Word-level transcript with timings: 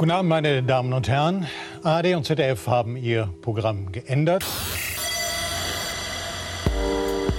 Guten 0.00 0.12
Abend, 0.12 0.30
meine 0.30 0.62
Damen 0.62 0.94
und 0.94 1.08
Herren. 1.08 1.46
ARD 1.82 2.14
und 2.14 2.24
ZDF 2.24 2.66
haben 2.66 2.96
ihr 2.96 3.28
Programm 3.42 3.92
geändert. 3.92 4.46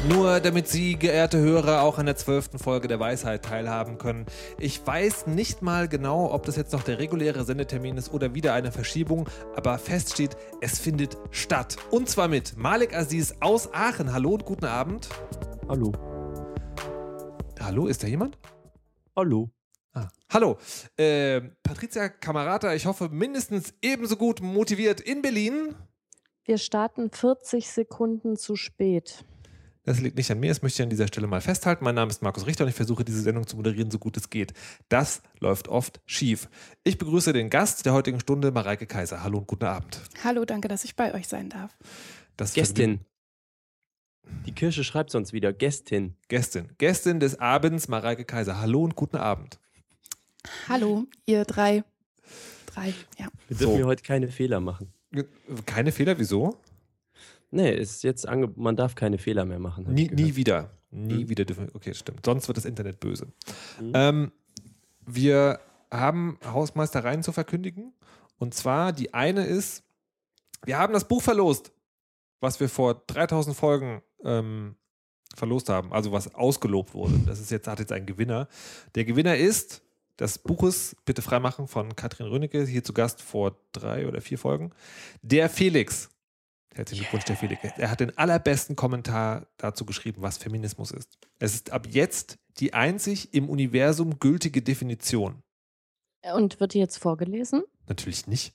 Nur 0.07 0.39
damit 0.39 0.67
Sie, 0.67 0.95
geehrte 0.95 1.39
Hörer, 1.39 1.81
auch 1.81 1.97
an 1.97 2.05
der 2.05 2.17
zwölften 2.17 2.59
Folge 2.59 2.87
der 2.87 2.99
Weisheit 2.99 3.43
teilhaben 3.45 3.97
können. 3.97 4.27
Ich 4.59 4.85
weiß 4.85 5.25
nicht 5.25 5.63
mal 5.63 5.87
genau, 5.87 6.31
ob 6.31 6.45
das 6.45 6.55
jetzt 6.55 6.71
noch 6.71 6.83
der 6.83 6.99
reguläre 6.99 7.45
Sendetermin 7.45 7.97
ist 7.97 8.13
oder 8.13 8.35
wieder 8.35 8.53
eine 8.53 8.71
Verschiebung, 8.71 9.27
aber 9.55 9.79
fest 9.79 10.13
steht, 10.13 10.37
es 10.61 10.77
findet 10.77 11.17
statt. 11.31 11.77
Und 11.89 12.09
zwar 12.09 12.27
mit 12.27 12.57
Malik 12.57 12.95
Aziz 12.95 13.33
aus 13.39 13.73
Aachen. 13.73 14.13
Hallo 14.13 14.35
und 14.35 14.45
guten 14.45 14.65
Abend. 14.65 15.09
Hallo. 15.67 15.93
Hallo, 17.59 17.87
ist 17.87 18.03
da 18.03 18.07
jemand? 18.07 18.37
Hallo. 19.15 19.49
Ah. 19.93 20.07
Hallo, 20.29 20.57
äh, 20.97 21.41
Patricia 21.63 22.07
Camarata, 22.07 22.73
ich 22.73 22.85
hoffe 22.85 23.09
mindestens 23.09 23.73
ebenso 23.81 24.15
gut 24.15 24.41
motiviert 24.41 25.01
in 25.01 25.21
Berlin. 25.21 25.75
Wir 26.45 26.57
starten 26.57 27.11
40 27.11 27.67
Sekunden 27.69 28.37
zu 28.37 28.55
spät. 28.55 29.25
Das 29.83 29.99
liegt 29.99 30.15
nicht 30.15 30.31
an 30.31 30.39
mir, 30.39 30.49
das 30.49 30.61
möchte 30.61 30.81
ich 30.81 30.83
an 30.83 30.89
dieser 30.91 31.07
Stelle 31.07 31.27
mal 31.27 31.41
festhalten. 31.41 31.83
Mein 31.83 31.95
Name 31.95 32.09
ist 32.09 32.21
Markus 32.21 32.45
Richter 32.45 32.63
und 32.63 32.69
ich 32.69 32.75
versuche 32.75 33.03
diese 33.03 33.21
Sendung 33.21 33.47
zu 33.47 33.57
moderieren, 33.57 33.89
so 33.89 33.97
gut 33.97 34.15
es 34.15 34.29
geht. 34.29 34.53
Das 34.89 35.23
läuft 35.39 35.67
oft 35.67 35.99
schief. 36.05 36.49
Ich 36.83 36.97
begrüße 36.97 37.33
den 37.33 37.49
Gast 37.49 37.85
der 37.85 37.93
heutigen 37.93 38.19
Stunde, 38.19 38.51
Mareike 38.51 38.85
Kaiser. 38.85 39.23
Hallo 39.23 39.39
und 39.39 39.47
guten 39.47 39.65
Abend. 39.65 39.99
Hallo, 40.23 40.45
danke, 40.45 40.67
dass 40.67 40.83
ich 40.83 40.95
bei 40.95 41.13
euch 41.15 41.27
sein 41.27 41.49
darf. 41.49 41.75
Das 42.37 42.53
Gästin. 42.53 43.01
Die 44.45 44.53
Kirche 44.53 44.83
schreibt 44.83 45.09
sonst 45.09 45.33
wieder 45.33 45.51
Gästin. 45.51 46.15
Gästin. 46.27 46.69
Gästin 46.77 47.19
des 47.19 47.39
Abends, 47.39 47.87
Mareike 47.87 48.23
Kaiser. 48.23 48.61
Hallo 48.61 48.83
und 48.83 48.95
guten 48.95 49.17
Abend. 49.17 49.59
Hallo, 50.67 51.05
ihr 51.25 51.45
drei. 51.45 51.83
Drei, 52.67 52.93
ja. 53.19 53.27
Wir 53.47 53.57
dürfen 53.57 53.71
So. 53.71 53.75
hier 53.77 53.85
heute 53.85 54.03
keine 54.03 54.27
Fehler 54.29 54.59
machen. 54.59 54.93
Keine 55.65 55.91
Fehler, 55.91 56.17
wieso? 56.17 56.57
Nee, 57.51 57.73
ist 57.75 58.03
jetzt 58.03 58.27
ange 58.27 58.51
man 58.55 58.75
darf 58.77 58.95
keine 58.95 59.17
Fehler 59.17 59.43
mehr 59.45 59.59
machen. 59.59 59.93
Nie, 59.93 60.09
nie 60.09 60.35
wieder. 60.35 60.71
Nie 60.89 61.25
Mhm. 61.25 61.29
wieder 61.29 61.45
dürfen. 61.45 61.69
Okay, 61.73 61.93
stimmt. 61.93 62.25
Sonst 62.25 62.47
wird 62.47 62.57
das 62.57 62.65
Internet 62.65 62.99
böse. 62.99 63.27
Mhm. 63.79 63.91
Ähm, 63.93 64.31
wir 65.05 65.59
haben 65.91 66.37
Hausmeistereien 66.45 67.23
zu 67.23 67.31
verkündigen. 67.33 67.93
Und 68.39 68.53
zwar, 68.53 68.93
die 68.93 69.13
eine 69.13 69.45
ist, 69.45 69.83
wir 70.63 70.77
haben 70.77 70.93
das 70.93 71.07
Buch 71.07 71.21
verlost, 71.21 71.71
was 72.39 72.59
wir 72.59 72.69
vor 72.69 73.03
3000 73.07 73.55
Folgen 73.55 74.01
ähm, 74.23 74.75
verlost 75.35 75.69
haben. 75.69 75.91
Also 75.91 76.11
was 76.13 76.33
ausgelobt 76.33 76.93
wurde. 76.93 77.19
Das 77.25 77.39
ist 77.39 77.51
jetzt, 77.51 77.67
hat 77.67 77.79
jetzt 77.79 77.91
einen 77.91 78.05
Gewinner. 78.05 78.47
Der 78.95 79.03
Gewinner 79.05 79.35
ist 79.37 79.81
des 80.21 80.37
Buches 80.37 80.95
Bitte 81.05 81.21
freimachen 81.21 81.67
von 81.67 81.95
Katrin 81.95 82.27
Rönecke, 82.27 82.65
hier 82.65 82.83
zu 82.83 82.93
Gast 82.93 83.21
vor 83.21 83.57
drei 83.73 84.07
oder 84.07 84.21
vier 84.21 84.37
Folgen. 84.37 84.71
Der 85.21 85.49
Felix. 85.49 86.09
Herzlichen 86.73 87.01
Glückwunsch, 87.01 87.25
der 87.25 87.35
Felix. 87.35 87.61
Er 87.77 87.91
hat 87.91 87.99
den 87.99 88.17
allerbesten 88.17 88.77
Kommentar 88.77 89.47
dazu 89.57 89.85
geschrieben, 89.85 90.21
was 90.21 90.37
Feminismus 90.37 90.91
ist. 90.91 91.17
Es 91.39 91.53
ist 91.53 91.71
ab 91.71 91.87
jetzt 91.89 92.37
die 92.59 92.73
einzig 92.73 93.33
im 93.33 93.49
Universum 93.49 94.19
gültige 94.19 94.61
Definition. 94.61 95.41
Und 96.33 96.59
wird 96.61 96.73
die 96.75 96.79
jetzt 96.79 96.97
vorgelesen? 96.97 97.63
Natürlich 97.89 98.27
nicht. 98.27 98.53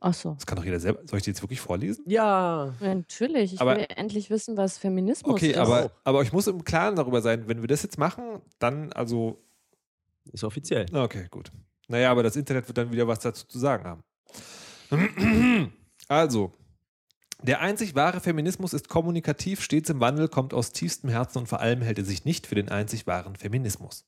Ach 0.00 0.14
so. 0.14 0.32
Das 0.34 0.46
kann 0.46 0.56
doch 0.56 0.64
jeder 0.64 0.80
selber. 0.80 1.00
Soll 1.06 1.18
ich 1.18 1.24
die 1.24 1.30
jetzt 1.30 1.42
wirklich 1.42 1.60
vorlesen? 1.60 2.04
Ja. 2.08 2.74
Ja, 2.80 2.94
natürlich. 2.94 3.54
Ich 3.54 3.60
Aber- 3.60 3.76
will 3.76 3.86
endlich 3.96 4.30
wissen, 4.30 4.56
was 4.56 4.78
Feminismus 4.78 5.34
Okay, 5.34 5.50
ist. 5.50 5.58
aber, 5.58 5.92
aber 6.04 6.22
ich 6.22 6.32
muss 6.32 6.46
im 6.46 6.64
Klaren 6.64 6.96
darüber 6.96 7.20
sein, 7.22 7.48
wenn 7.48 7.60
wir 7.60 7.68
das 7.68 7.82
jetzt 7.82 7.98
machen, 7.98 8.40
dann 8.58 8.92
also. 8.92 9.42
Ist 10.30 10.44
offiziell. 10.44 10.86
Okay, 10.92 11.26
gut. 11.30 11.50
Naja, 11.88 12.10
aber 12.10 12.22
das 12.22 12.36
Internet 12.36 12.68
wird 12.68 12.78
dann 12.78 12.92
wieder 12.92 13.08
was 13.08 13.20
dazu 13.20 13.46
zu 13.46 13.58
sagen 13.58 13.84
haben. 13.84 14.04
Also, 16.08 16.52
der 17.42 17.60
einzig 17.60 17.94
wahre 17.94 18.20
Feminismus 18.20 18.74
ist 18.74 18.88
kommunikativ, 18.88 19.62
stets 19.62 19.88
im 19.88 20.00
Wandel, 20.00 20.28
kommt 20.28 20.52
aus 20.52 20.72
tiefstem 20.72 21.08
Herzen 21.08 21.38
und 21.38 21.46
vor 21.46 21.60
allem 21.60 21.80
hält 21.80 21.98
er 21.98 22.04
sich 22.04 22.24
nicht 22.24 22.46
für 22.46 22.54
den 22.54 22.68
einzig 22.68 23.06
wahren 23.06 23.36
Feminismus. 23.36 24.04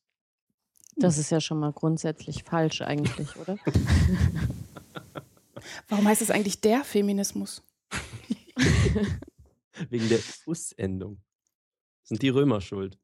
Das 0.97 1.19
ist 1.19 1.31
ja 1.31 1.41
schon 1.41 1.59
mal 1.59 1.73
grundsätzlich 1.73 2.45
falsch 2.45 2.83
eigentlich, 2.83 3.37
oder? 3.37 3.59
Warum 5.89 6.07
heißt 6.07 6.23
es 6.23 6.31
eigentlich 6.31 6.61
der 6.61 6.85
Feminismus? 6.85 7.63
Wegen 9.91 10.09
der 10.09 10.21
Us-Endung. 10.47 11.21
Sind 12.05 12.23
die 12.23 12.29
Römer 12.29 12.61
schuld? 12.61 12.99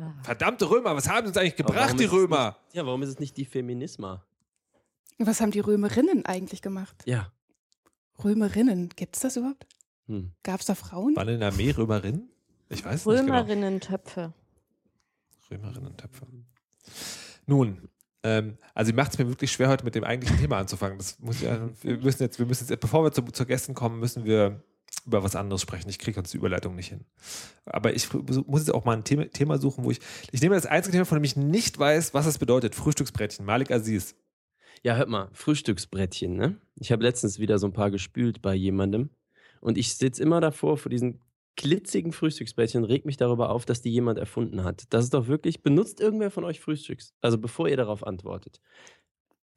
Ah. 0.00 0.14
Verdammte 0.22 0.70
Römer, 0.70 0.94
was 0.94 1.08
haben 1.08 1.26
sie 1.26 1.28
uns 1.28 1.36
eigentlich 1.36 1.56
gebracht, 1.56 1.98
die 1.98 2.04
Römer? 2.04 2.56
Nicht, 2.66 2.76
ja, 2.76 2.86
warum 2.86 3.02
ist 3.02 3.08
es 3.08 3.18
nicht 3.18 3.36
die 3.36 3.44
Feminisma? 3.44 4.24
Was 5.18 5.40
haben 5.40 5.50
die 5.50 5.60
Römerinnen 5.60 6.24
eigentlich 6.26 6.62
gemacht? 6.62 7.02
Ja. 7.04 7.32
Römerinnen, 8.22 8.90
gibt 8.90 9.16
es 9.16 9.22
das 9.22 9.36
überhaupt? 9.36 9.66
Hm. 10.06 10.32
Gab 10.42 10.60
es 10.60 10.66
da 10.66 10.74
Frauen? 10.74 11.16
Waren 11.16 11.28
in 11.28 11.40
der 11.40 11.48
Armee 11.48 11.70
Römerinnen? 11.70 12.30
Ich 12.68 12.84
weiß 12.84 13.00
es 13.00 13.06
nicht 13.06 13.20
genau. 13.20 13.38
Römerinnen-Töpfe. 13.40 14.32
Römerinnen-Töpfe. 15.50 16.26
Nun, 17.46 17.88
ähm, 18.22 18.58
also 18.74 18.92
macht 18.92 19.12
es 19.12 19.18
mir 19.18 19.28
wirklich 19.28 19.50
schwer, 19.50 19.68
heute 19.68 19.84
mit 19.84 19.94
dem 19.94 20.04
eigentlichen 20.04 20.38
Thema 20.38 20.58
anzufangen. 20.58 20.98
Das 20.98 21.18
muss 21.18 21.40
ja, 21.40 21.68
wir 21.82 21.98
müssen 21.98 22.22
jetzt, 22.22 22.38
wir 22.38 22.46
müssen 22.46 22.68
jetzt, 22.68 22.80
bevor 22.80 23.04
wir 23.04 23.12
zu, 23.12 23.22
zur 23.22 23.46
Gästen 23.46 23.74
kommen, 23.74 23.98
müssen 23.98 24.24
wir 24.24 24.62
über 25.06 25.22
was 25.22 25.36
anderes 25.36 25.62
sprechen. 25.62 25.88
Ich 25.88 25.98
kriege 25.98 26.20
uns 26.20 26.30
die 26.30 26.36
Überleitung 26.36 26.74
nicht 26.74 26.88
hin. 26.88 27.04
Aber 27.64 27.94
ich 27.94 28.12
muss 28.12 28.60
jetzt 28.60 28.74
auch 28.74 28.84
mal 28.84 28.96
ein 28.96 29.04
Thema, 29.04 29.58
suchen, 29.58 29.84
wo 29.84 29.90
ich, 29.90 30.00
ich 30.32 30.42
nehme 30.42 30.54
das 30.54 30.66
einzige 30.66 30.92
Thema, 30.92 31.06
von 31.06 31.18
dem 31.18 31.24
ich 31.24 31.36
nicht 31.36 31.78
weiß, 31.78 32.14
was 32.14 32.26
es 32.26 32.38
bedeutet. 32.38 32.74
Frühstücksbrettchen. 32.74 33.44
Malik 33.44 33.70
Aziz. 33.70 34.14
Ja, 34.82 34.96
hört 34.96 35.08
mal, 35.08 35.28
Frühstücksbrettchen, 35.32 36.36
ne? 36.36 36.60
Ich 36.76 36.92
habe 36.92 37.02
letztens 37.02 37.38
wieder 37.38 37.58
so 37.58 37.66
ein 37.66 37.72
paar 37.72 37.90
gespült 37.90 38.42
bei 38.42 38.54
jemandem 38.54 39.10
und 39.60 39.76
ich 39.76 39.94
sitze 39.94 40.22
immer 40.22 40.40
davor 40.40 40.76
vor 40.76 40.90
diesen 40.90 41.20
glitzigen 41.56 42.12
Frühstücksbrettchen, 42.12 42.84
reg 42.84 43.04
mich 43.04 43.16
darüber 43.16 43.50
auf, 43.50 43.66
dass 43.66 43.82
die 43.82 43.90
jemand 43.90 44.18
erfunden 44.18 44.62
hat. 44.62 44.84
Das 44.90 45.04
ist 45.04 45.14
doch 45.14 45.26
wirklich, 45.26 45.62
benutzt 45.62 46.00
irgendwer 46.00 46.30
von 46.30 46.44
euch 46.44 46.60
Frühstücks? 46.60 47.12
Also 47.20 47.36
bevor 47.36 47.68
ihr 47.68 47.76
darauf 47.76 48.06
antwortet. 48.06 48.60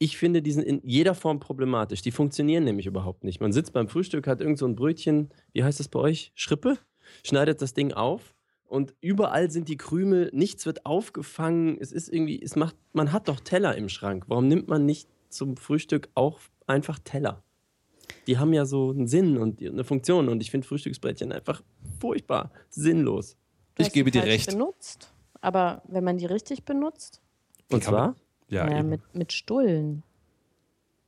Ich 0.03 0.17
finde, 0.17 0.41
die 0.41 0.51
sind 0.51 0.63
in 0.63 0.81
jeder 0.83 1.13
Form 1.13 1.39
problematisch. 1.39 2.01
Die 2.01 2.09
funktionieren 2.09 2.63
nämlich 2.63 2.87
überhaupt 2.87 3.23
nicht. 3.23 3.39
Man 3.39 3.51
sitzt 3.51 3.71
beim 3.71 3.87
Frühstück, 3.87 4.25
hat 4.25 4.41
irgend 4.41 4.57
so 4.57 4.65
ein 4.65 4.75
Brötchen, 4.75 5.29
wie 5.53 5.63
heißt 5.63 5.79
das 5.79 5.89
bei 5.89 5.99
euch? 5.99 6.31
Schrippe? 6.33 6.79
Schneidet 7.23 7.61
das 7.61 7.75
Ding 7.75 7.93
auf 7.93 8.33
und 8.65 8.95
überall 8.99 9.51
sind 9.51 9.67
die 9.69 9.77
Krümel, 9.77 10.31
nichts 10.33 10.65
wird 10.65 10.87
aufgefangen. 10.87 11.77
Es 11.79 11.91
ist 11.91 12.09
irgendwie, 12.09 12.41
es 12.41 12.55
macht, 12.55 12.75
man 12.93 13.11
hat 13.11 13.27
doch 13.27 13.41
Teller 13.41 13.75
im 13.77 13.89
Schrank. 13.89 14.23
Warum 14.27 14.47
nimmt 14.47 14.67
man 14.67 14.87
nicht 14.87 15.07
zum 15.29 15.55
Frühstück 15.55 16.09
auch 16.15 16.39
einfach 16.65 16.97
Teller? 16.97 17.43
Die 18.25 18.39
haben 18.39 18.53
ja 18.53 18.65
so 18.65 18.89
einen 18.89 19.07
Sinn 19.07 19.37
und 19.37 19.61
eine 19.61 19.83
Funktion 19.83 20.29
und 20.29 20.41
ich 20.41 20.49
finde 20.49 20.67
Frühstücksbrettchen 20.67 21.31
einfach 21.31 21.61
furchtbar 21.99 22.51
sinnlos. 22.69 23.37
Du 23.75 23.83
Ich 23.83 23.89
hast 23.89 23.93
gebe 23.93 24.09
dir 24.09 24.23
recht. 24.23 24.49
benutzt. 24.49 25.13
Aber 25.41 25.83
wenn 25.87 26.03
man 26.03 26.17
die 26.17 26.25
richtig 26.25 26.65
benutzt, 26.65 27.21
Und 27.69 27.83
zwar, 27.83 28.15
Ja, 28.51 28.65
naja, 28.65 28.83
mit, 28.83 29.01
mit 29.15 29.33
Stullen. 29.33 30.03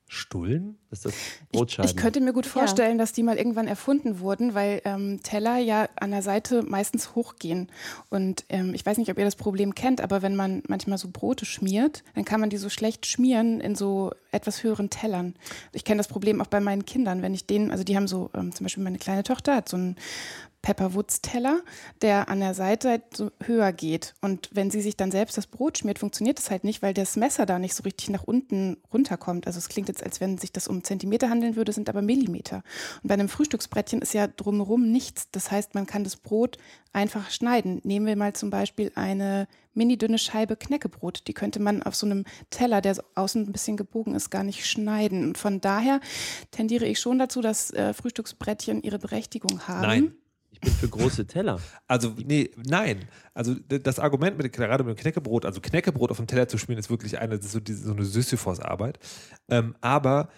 Stullen? 0.08 0.78
ist 0.92 1.06
das 1.06 1.14
Ich, 1.52 1.60
Brotscheiben. 1.60 1.90
ich 1.90 1.98
könnte 1.98 2.22
mir 2.22 2.34
gut 2.34 2.46
vorstellen, 2.46 2.98
dass 2.98 3.14
die 3.14 3.24
mal 3.24 3.38
irgendwann 3.38 3.68
erfunden 3.68 4.20
wurden, 4.20 4.54
weil 4.54 4.82
ähm, 4.86 5.22
Teller 5.24 5.58
ja 5.58 5.90
an 5.96 6.12
der 6.12 6.22
Seite 6.22 6.62
meistens 6.64 7.16
hochgehen. 7.16 7.72
Und 8.10 8.46
ähm, 8.50 8.74
ich 8.74 8.86
weiß 8.86 8.98
nicht, 8.98 9.10
ob 9.12 9.18
ihr 9.18 9.26
das 9.26 9.36
Problem 9.36 9.76
kennt, 9.76 10.02
aber 10.02 10.22
wenn 10.22 10.36
man 10.36 10.62
manchmal 10.68 10.98
so 10.98 11.10
Brote 11.12 11.46
schmiert, 11.46 12.04
dann 12.16 12.26
kann 12.26 12.40
man 12.40 12.50
die 12.50 12.58
so 12.58 12.70
schlecht 12.70 13.08
schmieren 13.08 13.60
in 13.60 13.76
so 13.76 14.12
etwas 14.32 14.64
höheren 14.64 14.90
Tellern. 14.90 15.36
Ich 15.74 15.84
kenne 15.84 15.98
das 15.98 16.08
Problem 16.08 16.42
auch 16.42 16.48
bei 16.48 16.60
meinen 16.60 16.86
Kindern, 16.86 17.22
wenn 17.22 17.34
ich 17.34 17.48
denen, 17.48 17.72
also 17.72 17.84
die 17.84 17.96
haben 17.96 18.08
so, 18.08 18.30
ähm, 18.36 18.54
zum 18.54 18.66
Beispiel 18.66 18.84
meine 18.84 19.00
kleine 19.00 19.24
Tochter 19.24 19.56
hat 19.56 19.70
so 19.70 19.78
einen 19.78 19.96
Pepperwoods-Teller, 20.64 21.62
der 22.02 22.30
an 22.30 22.40
der 22.40 22.54
Seite 22.56 22.90
halt 22.90 23.16
so 23.16 23.32
höher 23.44 23.72
geht. 23.74 24.16
Und 24.22 24.50
wenn 24.54 24.72
sie 24.72 24.82
sich 24.82 24.98
dann 24.98 25.12
selbst 25.12 25.38
das 25.38 25.46
Brot 25.46 25.78
schmiert, 25.78 26.00
funktioniert 26.00 26.40
das 26.40 26.50
halt 26.50 26.64
nicht, 26.64 26.82
weil 26.82 26.94
das 26.94 27.18
Messer 27.18 27.46
da 27.46 27.60
nicht 27.60 27.76
so 27.76 27.84
richtig 27.84 28.10
nach 28.10 28.24
unten 28.24 28.78
runterkommt. 28.92 29.46
Also 29.46 29.60
es 29.60 29.68
klingt 29.70 29.90
jetzt, 29.90 30.04
als 30.04 30.22
wenn 30.22 30.38
sich 30.38 30.54
das 30.54 30.70
um 30.70 30.84
Zentimeter 30.84 31.30
handeln 31.30 31.58
würde, 31.58 31.74
sind 31.74 31.90
aber 31.90 32.02
Millimeter. 32.02 32.64
Und 33.04 33.10
bei 33.10 33.14
einem 33.14 33.30
Frühstücksbrettchen 33.30 34.02
ist 34.02 34.14
ja 34.14 34.28
drumherum 34.28 34.90
nichts. 34.90 35.30
Das 35.32 35.52
heißt, 35.52 35.76
man 35.76 35.86
kann 35.86 36.06
das 36.06 36.16
Brot 36.16 36.58
einfach 36.94 37.30
schneiden. 37.30 37.82
Nehmen 37.84 38.06
wir 38.06 38.16
mal 38.16 38.34
zum 38.34 38.50
Beispiel 38.50 38.92
eine 38.96 39.50
mini 39.74 39.98
dünne 39.98 40.18
Scheibe 40.18 40.56
Knäckebrot. 40.56 41.28
Die 41.28 41.34
könnte 41.34 41.60
man 41.60 41.84
auf 41.84 41.96
so 41.96 42.06
einem 42.06 42.24
Teller, 42.52 42.80
der 42.80 42.96
außen 43.16 43.44
ein 43.48 43.52
bisschen 43.52 43.76
gebogen 43.76 44.16
ist, 44.16 44.30
gar 44.30 44.44
nicht 44.44 44.66
schneiden. 44.66 45.26
Und 45.26 45.38
von 45.38 45.60
daher 45.60 46.00
tendiere 46.52 46.86
ich 46.86 47.02
schon 47.02 47.20
dazu, 47.20 47.42
dass 47.42 47.72
äh, 47.72 47.94
Frühstücksbrettchen 47.94 48.82
ihre 48.82 49.00
Berechtigung 49.00 49.68
haben. 49.68 49.82
Nein. 49.82 50.16
Bin 50.64 50.74
für 50.74 50.88
große 50.88 51.28
Teller. 51.28 51.60
Also, 51.88 52.14
nee, 52.26 52.52
nein. 52.66 53.06
Also, 53.34 53.56
das 53.56 54.00
Argument 54.00 54.38
mit, 54.38 54.52
gerade 54.54 54.84
mit 54.84 54.98
dem 54.98 55.02
Knäckebrot, 55.02 55.46
also 55.46 55.62
Knäckebrot 55.62 56.12
auf 56.12 56.18
dem 56.18 56.28
Teller 56.28 56.48
zu 56.48 56.58
schmieren, 56.58 56.80
ist 56.80 56.90
wirklich 56.90 57.20
eine, 57.20 57.36
ist 57.36 57.52
so, 57.52 57.60
diese, 57.60 57.84
so 57.86 57.94
eine 57.94 58.06
Sisyphos-Arbeit. 58.06 59.00
Ähm, 59.50 59.76
aber 59.82 60.30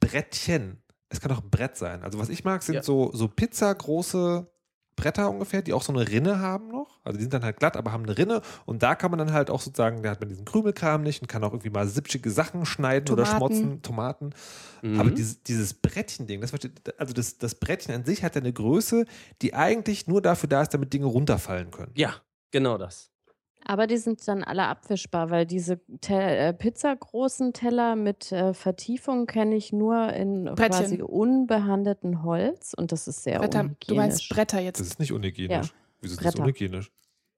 Brettchen, 0.00 0.82
es 1.08 1.20
kann 1.20 1.30
auch 1.32 1.42
ein 1.42 1.50
Brett 1.50 1.76
sein. 1.76 2.02
Also, 2.02 2.18
was 2.18 2.28
ich 2.28 2.44
mag, 2.44 2.62
sind 2.62 2.76
Ja. 2.76 2.82
so, 2.82 3.10
so 3.12 3.28
pizzagroße 3.28 4.48
Bretter 4.96 5.30
ungefähr, 5.30 5.62
die 5.62 5.72
auch 5.72 5.82
so 5.82 5.92
eine 5.92 6.08
Rinne 6.08 6.40
haben 6.40 6.68
noch. 6.68 7.00
Also 7.04 7.16
die 7.16 7.22
sind 7.24 7.32
dann 7.34 7.44
halt 7.44 7.58
glatt, 7.58 7.76
aber 7.76 7.92
haben 7.92 8.02
eine 8.04 8.16
Rinne. 8.18 8.42
Und 8.66 8.82
da 8.82 8.94
kann 8.94 9.10
man 9.10 9.18
dann 9.18 9.32
halt 9.32 9.50
auch 9.50 9.60
sozusagen, 9.60 10.02
da 10.02 10.10
hat 10.10 10.20
man 10.20 10.28
diesen 10.28 10.44
Krümelkram 10.44 11.02
nicht 11.02 11.22
und 11.22 11.28
kann 11.28 11.42
auch 11.44 11.52
irgendwie 11.52 11.70
mal 11.70 11.86
sippschige 11.86 12.30
Sachen 12.30 12.66
schneiden 12.66 13.12
oder 13.12 13.24
Tomaten. 13.24 13.36
schmotzen, 13.54 13.82
Tomaten. 13.82 14.30
Mhm. 14.82 15.00
Aber 15.00 15.10
dieses, 15.10 15.42
dieses 15.42 15.74
Brettchen-Ding, 15.74 16.40
das, 16.40 16.50
versteht- 16.52 16.94
also 16.98 17.14
das, 17.14 17.38
das 17.38 17.54
Brettchen 17.54 17.94
an 17.94 18.04
sich 18.04 18.22
hat 18.24 18.34
ja 18.34 18.40
eine 18.40 18.52
Größe, 18.52 19.04
die 19.42 19.54
eigentlich 19.54 20.06
nur 20.06 20.20
dafür 20.22 20.48
da 20.48 20.62
ist, 20.62 20.74
damit 20.74 20.92
Dinge 20.92 21.06
runterfallen 21.06 21.70
können. 21.70 21.92
ja, 21.94 22.14
genau 22.50 22.76
das. 22.78 23.11
Aber 23.64 23.86
die 23.86 23.96
sind 23.96 24.26
dann 24.26 24.42
alle 24.42 24.64
abwischbar, 24.66 25.30
weil 25.30 25.46
diese 25.46 25.80
Te 26.00 26.14
äh, 26.14 26.52
pizzagroßen 26.52 27.52
Teller 27.52 27.94
mit 27.96 28.32
äh, 28.32 28.54
Vertiefung 28.54 29.26
kenne 29.26 29.54
ich 29.54 29.72
nur 29.72 30.12
in 30.12 30.44
Brettchen. 30.46 30.70
quasi 30.70 31.02
unbehandelten 31.02 32.22
Holz 32.24 32.74
und 32.76 32.92
das 32.92 33.06
ist 33.08 33.22
sehr 33.22 33.38
Bretter, 33.38 33.60
unhygienisch. 33.60 33.86
du 33.86 33.94
meinst 33.94 34.28
Bretter 34.30 34.56
Das 34.58 34.64
jetzt. 34.64 34.80
ist 34.80 34.98
nicht 34.98 35.12
unhygienisch. 35.12 35.68
Ja. 35.68 35.72
Wieso 36.00 36.14
ist 36.14 36.24
das 36.24 36.32
Bretter. 36.32 36.42
unhygienisch? 36.44 36.90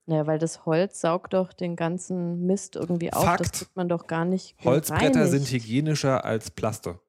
Ja, 0.07 0.27
weil 0.27 0.39
das 0.39 0.67
Holz 0.67 1.01
saugt 1.01 1.33
doch 1.35 1.53
den 1.53 1.77
ganzen 1.77 2.47
Mist 2.47 2.77
irgendwie 2.77 3.13
auf. 3.13 3.23
Das 3.25 3.37
Fakt. 3.37 3.53
kriegt 3.53 3.77
man 3.77 3.89
doch 3.89 4.07
gar 4.07 4.25
nicht 4.25 4.55
Holzbretter 4.65 5.11
gereinigt. 5.11 5.31
sind 5.31 5.51
hygienischer 5.51 6.25
als 6.25 6.51
Plaste. 6.51 7.01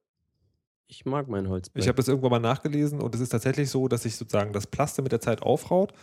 Ich 0.88 1.06
mag 1.06 1.28
mein 1.28 1.50
Holzbrett. 1.50 1.82
Ich 1.84 1.88
habe 1.88 1.98
das 1.98 2.08
irgendwann 2.08 2.32
mal 2.32 2.40
nachgelesen 2.40 3.02
und 3.02 3.14
es 3.16 3.22
ist 3.22 3.30
tatsächlich 3.30 3.70
so, 3.70 3.88
dass 3.88 4.04
sich 4.04 4.16
sozusagen 4.16 4.54
das 4.54 4.68
Plaste 4.68 5.02
mit 5.02 5.12
der 5.12 5.20
Zeit 5.20 5.42
aufraut 5.42 5.94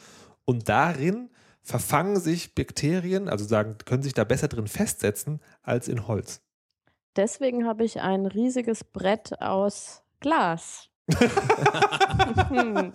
und 0.45 0.69
darin 0.69 1.31
verfangen 1.63 2.19
sich 2.19 2.55
Bakterien, 2.55 3.29
also 3.29 3.45
sagen, 3.45 3.77
können 3.85 4.03
sich 4.03 4.15
da 4.15 4.25
besser 4.25 4.49
drin 4.49 4.67
festsetzen 4.67 5.41
als 5.63 5.89
in 5.89 6.07
Holz. 6.09 6.43
Deswegen 7.17 7.67
habe 7.67 7.85
ich 7.85 8.01
ein 8.01 8.27
riesiges 8.27 8.85
Brett 8.85 9.41
aus 9.41 10.03
Glas. 10.21 10.89
Hm. 12.49 12.93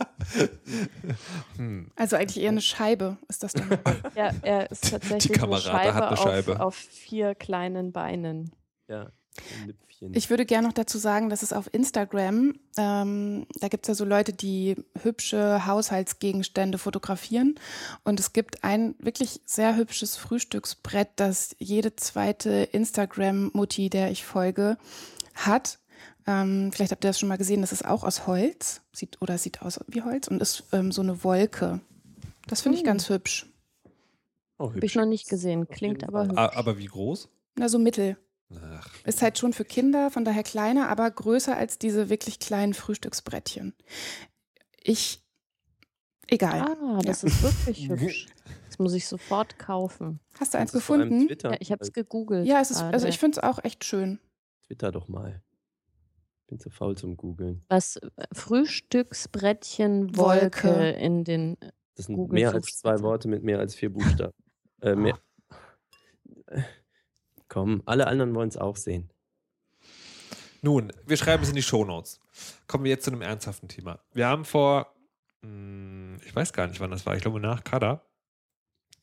Hm. 1.57 1.91
Also 1.95 2.15
eigentlich 2.15 2.41
eher 2.41 2.51
eine 2.51 2.61
Scheibe 2.61 3.17
ist 3.27 3.43
das 3.43 3.53
dann. 3.53 3.69
ja, 4.15 4.31
er 4.41 4.71
ist 4.71 4.89
tatsächlich 4.89 5.37
Kamera, 5.37 5.57
eine 5.57 5.63
da 5.63 5.71
Scheibe, 5.71 5.93
hat 5.93 6.03
eine 6.07 6.17
Scheibe. 6.17 6.53
Auf, 6.55 6.59
auf 6.59 6.75
vier 6.75 7.35
kleinen 7.35 7.91
Beinen. 7.91 8.51
ja, 8.87 9.11
Lüpfchen. 9.65 10.13
Ich 10.13 10.29
würde 10.29 10.45
gerne 10.45 10.67
noch 10.67 10.73
dazu 10.73 10.97
sagen, 10.99 11.29
dass 11.29 11.41
es 11.43 11.53
auf 11.53 11.73
Instagram, 11.73 12.53
ähm, 12.77 13.47
da 13.59 13.67
gibt 13.67 13.85
es 13.85 13.87
ja 13.87 13.93
so 13.95 14.05
Leute, 14.05 14.31
die 14.33 14.75
hübsche 15.01 15.65
Haushaltsgegenstände 15.65 16.77
fotografieren. 16.77 17.55
Und 18.03 18.19
es 18.19 18.31
gibt 18.33 18.63
ein 18.63 18.95
wirklich 18.99 19.41
sehr 19.45 19.75
hübsches 19.75 20.15
Frühstücksbrett, 20.17 21.09
das 21.15 21.55
jede 21.59 21.95
zweite 21.95 22.69
Instagram-Mutti, 22.71 23.89
der 23.89 24.11
ich 24.11 24.23
folge, 24.25 24.77
hat. 25.33 25.79
Ähm, 26.27 26.71
vielleicht 26.73 26.91
habt 26.91 27.03
ihr 27.05 27.09
das 27.09 27.19
schon 27.19 27.29
mal 27.29 27.37
gesehen, 27.37 27.61
das 27.61 27.71
ist 27.71 27.85
auch 27.85 28.03
aus 28.03 28.27
Holz, 28.27 28.81
sieht 28.91 29.17
oder 29.21 29.37
sieht 29.37 29.61
aus 29.61 29.79
wie 29.87 30.01
Holz 30.03 30.27
und 30.27 30.41
ist 30.41 30.63
ähm, 30.73 30.91
so 30.91 31.01
eine 31.01 31.23
Wolke. 31.23 31.79
Das 32.47 32.61
finde 32.61 32.75
ich 32.77 32.81
Hm. 32.83 32.87
ganz 32.87 33.09
hübsch. 33.09 33.47
oh, 34.59 34.69
Habe 34.69 34.85
ich 34.85 34.95
noch 34.95 35.05
nicht 35.05 35.29
gesehen. 35.29 35.67
Klingt 35.69 36.03
aber 36.07 36.25
hübsch. 36.25 36.37
A- 36.37 36.55
Aber 36.55 36.77
wie 36.77 36.85
groß? 36.85 37.29
Na, 37.55 37.69
so 37.69 37.79
mittel. 37.79 38.17
Ach, 38.55 38.89
Ist 39.03 39.21
halt 39.21 39.37
schon 39.37 39.53
für 39.53 39.65
Kinder, 39.65 40.09
von 40.09 40.23
daher 40.23 40.43
kleiner, 40.43 40.89
aber 40.89 41.09
größer 41.11 41.55
als 41.57 41.77
diese 41.79 42.09
wirklich 42.09 42.39
kleinen 42.39 42.73
Frühstücksbrettchen. 42.73 43.73
Ich, 44.81 45.21
egal. 46.27 46.61
Ah, 46.61 46.99
das 47.03 47.23
ist 47.23 47.43
wirklich 47.43 47.89
hübsch. 47.89 48.27
Das 48.67 48.79
muss 48.79 48.93
ich 48.93 49.07
sofort 49.07 49.59
kaufen. 49.59 50.19
Hast 50.39 50.53
du 50.53 50.57
eins 50.59 50.71
gefunden? 50.71 51.27
Ja, 51.43 51.55
ich 51.59 51.71
habe 51.71 51.83
es 51.83 51.91
gegoogelt. 51.91 52.47
Ja, 52.47 52.61
es 52.61 52.71
ist, 52.71 52.81
also 52.81 53.07
ich 53.07 53.19
finde 53.19 53.39
es 53.39 53.43
auch 53.43 53.63
echt 53.63 53.83
schön. 53.83 54.19
Twitter 54.65 54.91
doch 54.91 55.07
mal. 55.07 55.41
Bin 56.47 56.59
zu 56.59 56.69
faul 56.69 56.95
zum 56.95 57.17
Googeln. 57.17 57.65
Was 57.67 57.99
Frühstücksbrettchen 58.31 60.15
Wolke 60.15 60.63
Wolke. 60.69 60.89
in 60.91 61.25
den. 61.25 61.57
Das 61.95 62.05
sind 62.05 62.15
Google 62.15 62.35
mehr 62.39 62.53
als 62.53 62.77
zwei. 62.77 63.01
Worte 63.01 63.27
mit 63.27 63.43
mehr 63.43 63.59
als 63.59 63.75
vier 63.75 63.91
Buchstaben. 63.91 64.33
Äh, 64.81 64.95
mehr. 64.95 65.19
Komm, 67.57 67.81
alle 67.87 68.05
anderen 68.05 68.35
wollen 68.35 68.49
es 68.49 68.57
auch 68.57 68.75
sehen. 68.75 69.09
Nun, 70.61 70.93
wir 71.07 71.17
schreiben 71.17 71.41
es 71.41 71.49
in 71.49 71.55
die 71.55 71.63
Shownotes. 71.63 72.19
Kommen 72.67 72.83
wir 72.83 72.91
jetzt 72.91 73.05
zu 73.05 73.09
einem 73.09 73.23
ernsthaften 73.23 73.67
Thema. 73.67 73.99
Wir 74.13 74.27
haben 74.27 74.45
vor, 74.45 74.93
mh, 75.41 76.19
ich 76.23 76.35
weiß 76.35 76.53
gar 76.53 76.67
nicht, 76.67 76.79
wann 76.81 76.91
das 76.91 77.07
war, 77.07 77.15
ich 77.15 77.23
glaube 77.23 77.39
nach 77.39 77.63
Kada, 77.63 78.05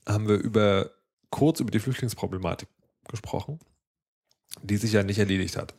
haben 0.07 0.29
wir 0.29 0.37
über 0.37 0.93
kurz 1.31 1.59
über 1.59 1.73
die 1.73 1.81
Flüchtlingsproblematik 1.81 2.69
gesprochen, 3.09 3.59
die 4.63 4.77
sich 4.77 4.93
ja 4.93 5.03
nicht 5.03 5.19
erledigt 5.19 5.57
hat. 5.57 5.75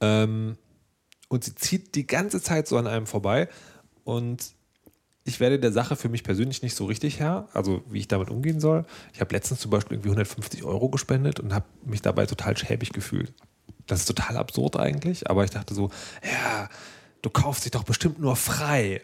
Ähm, 0.00 0.56
und 1.28 1.44
sie 1.44 1.54
zieht 1.54 1.94
die 1.96 2.06
ganze 2.06 2.40
Zeit 2.40 2.66
so 2.66 2.78
an 2.78 2.86
einem 2.86 3.06
vorbei 3.06 3.50
und 4.04 4.54
ich 5.30 5.40
werde 5.40 5.58
der 5.58 5.72
Sache 5.72 5.96
für 5.96 6.08
mich 6.08 6.24
persönlich 6.24 6.62
nicht 6.62 6.74
so 6.74 6.84
richtig 6.84 7.20
Herr, 7.20 7.48
also 7.54 7.82
wie 7.88 8.00
ich 8.00 8.08
damit 8.08 8.30
umgehen 8.30 8.60
soll. 8.60 8.84
Ich 9.14 9.20
habe 9.20 9.34
letztens 9.34 9.60
zum 9.60 9.70
Beispiel 9.70 9.96
irgendwie 9.96 10.08
150 10.08 10.64
Euro 10.64 10.88
gespendet 10.88 11.40
und 11.40 11.54
habe 11.54 11.66
mich 11.84 12.02
dabei 12.02 12.26
total 12.26 12.56
schäbig 12.56 12.92
gefühlt. 12.92 13.32
Das 13.86 14.00
ist 14.00 14.06
total 14.06 14.36
absurd 14.36 14.76
eigentlich, 14.76 15.30
aber 15.30 15.44
ich 15.44 15.50
dachte 15.50 15.72
so, 15.74 15.90
ja, 16.24 16.68
du 17.22 17.30
kaufst 17.30 17.64
dich 17.64 17.70
doch 17.70 17.84
bestimmt 17.84 18.18
nur 18.18 18.34
frei. 18.36 19.02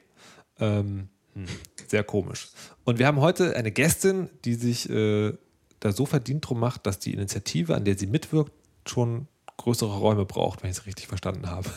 Ähm, 0.59 1.09
hm, 1.35 1.47
sehr 1.87 2.03
komisch. 2.03 2.49
Und 2.85 2.99
wir 2.99 3.07
haben 3.07 3.21
heute 3.21 3.55
eine 3.57 3.71
Gästin, 3.71 4.29
die 4.45 4.55
sich 4.55 4.91
äh, 4.91 5.33
da 5.81 5.93
so 5.93 6.07
verdient 6.07 6.49
drum 6.49 6.59
macht, 6.59 6.87
dass 6.87 6.99
die 6.99 7.13
Initiative, 7.13 7.75
an 7.75 7.85
der 7.85 7.97
sie 7.97 8.07
mitwirkt, 8.07 8.53
schon 8.85 9.29
größere 9.59 9.97
Räume 9.97 10.25
braucht, 10.25 10.63
wenn 10.63 10.71
ich 10.71 10.79
es 10.79 10.87
richtig 10.87 11.07
verstanden 11.07 11.49
habe. 11.49 11.69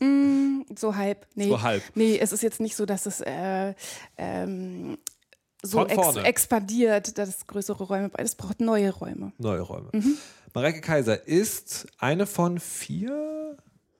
Mm, 0.00 0.45
so 0.74 0.96
halb. 0.96 1.26
Nee. 1.34 1.48
So 1.48 1.62
halb. 1.62 1.82
Nee, 1.94 2.18
es 2.18 2.32
ist 2.32 2.42
jetzt 2.42 2.60
nicht 2.60 2.76
so, 2.76 2.86
dass 2.86 3.06
es 3.06 3.20
äh, 3.20 3.74
ähm, 4.16 4.98
so 5.62 5.86
ex 5.86 6.16
expandiert, 6.16 7.18
dass 7.18 7.28
es 7.28 7.46
größere 7.46 7.84
Räume 7.84 8.08
braucht. 8.08 8.24
Es 8.24 8.34
braucht 8.34 8.60
neue 8.60 8.90
Räume. 8.90 9.32
Neue 9.38 9.60
Räume. 9.60 9.90
Mhm. 9.92 10.16
Mareike 10.54 10.80
Kaiser 10.80 11.26
ist 11.26 11.86
eine 11.98 12.26
von 12.26 12.58
vier 12.58 13.56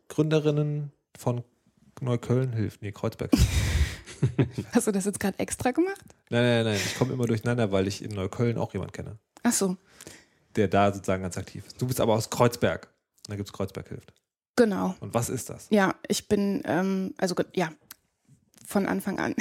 Gründerinnen 0.09 0.93
von 1.19 1.45
Neukölln 2.01 2.53
hilft. 2.53 2.83
Nee, 2.83 2.93
Kreuzberg. 2.93 3.31
Hast 4.73 4.87
du 4.87 4.93
das 4.93 5.05
jetzt 5.05 5.21
gerade 5.21 5.39
extra 5.39 5.73
gemacht? 5.73 6.01
nein, 6.31 6.43
nein, 6.43 6.65
nein. 6.65 6.81
Ich 6.83 6.97
komme 6.97 7.12
immer 7.12 7.27
durcheinander, 7.27 7.73
weil 7.73 7.87
ich 7.87 8.03
in 8.03 8.12
Neukölln 8.15 8.59
auch 8.59 8.73
jemanden 8.73 8.93
kenne, 8.93 9.19
Ach 9.43 9.53
so, 9.53 9.77
der 10.57 10.69
da 10.69 10.93
sozusagen 10.93 11.23
ganz 11.23 11.37
aktiv 11.37 11.67
ist. 11.67 11.81
Du 11.81 11.87
bist 11.87 12.01
aber 12.01 12.15
aus 12.15 12.31
Kreuzberg. 12.31 12.89
Da 13.29 13.37
gibt 13.37 13.49
es 13.49 13.53
Kreuzberg 13.53 13.89
hilft. 13.89 14.12
Genau. 14.56 14.95
Und 15.00 15.14
was 15.14 15.28
ist 15.28 15.50
das? 15.50 15.66
Ja, 15.71 15.95
ich 16.09 16.28
bin, 16.28 16.62
ähm, 16.64 17.14
also 17.19 17.35
ja, 17.54 17.71
von 18.66 18.87
Anfang 18.87 19.19
an. 19.19 19.35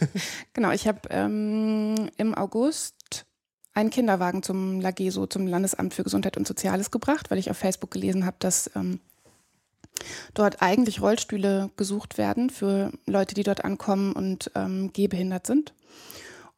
genau, 0.54 0.70
ich 0.70 0.88
habe 0.88 1.00
ähm, 1.10 2.10
im 2.16 2.34
August 2.34 3.26
einen 3.74 3.90
Kinderwagen 3.90 4.42
zum 4.42 4.80
Lageso, 4.80 5.26
zum 5.26 5.46
Landesamt 5.46 5.94
für 5.94 6.02
Gesundheit 6.02 6.36
und 6.36 6.46
Soziales 6.46 6.90
gebracht, 6.90 7.30
weil 7.30 7.38
ich 7.38 7.50
auf 7.50 7.58
Facebook 7.58 7.90
gelesen 7.90 8.24
habe, 8.24 8.36
dass 8.40 8.70
ähm, 8.74 9.00
dort 10.34 10.62
eigentlich 10.62 11.00
Rollstühle 11.00 11.70
gesucht 11.76 12.18
werden 12.18 12.50
für 12.50 12.90
Leute, 13.06 13.34
die 13.34 13.42
dort 13.42 13.64
ankommen 13.64 14.12
und 14.12 14.50
ähm, 14.54 14.92
gehbehindert 14.92 15.46
sind. 15.46 15.74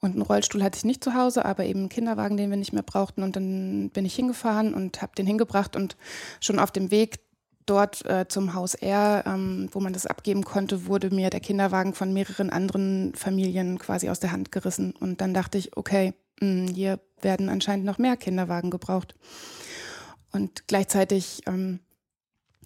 Und 0.00 0.12
einen 0.12 0.22
Rollstuhl 0.22 0.64
hatte 0.64 0.78
ich 0.78 0.84
nicht 0.84 1.04
zu 1.04 1.14
Hause, 1.14 1.44
aber 1.44 1.64
eben 1.64 1.80
einen 1.80 1.88
Kinderwagen, 1.88 2.36
den 2.36 2.50
wir 2.50 2.56
nicht 2.56 2.72
mehr 2.72 2.82
brauchten. 2.82 3.22
Und 3.22 3.36
dann 3.36 3.90
bin 3.90 4.04
ich 4.04 4.16
hingefahren 4.16 4.74
und 4.74 5.00
habe 5.00 5.14
den 5.16 5.26
hingebracht 5.26 5.76
und 5.76 5.96
schon 6.40 6.58
auf 6.58 6.72
dem 6.72 6.90
Weg 6.90 7.20
dort 7.66 8.04
äh, 8.06 8.26
zum 8.28 8.54
Haus 8.54 8.74
R, 8.74 9.24
ähm, 9.26 9.68
wo 9.72 9.80
man 9.80 9.92
das 9.92 10.06
abgeben 10.06 10.44
konnte, 10.44 10.86
wurde 10.86 11.10
mir 11.10 11.30
der 11.30 11.40
Kinderwagen 11.40 11.94
von 11.94 12.12
mehreren 12.12 12.50
anderen 12.50 13.14
Familien 13.14 13.78
quasi 13.78 14.08
aus 14.08 14.20
der 14.20 14.32
Hand 14.32 14.52
gerissen. 14.52 14.94
Und 14.98 15.20
dann 15.20 15.34
dachte 15.34 15.58
ich, 15.58 15.76
okay, 15.76 16.14
mh, 16.40 16.72
hier 16.72 17.00
werden 17.20 17.48
anscheinend 17.48 17.86
noch 17.86 17.98
mehr 17.98 18.16
Kinderwagen 18.16 18.70
gebraucht. 18.70 19.14
Und 20.32 20.66
gleichzeitig 20.66 21.42
ähm, 21.46 21.80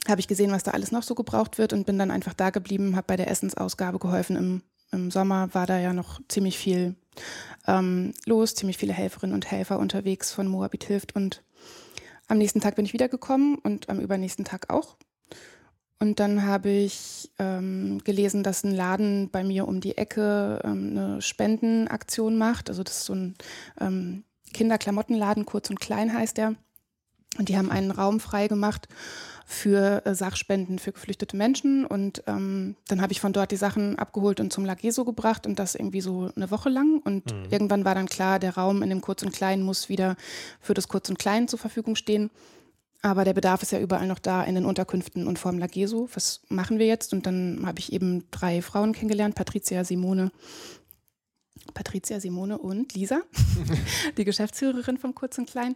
habe 0.08 0.20
ich 0.20 0.28
gesehen, 0.28 0.52
was 0.52 0.62
da 0.62 0.70
alles 0.70 0.92
noch 0.92 1.02
so 1.02 1.14
gebraucht 1.14 1.58
wird 1.58 1.72
und 1.72 1.86
bin 1.86 1.98
dann 1.98 2.10
einfach 2.10 2.34
da 2.34 2.50
geblieben, 2.50 2.96
habe 2.96 3.06
bei 3.08 3.16
der 3.16 3.30
Essensausgabe 3.30 3.98
geholfen. 3.98 4.36
Im, 4.36 4.62
Im 4.92 5.10
Sommer 5.10 5.52
war 5.52 5.66
da 5.66 5.78
ja 5.78 5.92
noch 5.92 6.20
ziemlich 6.28 6.58
viel 6.58 6.94
ähm, 7.66 8.14
los, 8.24 8.54
ziemlich 8.54 8.78
viele 8.78 8.92
Helferinnen 8.92 9.34
und 9.34 9.50
Helfer 9.50 9.78
unterwegs 9.78 10.32
von 10.32 10.46
Moabit 10.46 10.84
hilft 10.84 11.16
und 11.16 11.42
am 12.28 12.38
nächsten 12.38 12.60
Tag 12.60 12.76
bin 12.76 12.84
ich 12.84 12.92
wiedergekommen 12.92 13.56
und 13.56 13.88
am 13.88 14.00
übernächsten 14.00 14.44
Tag 14.44 14.70
auch. 14.70 14.96
Und 15.98 16.20
dann 16.20 16.44
habe 16.44 16.68
ich 16.68 17.30
ähm, 17.38 18.02
gelesen, 18.04 18.42
dass 18.42 18.64
ein 18.64 18.74
Laden 18.74 19.30
bei 19.30 19.42
mir 19.42 19.66
um 19.66 19.80
die 19.80 19.96
Ecke 19.96 20.60
ähm, 20.62 20.90
eine 20.90 21.22
Spendenaktion 21.22 22.36
macht. 22.36 22.68
Also 22.68 22.82
das 22.82 22.98
ist 22.98 23.04
so 23.06 23.14
ein 23.14 23.34
ähm, 23.80 24.24
Kinderklamottenladen, 24.52 25.46
kurz 25.46 25.70
und 25.70 25.80
klein 25.80 26.12
heißt 26.12 26.36
der. 26.36 26.54
Und 27.38 27.48
die 27.48 27.56
haben 27.56 27.70
einen 27.70 27.90
Raum 27.90 28.20
frei 28.20 28.48
gemacht 28.48 28.88
für 29.48 30.04
äh, 30.04 30.14
Sachspenden 30.14 30.80
für 30.80 30.90
geflüchtete 30.90 31.36
Menschen. 31.36 31.86
Und 31.86 32.24
ähm, 32.26 32.74
dann 32.88 33.00
habe 33.00 33.12
ich 33.12 33.20
von 33.20 33.32
dort 33.32 33.52
die 33.52 33.56
Sachen 33.56 33.96
abgeholt 33.96 34.40
und 34.40 34.52
zum 34.52 34.64
Lageso 34.64 35.04
gebracht 35.04 35.46
und 35.46 35.60
das 35.60 35.76
irgendwie 35.76 36.00
so 36.00 36.30
eine 36.34 36.50
Woche 36.50 36.68
lang. 36.68 37.00
Und 37.04 37.32
Mhm. 37.32 37.44
irgendwann 37.50 37.84
war 37.84 37.94
dann 37.94 38.06
klar, 38.08 38.40
der 38.40 38.56
Raum 38.56 38.82
in 38.82 38.90
dem 38.90 39.00
Kurz 39.00 39.22
und 39.22 39.32
Klein 39.32 39.62
muss 39.62 39.88
wieder 39.88 40.16
für 40.60 40.74
das 40.74 40.88
Kurz 40.88 41.08
und 41.08 41.18
Klein 41.20 41.46
zur 41.46 41.60
Verfügung 41.60 41.94
stehen. 41.94 42.30
Aber 43.02 43.24
der 43.24 43.34
Bedarf 43.34 43.62
ist 43.62 43.70
ja 43.70 43.78
überall 43.78 44.08
noch 44.08 44.18
da 44.18 44.42
in 44.42 44.56
den 44.56 44.64
Unterkünften 44.64 45.28
und 45.28 45.38
vorm 45.38 45.58
Lageso. 45.58 46.08
Was 46.14 46.40
machen 46.48 46.80
wir 46.80 46.86
jetzt? 46.86 47.12
Und 47.12 47.24
dann 47.24 47.62
habe 47.64 47.78
ich 47.78 47.92
eben 47.92 48.24
drei 48.32 48.62
Frauen 48.62 48.92
kennengelernt, 48.92 49.36
Patricia, 49.36 49.84
Simone 49.84 50.32
Patricia, 51.74 52.20
Simone 52.20 52.58
und 52.58 52.94
Lisa, 52.94 53.20
die 54.16 54.24
Geschäftsführerin 54.24 54.98
vom 54.98 55.14
Kurz 55.14 55.38
und 55.38 55.48
Klein. 55.48 55.74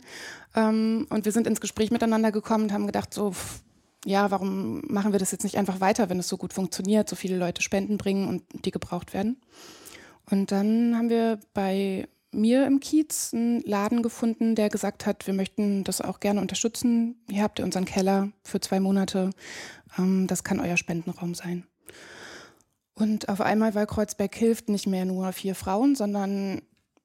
Ähm, 0.54 1.06
und 1.10 1.24
wir 1.24 1.32
sind 1.32 1.46
ins 1.46 1.60
Gespräch 1.60 1.90
miteinander 1.90 2.32
gekommen 2.32 2.64
und 2.64 2.72
haben 2.72 2.86
gedacht, 2.86 3.12
so, 3.12 3.34
ja, 4.04 4.30
warum 4.30 4.82
machen 4.86 5.12
wir 5.12 5.18
das 5.18 5.30
jetzt 5.30 5.44
nicht 5.44 5.56
einfach 5.56 5.80
weiter, 5.80 6.08
wenn 6.08 6.18
es 6.18 6.28
so 6.28 6.36
gut 6.36 6.52
funktioniert, 6.52 7.08
so 7.08 7.16
viele 7.16 7.36
Leute 7.36 7.62
Spenden 7.62 7.98
bringen 7.98 8.28
und 8.28 8.42
die 8.64 8.70
gebraucht 8.70 9.12
werden. 9.12 9.40
Und 10.30 10.52
dann 10.52 10.96
haben 10.96 11.10
wir 11.10 11.40
bei 11.54 12.08
mir 12.32 12.66
im 12.66 12.80
Kiez 12.80 13.34
einen 13.34 13.60
Laden 13.62 14.02
gefunden, 14.02 14.54
der 14.54 14.68
gesagt 14.68 15.04
hat, 15.04 15.26
wir 15.26 15.34
möchten 15.34 15.84
das 15.84 16.00
auch 16.00 16.20
gerne 16.20 16.40
unterstützen. 16.40 17.16
Hier 17.28 17.42
habt 17.42 17.58
ihr 17.58 17.64
unseren 17.64 17.84
Keller 17.84 18.30
für 18.44 18.60
zwei 18.60 18.80
Monate. 18.80 19.30
Ähm, 19.98 20.26
das 20.26 20.44
kann 20.44 20.60
euer 20.60 20.76
Spendenraum 20.76 21.34
sein. 21.34 21.64
Und 22.94 23.28
auf 23.28 23.40
einmal 23.40 23.74
war 23.74 23.86
Kreuzberg 23.86 24.34
hilft 24.34 24.68
nicht 24.68 24.86
mehr 24.86 25.04
nur 25.04 25.32
vier 25.32 25.54
Frauen, 25.54 25.94
sondern 25.94 26.60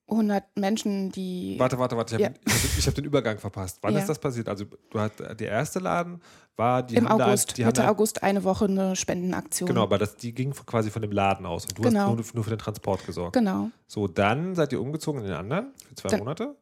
100 0.07 0.43
Menschen, 0.55 1.11
die. 1.11 1.55
Warte, 1.57 1.79
warte, 1.79 1.97
warte, 1.97 2.15
ich 2.15 2.23
habe 2.23 2.35
Ja. 2.47 2.53
hab, 2.53 2.85
hab 2.87 2.95
den 2.95 3.05
Übergang 3.05 3.39
verpasst. 3.39 3.79
Wann 3.81 3.93
Ja. 3.93 3.99
ist 4.01 4.09
das 4.09 4.19
passiert? 4.19 4.47
Also, 4.47 4.65
du 4.91 4.99
hast, 4.99 5.13
der 5.19 5.47
erste 5.49 5.79
Laden 5.79 6.21
war, 6.57 6.83
die 6.83 6.95
Im 6.95 7.09
haben 7.09 7.17
da- 7.17 7.25
August, 7.27 7.57
die 7.57 7.63
haben 7.63 7.69
Mitte 7.69 7.81
da, 7.81 7.89
August 7.89 8.21
eine 8.21 8.43
Woche 8.43 8.65
eine 8.65 8.95
Spendenaktion. 8.95 9.67
Genau, 9.67 9.81
aber 9.83 9.97
das, 9.97 10.15
die 10.15 10.33
ging 10.33 10.51
quasi 10.51 10.91
von 10.91 11.01
dem 11.01 11.11
Laden 11.11 11.45
aus 11.47 11.65
und 11.65 11.77
du 11.77 11.81
Genau. 11.81 12.01
hast 12.01 12.07
nur, 12.17 12.25
nur 12.35 12.43
für 12.43 12.49
den 12.51 12.59
Transport 12.59 13.05
gesorgt. 13.05 13.33
Genau, 13.33 13.69
So, 13.87 14.07
dann 14.07 14.53
seid 14.53 14.71
ihr 14.73 14.81
umgezogen 14.81 15.21
in 15.21 15.27
den 15.27 15.35
anderen 15.37 15.71
für 15.89 15.95
zwei 15.95 16.09
Dann- 16.09 16.19
Monate. 16.19 16.55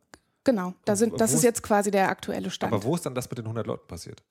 Genau. 0.44 0.74
Da 0.86 0.96
sind, 0.96 1.20
das 1.20 1.34
ist 1.34 1.44
jetzt 1.44 1.64
quasi 1.64 1.92
der 1.92 2.10
aktuelle 2.10 2.50
Stand. 2.50 2.74
Aber 2.74 2.84
wo 2.84 2.96
ist 2.96 3.06
dann 3.06 3.16
das 3.16 3.30
mit 3.30 3.38
den 3.38 3.46
100 3.46 3.66
Leuten 3.68 3.88
passiert? 3.88 4.24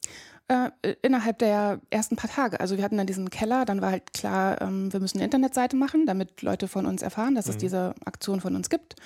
Äh, 0.48 0.70
innerhalb 1.02 1.38
der 1.38 1.80
ersten 1.90 2.16
paar 2.16 2.30
Tage. 2.30 2.60
Also 2.60 2.76
wir 2.76 2.84
hatten 2.84 2.96
dann 2.96 3.06
diesen 3.06 3.30
Keller, 3.30 3.64
dann 3.64 3.80
war 3.80 3.90
halt 3.92 4.12
klar, 4.12 4.60
ähm, 4.60 4.92
wir 4.92 5.00
müssen 5.00 5.18
eine 5.18 5.24
Internetseite 5.24 5.76
machen, 5.76 6.06
damit 6.06 6.42
Leute 6.42 6.68
von 6.68 6.86
uns 6.86 7.02
erfahren, 7.02 7.34
dass 7.34 7.48
es 7.48 7.56
Mhm. 7.56 7.60
diese 7.60 7.94
Aktion 8.04 8.40
von 8.40 8.56
uns 8.56 8.68
gibt. 8.68 8.96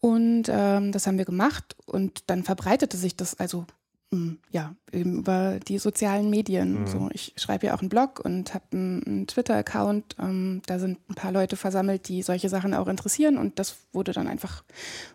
Und 0.00 0.44
ähm, 0.48 0.92
das 0.92 1.06
haben 1.06 1.18
wir 1.18 1.24
gemacht 1.24 1.76
und 1.86 2.28
dann 2.30 2.44
verbreitete 2.44 2.96
sich 2.96 3.16
das 3.16 3.38
also 3.38 3.66
ja 4.50 4.74
eben 4.92 5.18
über 5.18 5.58
die 5.66 5.78
sozialen 5.78 6.30
Medien. 6.30 6.82
Mhm. 6.82 6.86
So, 6.86 7.08
ich 7.12 7.34
schreibe 7.36 7.66
ja 7.66 7.74
auch 7.74 7.80
einen 7.80 7.88
Blog 7.88 8.20
und 8.24 8.54
habe 8.54 8.64
einen, 8.72 9.02
einen 9.04 9.26
Twitter-Account. 9.26 10.16
Ähm, 10.20 10.62
da 10.66 10.78
sind 10.78 10.98
ein 11.08 11.14
paar 11.14 11.32
Leute 11.32 11.56
versammelt, 11.56 12.08
die 12.08 12.22
solche 12.22 12.48
Sachen 12.48 12.74
auch 12.74 12.88
interessieren 12.88 13.36
und 13.36 13.58
das 13.58 13.76
wurde 13.92 14.12
dann 14.12 14.28
einfach 14.28 14.64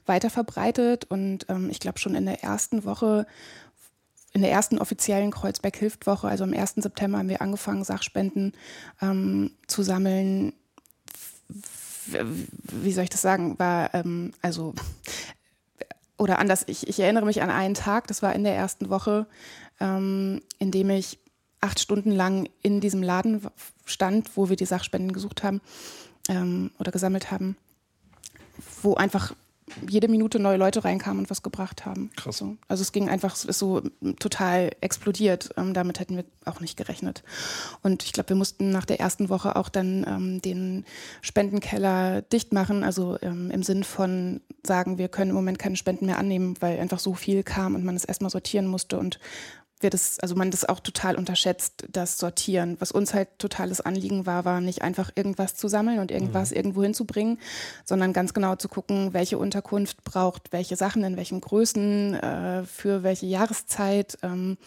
weiter 0.06 0.30
verbreitet 0.30 1.06
und 1.06 1.46
ähm, 1.50 1.70
ich 1.70 1.80
glaube 1.80 2.00
schon 2.00 2.16
in 2.16 2.26
der 2.26 2.44
ersten 2.44 2.84
Woche 2.84 3.26
in 4.34 4.42
der 4.42 4.52
ersten 4.52 4.78
offiziellen 4.78 5.32
Kreuzberg 5.32 5.76
hilft 5.76 6.08
Woche, 6.08 6.30
also 6.30 6.46
am 6.46 6.54
1. 6.54 6.76
September, 6.78 7.18
haben 7.18 7.28
wir 7.28 7.42
angefangen, 7.42 7.84
Sachspenden 7.84 8.54
ähm, 9.02 9.52
zu 9.68 9.84
sammeln. 9.84 10.54
Wie 12.08 12.94
soll 12.94 13.04
ich 13.04 13.10
das 13.10 13.22
sagen? 13.22 13.60
War 13.60 13.94
ähm, 13.94 14.32
also 14.42 14.74
oder 16.22 16.38
anders. 16.38 16.64
Ich, 16.68 16.88
ich 16.88 17.00
erinnere 17.00 17.26
mich 17.26 17.42
an 17.42 17.50
einen 17.50 17.74
Tag, 17.74 18.06
das 18.06 18.22
war 18.22 18.34
in 18.34 18.44
der 18.44 18.56
ersten 18.56 18.90
Woche, 18.90 19.26
ähm, 19.80 20.42
in 20.60 20.70
dem 20.70 20.92
ich 20.92 21.18
acht 21.60 21.80
Stunden 21.80 22.12
lang 22.12 22.48
in 22.62 22.80
diesem 22.80 23.02
Laden 23.02 23.42
stand, 23.86 24.38
wo 24.38 24.48
wir 24.48 24.56
die 24.56 24.68
Sachspenden 24.68 25.14
gesucht 25.14 25.44
haben 25.44 25.62
ähm, 26.30 26.70
oder 26.78 26.92
gesammelt 26.92 27.32
haben, 27.32 27.58
wo 28.84 28.94
einfach 28.94 29.34
jede 29.88 30.08
Minute 30.08 30.40
neue 30.40 30.58
Leute 30.58 30.84
reinkamen 30.84 31.20
und 31.20 31.30
was 31.30 31.44
gebracht 31.44 31.86
haben. 31.86 32.12
Krass. 32.16 32.38
So. 32.38 32.58
Also 32.68 32.82
es 32.82 32.92
ging 32.92 33.10
einfach, 33.10 33.36
es 33.36 33.46
ist 33.46 33.60
so 33.60 33.82
total 34.20 34.72
explodiert. 34.82 35.52
Ähm, 35.58 35.74
damit 35.74 36.00
hätten 36.00 36.16
wir 36.16 36.26
auch 36.46 36.60
nicht 36.60 36.78
gerechnet. 36.78 37.24
Und 37.84 38.04
ich 38.04 38.14
glaube, 38.14 38.30
wir 38.30 38.36
mussten 38.36 38.72
nach 38.72 38.86
der 38.86 39.00
ersten 39.00 39.30
Woche 39.30 39.56
auch 39.56 39.70
dann 39.70 40.06
ähm, 40.08 40.42
den 40.42 40.86
Spendenkeller 41.22 42.22
dicht 42.22 42.54
machen. 42.54 42.84
Also 42.84 43.18
ähm, 43.22 43.52
im 43.52 43.64
Sinn 43.64 43.84
von 43.84 44.42
sagen, 44.66 44.98
wir 44.98 45.08
können 45.08 45.32
im 45.32 45.36
Moment 45.36 45.60
keine 45.60 45.76
Spenden 45.76 46.06
mehr 46.06 46.18
annehmen, 46.18 46.56
weil 46.60 46.80
einfach 46.80 47.00
so 47.00 47.14
viel 47.14 47.44
kam 47.44 47.76
und 47.76 47.84
man 47.84 47.96
es 47.96 48.06
erstmal 48.06 48.32
sortieren 48.32 48.68
musste 48.68 48.98
und 48.98 49.20
wir 49.84 49.90
das, 49.90 50.20
also 50.20 50.36
man 50.36 50.52
das 50.52 50.66
auch 50.68 50.80
total 50.80 51.16
unterschätzt, 51.16 51.86
das 51.92 52.18
Sortieren. 52.18 52.78
Was 52.80 52.92
uns 52.92 53.14
halt 53.14 53.30
totales 53.38 53.82
Anliegen 53.82 54.26
war, 54.26 54.46
war 54.46 54.62
nicht 54.62 54.82
einfach 54.82 55.12
irgendwas 55.16 55.56
zu 55.56 55.68
sammeln 55.68 56.00
und 56.00 56.12
irgendwas 56.12 56.52
irgendwo 56.52 56.84
hinzubringen, 56.84 57.40
sondern 57.86 58.14
ganz 58.14 58.34
genau 58.34 58.56
zu 58.56 58.70
gucken, 58.70 59.14
welche 59.14 59.38
Unterkunft 59.38 60.04
braucht 60.04 60.52
welche 60.52 60.76
Sachen, 60.76 61.04
in 61.04 61.18
welchen 61.18 61.42
Größen, 61.42 62.16
äh, 62.16 62.64
für 62.64 63.04
welche 63.04 63.26
Jahreszeit. 63.26 64.18
Ähm, 64.24 64.58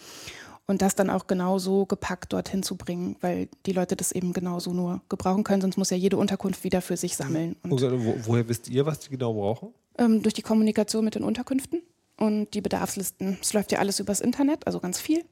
und 0.66 0.80
das 0.80 0.94
dann 0.94 1.10
auch 1.10 1.26
genauso 1.26 1.84
gepackt 1.84 2.32
dorthin 2.32 2.62
zu 2.62 2.76
bringen, 2.76 3.16
weil 3.20 3.48
die 3.66 3.72
Leute 3.72 3.96
das 3.96 4.12
eben 4.12 4.32
genauso 4.32 4.72
nur 4.72 5.02
gebrauchen 5.10 5.44
können, 5.44 5.60
sonst 5.60 5.76
muss 5.76 5.90
ja 5.90 5.96
jede 5.98 6.16
Unterkunft 6.16 6.64
wieder 6.64 6.80
für 6.80 6.96
sich 6.96 7.16
sammeln. 7.16 7.56
Und 7.62 7.70
Wo, 7.70 8.16
woher 8.24 8.48
wisst 8.48 8.70
ihr, 8.70 8.86
was 8.86 9.00
die 9.00 9.10
genau 9.10 9.34
brauchen? 9.34 9.74
ähm, 9.98 10.22
durch 10.22 10.34
die 10.34 10.42
Kommunikation 10.42 11.04
mit 11.04 11.14
den 11.14 11.22
Unterkünften 11.24 11.82
und 12.16 12.54
die 12.54 12.60
Bedarfslisten. 12.60 13.38
Es 13.40 13.52
läuft 13.52 13.72
ja 13.72 13.78
alles 13.78 14.00
übers 14.00 14.20
Internet, 14.20 14.66
also 14.66 14.80
ganz 14.80 15.00
viel. 15.00 15.24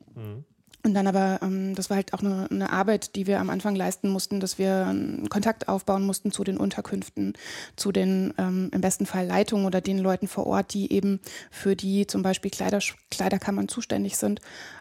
Und 0.85 0.95
dann 0.95 1.07
aber, 1.07 1.39
ähm, 1.43 1.75
das 1.77 1.91
war 1.91 1.97
halt 1.97 2.13
auch 2.13 2.21
eine, 2.21 2.49
eine 2.51 2.73
Arbeit, 2.73 3.15
die 3.15 3.29
wir 3.29 3.39
am 3.39 3.51
Anfang 3.51 3.77
leisten 3.77 4.09
mussten, 4.09 4.41
dass 4.41 4.59
wir 4.59 4.87
einen 4.87 5.29
Kontakt 5.29 5.69
aufbauen 5.69 6.05
mussten 6.05 6.33
zu 6.33 6.43
den 6.43 6.57
Unterkünften, 6.57 7.35
zu 7.77 7.93
den 7.93 8.35
ähm, 8.37 8.69
im 8.73 8.81
besten 8.81 9.07
Fall 9.07 9.27
Leitungen 9.27 9.65
oder 9.65 9.81
den 9.81 9.99
Leuten 9.99 10.27
vor 10.27 10.47
Ort, 10.47 10.75
die 10.75 10.93
eben 10.93 11.21
für 11.53 11.77
die 11.77 12.09
zum 12.09 12.23
Beispiel 12.23 12.51
Kleider, 12.51 12.81
Kleiderkammern 13.13 13.69
zuständig 13.69 14.17
sind. 14.17 14.41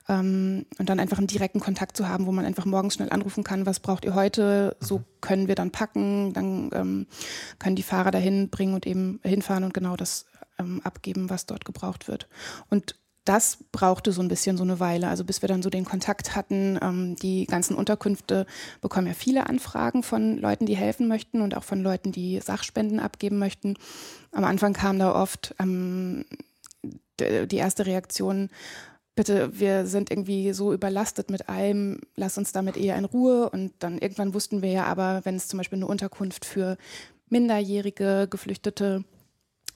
Ähm, 0.10 0.66
und 0.80 0.90
dann 0.90 1.00
einfach 1.00 1.20
einen 1.20 1.28
direkten 1.28 1.60
Kontakt 1.60 1.96
zu 1.96 2.08
haben, 2.08 2.26
wo 2.26 2.32
man 2.32 2.46
einfach 2.46 2.66
morgens 2.66 2.96
schnell 2.96 3.12
anrufen 3.12 3.44
kann, 3.44 3.68
was 3.68 3.80
braucht 3.80 4.04
ihr 4.04 4.16
heute? 4.16 4.76
So 4.80 5.04
können 5.22 5.48
wir 5.48 5.56
dann 5.56 5.70
packen, 5.70 6.34
dann 6.34 6.72
ähm, 6.74 7.08
können 7.60 7.76
die 7.76 7.84
Fahrer 7.84 8.10
dahin 8.10 8.50
bringen 8.50 8.74
und 8.74 8.88
eben 8.88 9.20
hinfahren 9.24 9.64
und 9.64 9.74
genau 9.76 9.96
das 9.96 10.26
ähm, 10.58 10.82
abgeben, 10.84 11.30
was 11.30 11.46
dort 11.46 11.64
gebraucht 11.64 12.08
wird. 12.08 12.28
Und 12.70 12.96
das 13.26 13.60
brauchte 13.72 14.12
so 14.12 14.22
ein 14.22 14.28
bisschen 14.28 14.58
so 14.58 14.64
eine 14.64 14.80
Weile, 14.80 15.08
also 15.08 15.24
bis 15.24 15.42
wir 15.42 15.50
dann 15.50 15.62
so 15.62 15.70
den 15.70 15.86
Kontakt 15.86 16.36
hatten. 16.36 16.80
Ähm, 16.82 17.16
die 17.16 17.46
ganzen 17.46 17.76
Unterkünfte 17.76 18.46
bekommen 18.82 19.08
ja 19.08 19.14
viele 19.14 19.48
Anfragen 19.48 20.04
von 20.04 20.38
Leuten, 20.38 20.66
die 20.66 20.76
helfen 20.76 21.08
möchten 21.08 21.42
und 21.42 21.56
auch 21.56 21.64
von 21.64 21.82
Leuten, 21.84 22.12
die 22.12 22.40
Sachspenden 22.40 23.00
abgeben 23.00 23.38
möchten. 23.38 23.76
Am 24.32 24.44
Anfang 24.44 24.74
kam 24.74 24.98
da 24.98 25.14
oft 25.14 25.54
ähm, 25.60 26.26
die 27.20 27.58
erste 27.58 27.86
Reaktion, 27.86 28.50
bitte, 29.16 29.60
wir 29.60 29.86
sind 29.86 30.10
irgendwie 30.10 30.54
so 30.54 30.74
überlastet 30.74 31.30
mit 31.30 31.48
allem, 31.48 32.02
lass 32.16 32.40
uns 32.40 32.52
damit 32.52 32.78
eher 32.78 32.96
in 32.96 33.06
Ruhe. 33.06 33.50
Und 33.50 33.74
dann 33.80 34.00
irgendwann 34.00 34.34
wussten 34.34 34.64
wir 34.64 34.72
ja 34.72 34.86
aber, 34.86 35.22
wenn 35.26 35.36
es 35.36 35.48
zum 35.48 35.58
Beispiel 35.58 35.78
eine 35.78 35.88
Unterkunft 35.88 36.46
für 36.46 36.78
minderjährige, 37.30 38.28
geflüchtete 38.30 39.04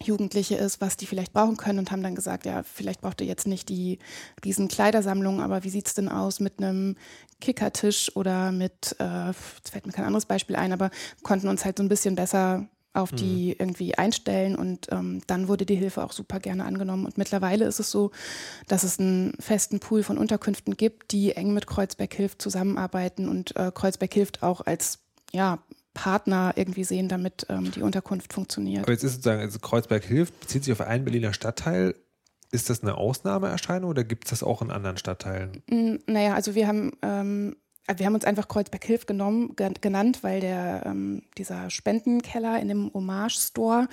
Jugendliche 0.04 0.56
ist, 0.56 0.82
was 0.82 0.98
die 0.98 1.06
vielleicht 1.06 1.34
brauchen 1.34 1.58
können 1.58 1.80
und 1.80 1.92
haben 1.92 2.04
dann 2.04 2.16
gesagt, 2.16 2.46
ja, 2.46 2.64
vielleicht 2.64 3.02
braucht 3.02 3.22
ihr 3.22 3.28
jetzt 3.28 3.48
nicht 3.48 3.70
die 3.70 4.00
riesen 4.44 4.68
Kleidersammlung, 4.68 5.42
aber 5.42 5.64
wie 5.64 5.70
sieht's 5.70 5.94
denn 5.94 6.10
aus 6.10 6.40
mit 6.40 6.60
einem 6.60 6.96
Kickertisch 7.42 8.16
oder 8.16 8.52
mit, 8.52 8.96
äh, 9.00 9.28
jetzt 9.28 9.70
fällt 9.72 9.86
mir 9.86 9.94
kein 9.94 10.06
anderes 10.06 10.26
Beispiel 10.26 10.56
ein, 10.56 10.74
aber 10.74 10.90
konnten 11.24 11.48
uns 11.48 11.66
halt 11.66 11.78
so 11.78 11.84
ein 11.84 11.90
bisschen 11.90 12.16
besser 12.16 12.68
auf 12.96 13.12
die 13.12 13.52
irgendwie 13.60 13.98
einstellen 13.98 14.56
und 14.56 14.88
ähm, 14.90 15.22
dann 15.28 15.50
wurde 15.50 15.66
die 15.66 15.76
Hilfe 15.76 16.02
auch 16.04 16.14
super 16.14 16.40
gerne 16.40 16.64
angenommen. 16.64 17.06
Und 17.06 17.18
mittlerweile 17.18 17.66
ist 17.66 17.82
es 17.82 17.92
so, 17.92 18.12
dass 18.68 18.84
es 18.84 19.00
einen 19.00 19.34
festen 19.40 19.82
Pool 19.82 20.02
von 20.02 20.18
Unterkünften 20.18 20.78
gibt, 20.78 21.12
die 21.12 21.34
eng 21.34 21.54
mit 21.54 21.68
Kreuzberg 21.68 22.14
hilft 22.14 22.42
zusammenarbeiten 22.42 23.28
und 23.28 23.54
äh, 23.58 23.72
Kreuzberg 23.76 24.14
hilft 24.14 24.44
auch 24.44 24.66
als 24.66 25.00
ja, 25.34 25.60
Partner 25.96 26.54
irgendwie 26.56 26.84
sehen, 26.84 27.10
damit 27.10 27.48
ähm, 27.50 27.72
die 27.72 27.82
Unterkunft 27.82 28.32
funktioniert. 28.34 28.84
Aber 28.84 28.92
jetzt 28.92 29.04
ist 29.04 29.14
sozusagen, 29.14 29.42
also 29.42 29.58
Kreuzberg 29.58 30.04
hilft, 30.04 30.40
bezieht 30.42 30.64
sich 30.64 30.72
auf 30.74 30.82
einen 30.82 31.04
Berliner 31.06 31.34
Stadtteil. 31.34 31.96
Ist 32.52 32.70
das 32.70 32.84
eine 32.84 32.96
Ausnahmeerscheinung 32.96 33.90
oder 33.90 34.04
gibt 34.04 34.26
es 34.26 34.30
das 34.30 34.44
auch 34.44 34.62
in 34.62 34.70
anderen 34.70 34.98
Stadtteilen? 34.98 35.64
Naja, 36.06 36.36
also 36.36 36.54
wir 36.54 36.68
haben, 36.68 36.92
ähm, 37.02 37.56
wir 37.98 38.06
haben 38.06 38.16
uns 38.16 38.26
einfach 38.26 38.48
Kreuzberg 38.48 38.84
Hilf 38.84 39.06
genommen, 39.08 39.56
ge- 39.56 39.74
genannt, 39.82 40.20
weil 40.22 40.42
der, 40.42 40.84
ähm, 40.86 41.24
dieser 41.38 41.70
Spendenkeller 41.70 42.60
in 42.60 42.68
dem 42.68 42.92
Hommage-Store 42.94 43.88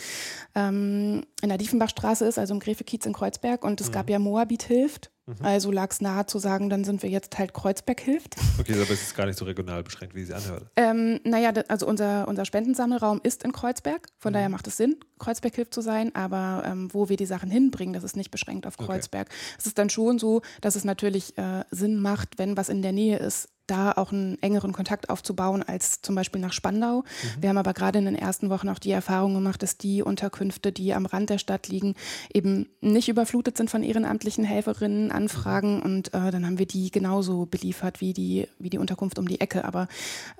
ähm, 0.54 1.24
in 1.40 1.48
der 1.48 1.58
Diefenbachstraße 1.58 2.26
ist, 2.26 2.38
also 2.38 2.52
im 2.54 2.60
Gräfekiez 2.60 3.06
in 3.06 3.12
Kreuzberg. 3.14 3.64
Und 3.64 3.80
es 3.80 3.90
gab 3.92 4.10
ja 4.10 4.18
Moabit 4.18 4.64
Hilft. 4.64 5.11
Also 5.40 5.70
lag 5.70 5.90
es 5.90 6.00
nahe 6.00 6.26
zu 6.26 6.38
sagen, 6.38 6.68
dann 6.68 6.82
sind 6.84 7.02
wir 7.02 7.08
jetzt 7.10 7.38
halt 7.38 7.54
Kreuzberg 7.54 8.00
Hilft. 8.00 8.36
Okay, 8.58 8.72
aber 8.72 8.90
es 8.90 9.02
ist 9.02 9.16
gar 9.16 9.26
nicht 9.26 9.38
so 9.38 9.44
regional 9.44 9.82
beschränkt, 9.84 10.14
wie 10.16 10.24
sie 10.24 10.34
anhört. 10.34 10.66
Ähm, 10.76 11.20
naja, 11.24 11.52
also 11.68 11.86
unser, 11.86 12.26
unser 12.26 12.44
Spendensammelraum 12.44 13.20
ist 13.22 13.44
in 13.44 13.52
Kreuzberg. 13.52 14.08
Von 14.18 14.32
daher 14.32 14.48
macht 14.48 14.66
es 14.66 14.76
Sinn, 14.76 14.96
Kreuzberg 15.18 15.54
hilft 15.54 15.74
zu 15.74 15.80
sein. 15.80 16.12
Aber 16.14 16.64
ähm, 16.66 16.92
wo 16.92 17.08
wir 17.08 17.16
die 17.16 17.26
Sachen 17.26 17.50
hinbringen, 17.50 17.94
das 17.94 18.02
ist 18.02 18.16
nicht 18.16 18.30
beschränkt 18.30 18.66
auf 18.66 18.74
Okay. 18.78 18.86
Kreuzberg. 18.86 19.28
Es 19.58 19.66
ist 19.66 19.78
dann 19.78 19.90
schon 19.90 20.18
so, 20.18 20.42
dass 20.60 20.74
es 20.74 20.84
natürlich 20.84 21.38
äh, 21.38 21.64
Sinn 21.70 22.00
macht, 22.00 22.38
wenn 22.38 22.56
was 22.56 22.68
in 22.68 22.82
der 22.82 22.92
Nähe 22.92 23.18
ist, 23.18 23.48
da 23.66 23.92
auch 23.92 24.12
einen 24.12 24.40
engeren 24.42 24.72
Kontakt 24.72 25.10
aufzubauen 25.10 25.62
als 25.62 26.02
zum 26.02 26.14
Beispiel 26.14 26.40
nach 26.40 26.52
Spandau. 26.52 27.00
Mhm. 27.00 27.42
Wir 27.42 27.48
haben 27.48 27.58
aber 27.58 27.74
gerade 27.74 27.98
in 27.98 28.04
den 28.04 28.16
ersten 28.16 28.50
Wochen 28.50 28.68
auch 28.68 28.78
die 28.78 28.90
Erfahrung 28.90 29.34
gemacht, 29.34 29.62
dass 29.62 29.78
die 29.78 30.02
Unterkünfte, 30.02 30.72
die 30.72 30.94
am 30.94 31.06
Rand 31.06 31.30
der 31.30 31.38
Stadt 31.38 31.68
liegen, 31.68 31.94
eben 32.32 32.68
nicht 32.80 33.08
überflutet 33.08 33.56
sind 33.56 33.70
von 33.70 33.82
ehrenamtlichen 33.82 34.44
Helferinnen, 34.44 35.10
Anfragen 35.10 35.72
Mhm. 35.76 35.82
und 35.82 36.14
äh, 36.14 36.30
dann 36.30 36.46
haben 36.46 36.58
wir 36.58 36.66
die 36.66 36.90
genauso 36.90 37.46
beliefert 37.46 38.00
wie 38.00 38.12
die, 38.12 38.48
wie 38.58 38.70
die 38.70 38.78
Unterkunft 38.78 39.18
um 39.18 39.28
die 39.28 39.40
Ecke. 39.40 39.64
Aber 39.64 39.88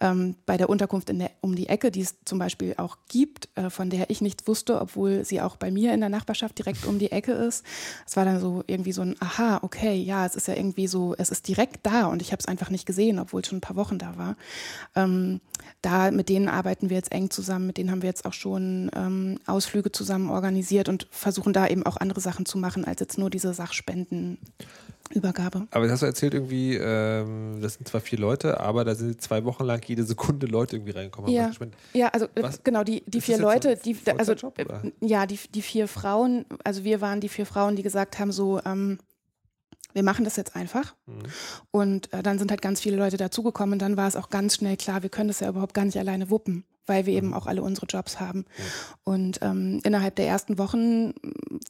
ähm, 0.00 0.37
bei 0.47 0.57
der 0.57 0.69
Unterkunft 0.69 1.11
in 1.11 1.19
der, 1.19 1.31
um 1.41 1.55
die 1.55 1.69
Ecke, 1.69 1.91
die 1.91 2.00
es 2.00 2.17
zum 2.25 2.38
Beispiel 2.38 2.75
auch 2.76 2.99
gibt, 3.09 3.49
äh, 3.55 3.71
von 3.71 3.91
der 3.91 4.11
ich 4.11 4.21
nichts 4.21 4.47
wusste, 4.47 4.81
obwohl 4.81 5.25
sie 5.25 5.41
auch 5.41 5.57
bei 5.57 5.71
mir 5.71 5.95
in 5.95 6.00
der 6.00 6.09
Nachbarschaft 6.09 6.59
direkt 6.59 6.87
um 6.87 6.99
die 6.99 7.12
Ecke 7.12 7.33
ist, 7.33 7.64
es 8.07 8.17
war 8.17 8.25
dann 8.25 8.41
so 8.41 8.62
irgendwie 8.67 8.93
so 8.93 9.02
ein 9.02 9.17
Aha, 9.21 9.61
okay, 9.62 9.95
ja, 9.95 10.26
es 10.26 10.37
ist 10.37 10.49
ja 10.49 10.55
irgendwie 10.55 10.87
so, 10.87 11.14
es 11.19 11.31
ist 11.31 11.49
direkt 11.49 11.87
da 11.87 12.07
und 12.07 12.23
ich 12.23 12.33
habe 12.33 12.41
es 12.41 12.47
einfach 12.47 12.71
nicht 12.71 12.87
gesehen, 12.87 13.12
obwohl 13.19 13.40
es 13.40 13.49
schon 13.49 13.59
ein 13.59 13.62
paar 13.62 13.76
Wochen 13.76 13.99
da 13.99 14.16
war. 14.16 14.37
Ähm, 14.95 15.40
da 15.81 16.11
mit 16.11 16.28
denen 16.28 16.49
arbeiten 16.49 16.90
wir 16.90 16.97
jetzt 16.97 17.12
eng 17.12 17.31
zusammen, 17.31 17.66
mit 17.66 17.76
denen 17.76 17.90
haben 17.90 18.02
wir 18.02 18.09
jetzt 18.09 18.25
auch 18.25 18.33
schon 18.33 18.90
ähm, 18.95 19.38
Ausflüge 19.47 19.92
zusammen 19.92 20.31
organisiert 20.31 20.88
und 20.88 21.07
versuchen 21.11 21.52
da 21.52 21.66
eben 21.66 21.85
auch 21.85 21.97
andere 21.97 22.21
Sachen 22.21 22.47
zu 22.47 22.59
machen, 22.59 22.85
als 22.85 23.00
jetzt 23.00 23.19
nur 23.19 23.31
diese 23.31 23.52
Sachspendenübergabe. 23.54 25.66
Aber 25.71 25.85
das 25.85 25.92
hast 25.92 26.02
du 26.02 26.07
erzählt 26.07 26.35
irgendwie, 26.35 26.76
ähm, 26.76 27.59
das 27.61 27.75
sind 27.75 27.88
zwar 27.88 28.00
vier 28.00 28.19
Leute, 28.19 28.61
aber 28.61 28.85
da 28.85 28.95
sind 28.95 29.21
zwei 29.21 29.45
Wochen 29.45 29.64
lang 29.64 29.83
jede 29.87 30.04
Sekunde 30.04 30.47
Leute 30.47 30.76
irgendwie 30.76 30.92
reingekommen. 30.92 31.31
haben 31.31 31.35
Ja. 31.35 31.50
Ja, 31.95 32.09
also 32.09 32.26
äh, 32.35 32.42
Was? 32.42 32.62
genau, 32.62 32.85
die, 32.85 33.02
die 33.07 33.19
Ist 33.19 33.25
vier 33.25 33.38
Leute, 33.38 33.76
so 33.76 33.83
die, 33.83 33.97
also 34.16 34.33
oder? 34.33 34.85
äh, 34.85 34.92
ja, 35.00 35.26
die, 35.26 35.38
die 35.52 35.62
vier 35.62 35.88
Frauen, 35.88 36.45
also 36.64 36.85
wir 36.85 37.00
waren 37.00 37.21
die 37.21 37.28
vier 37.28 37.47
Frauen, 37.47 37.76
die 37.76 37.83
gesagt 37.83 38.19
haben, 38.19 38.33
so, 38.33 38.61
ähm, 38.64 38.99
wir 39.92 40.02
machen 40.02 40.25
das 40.25 40.37
jetzt 40.37 40.56
einfach. 40.56 40.94
Mhm. 41.06 41.22
Und 41.70 42.12
äh, 42.12 42.22
dann 42.22 42.38
sind 42.38 42.50
halt 42.50 42.62
ganz 42.62 42.80
viele 42.80 42.96
Leute 42.96 43.16
dazugekommen 43.16 43.75
und 43.75 43.82
dann 43.82 43.96
war 43.96 44.08
es 44.08 44.16
auch 44.16 44.30
ganz 44.30 44.56
schnell 44.56 44.76
klar, 44.76 45.02
wir 45.02 45.11
können 45.11 45.28
das 45.28 45.40
ja 45.40 45.49
überhaupt 45.49 45.75
gar 45.75 45.84
nicht 45.84 45.99
alleine 45.99 46.30
wuppen, 46.30 46.64
weil 46.87 47.07
wir 47.07 47.15
eben 47.15 47.29
Mhm. 47.29 47.35
auch 47.35 47.47
alle 47.47 47.62
unsere 47.62 47.87
Jobs 47.87 48.21
haben. 48.21 48.45
Und 49.05 49.41
ähm, 49.43 49.81
innerhalb 49.85 50.17
der 50.17 50.27
ersten 50.27 50.59
Wochen 50.59 51.09
mm, 51.09 51.12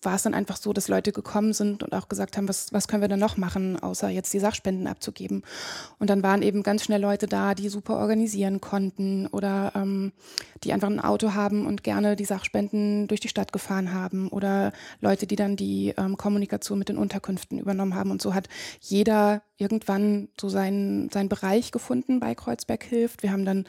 war 0.03 0.17
es 0.17 0.23
dann 0.23 0.35
einfach 0.35 0.57
so, 0.57 0.73
dass 0.73 0.89
Leute 0.89 1.13
gekommen 1.13 1.53
sind 1.53 1.83
und 1.83 1.95
auch 1.95 2.09
gesagt 2.09 2.37
haben, 2.37 2.49
was, 2.49 2.73
was 2.73 2.89
können 2.89 3.03
wir 3.03 3.09
denn 3.09 3.19
noch 3.19 3.37
machen, 3.37 3.81
außer 3.81 4.09
jetzt 4.09 4.33
die 4.33 4.39
Sachspenden 4.39 4.87
abzugeben. 4.87 5.43
Und 5.99 6.11
dann 6.11 6.23
waren 6.23 6.43
eben 6.43 6.63
ganz 6.63 6.85
schnell 6.85 7.01
Leute 7.01 7.27
da, 7.27 7.55
die 7.55 7.69
super 7.69 7.97
organisieren 7.97 8.61
konnten 8.61 9.27
oder 9.29 9.73
ähm, 9.75 10.13
die 10.65 10.73
einfach 10.73 10.89
ein 10.89 11.01
Auto 11.01 11.35
haben 11.35 11.67
und 11.67 11.83
gerne 11.83 12.17
die 12.17 12.25
Sachspenden 12.25 13.09
durch 13.09 13.21
die 13.21 13.29
Stadt 13.29 13.53
gefahren 13.53 13.93
haben 13.93 14.29
oder 14.29 14.73
Leute, 15.01 15.27
die 15.27 15.37
dann 15.37 15.57
die 15.57 15.95
ähm, 15.97 16.17
Kommunikation 16.17 16.79
mit 16.79 16.89
den 16.89 16.99
Unterkünften 16.99 17.59
übernommen 17.59 17.95
haben. 17.95 18.11
Und 18.11 18.23
so 18.23 18.35
hat 18.35 18.49
jeder 18.81 19.43
irgendwann 19.57 20.29
so 20.41 20.49
seinen, 20.49 21.09
seinen 21.11 21.29
Bereich 21.29 21.71
gefunden 21.71 22.21
bei 22.21 22.35
Kreuzberg 22.35 22.83
hilft. 22.83 23.23
Wir 23.23 23.33
haben 23.33 23.45
dann 23.45 23.65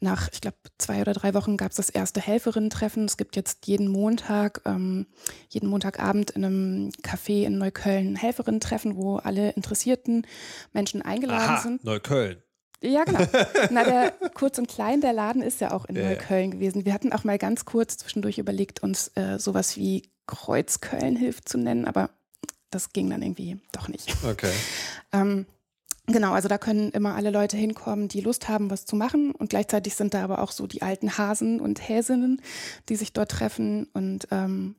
nach, 0.00 0.28
ich 0.32 0.40
glaube, 0.40 0.56
zwei 0.86 1.00
oder 1.00 1.14
drei 1.14 1.34
Wochen 1.34 1.56
gab 1.56 1.70
es 1.70 1.76
das 1.76 1.90
erste 1.90 2.20
Helferinnen-Treffen. 2.20 3.04
Es 3.04 3.16
gibt 3.16 3.34
jetzt 3.36 3.66
jeden 3.66 3.88
Montag, 3.88 4.62
ähm, 4.64 5.06
jeden 5.48 5.68
Montagabend 5.68 6.30
in 6.30 6.44
einem 6.44 6.90
Café 7.02 7.44
in 7.44 7.58
Neukölln 7.58 8.12
ein 8.12 8.16
Helferinnen-Treffen, 8.16 8.96
wo 8.96 9.16
alle 9.16 9.50
interessierten 9.50 10.26
Menschen 10.72 11.02
eingeladen 11.02 11.48
Aha, 11.48 11.60
sind. 11.60 11.84
Neukölln. 11.84 12.42
Ja, 12.80 13.04
genau. 13.04 13.20
Na, 13.70 13.84
der 13.84 14.12
kurz 14.34 14.58
und 14.58 14.68
klein, 14.68 15.00
der 15.00 15.12
Laden 15.12 15.42
ist 15.42 15.60
ja 15.60 15.72
auch 15.72 15.86
in 15.86 15.96
ja. 15.96 16.04
Neukölln 16.04 16.52
gewesen. 16.52 16.84
Wir 16.84 16.94
hatten 16.94 17.12
auch 17.12 17.24
mal 17.24 17.38
ganz 17.38 17.64
kurz 17.64 17.96
zwischendurch 17.96 18.38
überlegt, 18.38 18.82
uns 18.82 19.08
äh, 19.16 19.38
sowas 19.38 19.76
wie 19.76 20.10
Kreuzköln 20.26 21.16
hilft 21.16 21.48
zu 21.48 21.58
nennen, 21.58 21.84
aber 21.84 22.10
das 22.70 22.92
ging 22.92 23.10
dann 23.10 23.22
irgendwie 23.22 23.58
doch 23.72 23.88
nicht. 23.88 24.14
Okay. 24.24 24.52
Ähm, 25.12 25.46
genau, 26.06 26.32
also 26.32 26.48
da 26.48 26.58
können 26.58 26.90
immer 26.90 27.14
alle 27.14 27.30
Leute 27.30 27.56
hinkommen, 27.56 28.08
die 28.08 28.20
Lust 28.20 28.48
haben, 28.48 28.70
was 28.70 28.86
zu 28.86 28.96
machen. 28.96 29.32
Und 29.32 29.50
gleichzeitig 29.50 29.94
sind 29.94 30.14
da 30.14 30.22
aber 30.22 30.40
auch 30.40 30.52
so 30.52 30.66
die 30.66 30.82
alten 30.82 31.18
Hasen 31.18 31.60
und 31.60 31.88
Häsinnen, 31.88 32.40
die 32.88 32.96
sich 32.96 33.12
dort 33.12 33.30
treffen. 33.30 33.88
Und 33.92 34.28
ähm, 34.30 34.76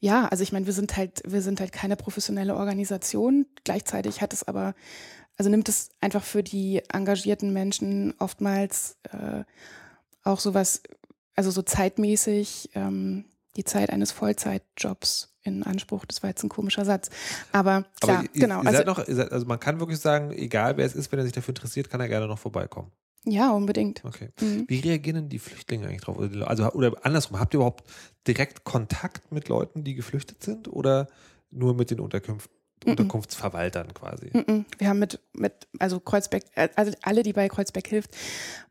ja, 0.00 0.26
also 0.26 0.42
ich 0.42 0.52
meine, 0.52 0.66
wir 0.66 0.72
sind 0.72 0.96
halt, 0.96 1.22
wir 1.26 1.42
sind 1.42 1.60
halt 1.60 1.72
keine 1.72 1.96
professionelle 1.96 2.56
Organisation. 2.56 3.46
Gleichzeitig 3.64 4.20
hat 4.20 4.32
es 4.32 4.46
aber, 4.46 4.74
also 5.36 5.50
nimmt 5.50 5.68
es 5.68 5.90
einfach 6.00 6.22
für 6.22 6.42
die 6.42 6.82
engagierten 6.92 7.52
Menschen 7.52 8.14
oftmals 8.18 8.96
äh, 9.10 9.44
auch 10.22 10.40
sowas, 10.40 10.82
also 11.34 11.50
so 11.50 11.62
zeitmäßig 11.62 12.70
ähm, 12.74 13.24
die 13.56 13.64
Zeit 13.64 13.90
eines 13.90 14.12
Vollzeitjobs 14.12 15.34
in 15.48 15.62
Anspruch. 15.64 16.04
Das 16.04 16.22
war 16.22 16.30
jetzt 16.30 16.42
ein 16.44 16.48
komischer 16.48 16.84
Satz. 16.84 17.10
Aber 17.52 17.84
klar, 18.00 18.18
Aber 18.18 18.28
ihr, 18.34 18.40
genau. 18.40 18.62
ihr 18.62 18.68
also, 18.68 18.82
noch, 18.84 19.04
seid, 19.06 19.32
also 19.32 19.46
man 19.46 19.58
kann 19.58 19.80
wirklich 19.80 19.98
sagen, 19.98 20.30
egal 20.32 20.76
wer 20.76 20.86
es 20.86 20.94
ist, 20.94 21.10
wenn 21.10 21.18
er 21.18 21.24
sich 21.24 21.32
dafür 21.32 21.52
interessiert, 21.52 21.90
kann 21.90 22.00
er 22.00 22.08
gerne 22.08 22.26
noch 22.26 22.38
vorbeikommen. 22.38 22.90
ja, 23.24 23.50
unbedingt. 23.50 24.04
Okay. 24.04 24.28
Mhm. 24.40 24.64
Wie 24.68 24.80
reagieren 24.80 25.16
denn 25.16 25.28
die 25.28 25.38
Flüchtlinge 25.38 25.86
eigentlich 25.88 26.02
drauf? 26.02 26.18
Also, 26.46 26.70
oder 26.72 26.92
andersrum, 27.02 27.38
habt 27.40 27.54
ihr 27.54 27.58
überhaupt 27.58 27.84
direkt 28.26 28.64
Kontakt 28.64 29.32
mit 29.32 29.48
Leuten, 29.48 29.84
die 29.84 29.94
geflüchtet 29.94 30.42
sind 30.42 30.68
oder 30.68 31.08
nur 31.50 31.74
mit 31.74 31.90
den 31.90 32.00
Unterkünften, 32.00 32.54
Unterkunftsverwaltern 32.84 33.94
quasi? 33.94 34.30
Wir 34.78 34.88
haben 34.88 34.98
mit, 34.98 35.20
mit 35.32 35.68
also 35.78 36.00
Kreuzberg, 36.00 36.44
also 36.76 36.92
alle, 37.02 37.22
die 37.22 37.32
bei 37.32 37.48
Kreuzberg 37.48 37.86
hilft, 37.86 38.10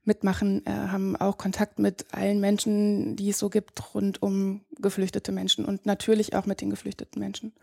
mitmachen, 0.04 0.66
äh, 0.66 0.72
haben 0.72 1.16
auch 1.16 1.38
Kontakt 1.38 1.80
mit 1.80 2.06
allen 2.14 2.40
Menschen, 2.40 3.16
die 3.16 3.30
es 3.30 3.40
so 3.40 3.50
gibt, 3.50 3.94
rund 3.94 4.22
um 4.22 4.66
geflüchtete 4.80 5.32
Menschen 5.32 5.66
und 5.66 5.86
natürlich 5.86 6.36
auch 6.36 6.46
mit 6.46 6.62
den 6.62 6.70
geflüchteten 6.70 7.20
Menschen. 7.20 7.54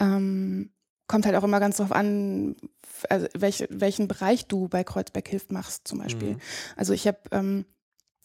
Ähm, 0.00 0.70
kommt 1.06 1.26
halt 1.26 1.36
auch 1.36 1.44
immer 1.44 1.60
ganz 1.60 1.76
drauf 1.76 1.92
an, 1.92 2.56
also 3.10 3.26
welch, 3.34 3.66
welchen 3.68 4.08
Bereich 4.08 4.46
du 4.46 4.68
bei 4.68 4.84
Kreuzberg 4.84 5.28
hilft 5.28 5.52
machst, 5.52 5.86
zum 5.86 5.98
Beispiel. 5.98 6.34
Mhm. 6.34 6.40
Also 6.76 6.92
ich 6.94 7.06
habe 7.06 7.18
ähm, 7.32 7.66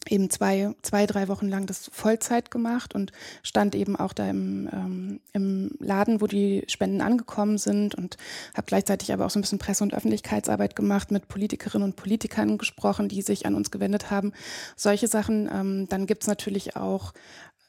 eben 0.10 0.30
zwei, 0.30 0.74
zwei, 0.82 1.06
drei 1.06 1.28
Wochen 1.28 1.48
lang 1.48 1.66
das 1.66 1.90
Vollzeit 1.94 2.52
gemacht 2.52 2.96
und 2.96 3.12
stand 3.44 3.76
eben 3.76 3.96
auch 3.96 4.14
da 4.14 4.30
im, 4.30 4.70
ähm, 4.72 5.20
im 5.34 5.72
Laden, 5.80 6.22
wo 6.22 6.28
die 6.28 6.64
Spenden 6.68 7.02
angekommen 7.02 7.58
sind 7.58 7.96
und 7.96 8.18
habe 8.56 8.68
gleichzeitig 8.68 9.12
aber 9.12 9.26
auch 9.26 9.30
so 9.30 9.40
ein 9.40 9.42
bisschen 9.42 9.60
Presse- 9.60 9.84
und 9.84 9.94
Öffentlichkeitsarbeit 9.94 10.76
gemacht, 10.76 11.12
mit 11.12 11.28
Politikerinnen 11.28 11.86
und 11.86 11.96
Politikern 11.96 12.58
gesprochen, 12.58 13.10
die 13.10 13.22
sich 13.22 13.46
an 13.46 13.56
uns 13.56 13.72
gewendet 13.72 14.12
haben. 14.12 14.34
Solche 14.76 15.08
Sachen. 15.08 15.50
Ähm, 15.52 15.88
dann 15.90 16.08
gibt's 16.08 16.28
natürlich 16.28 16.76
auch 16.76 17.14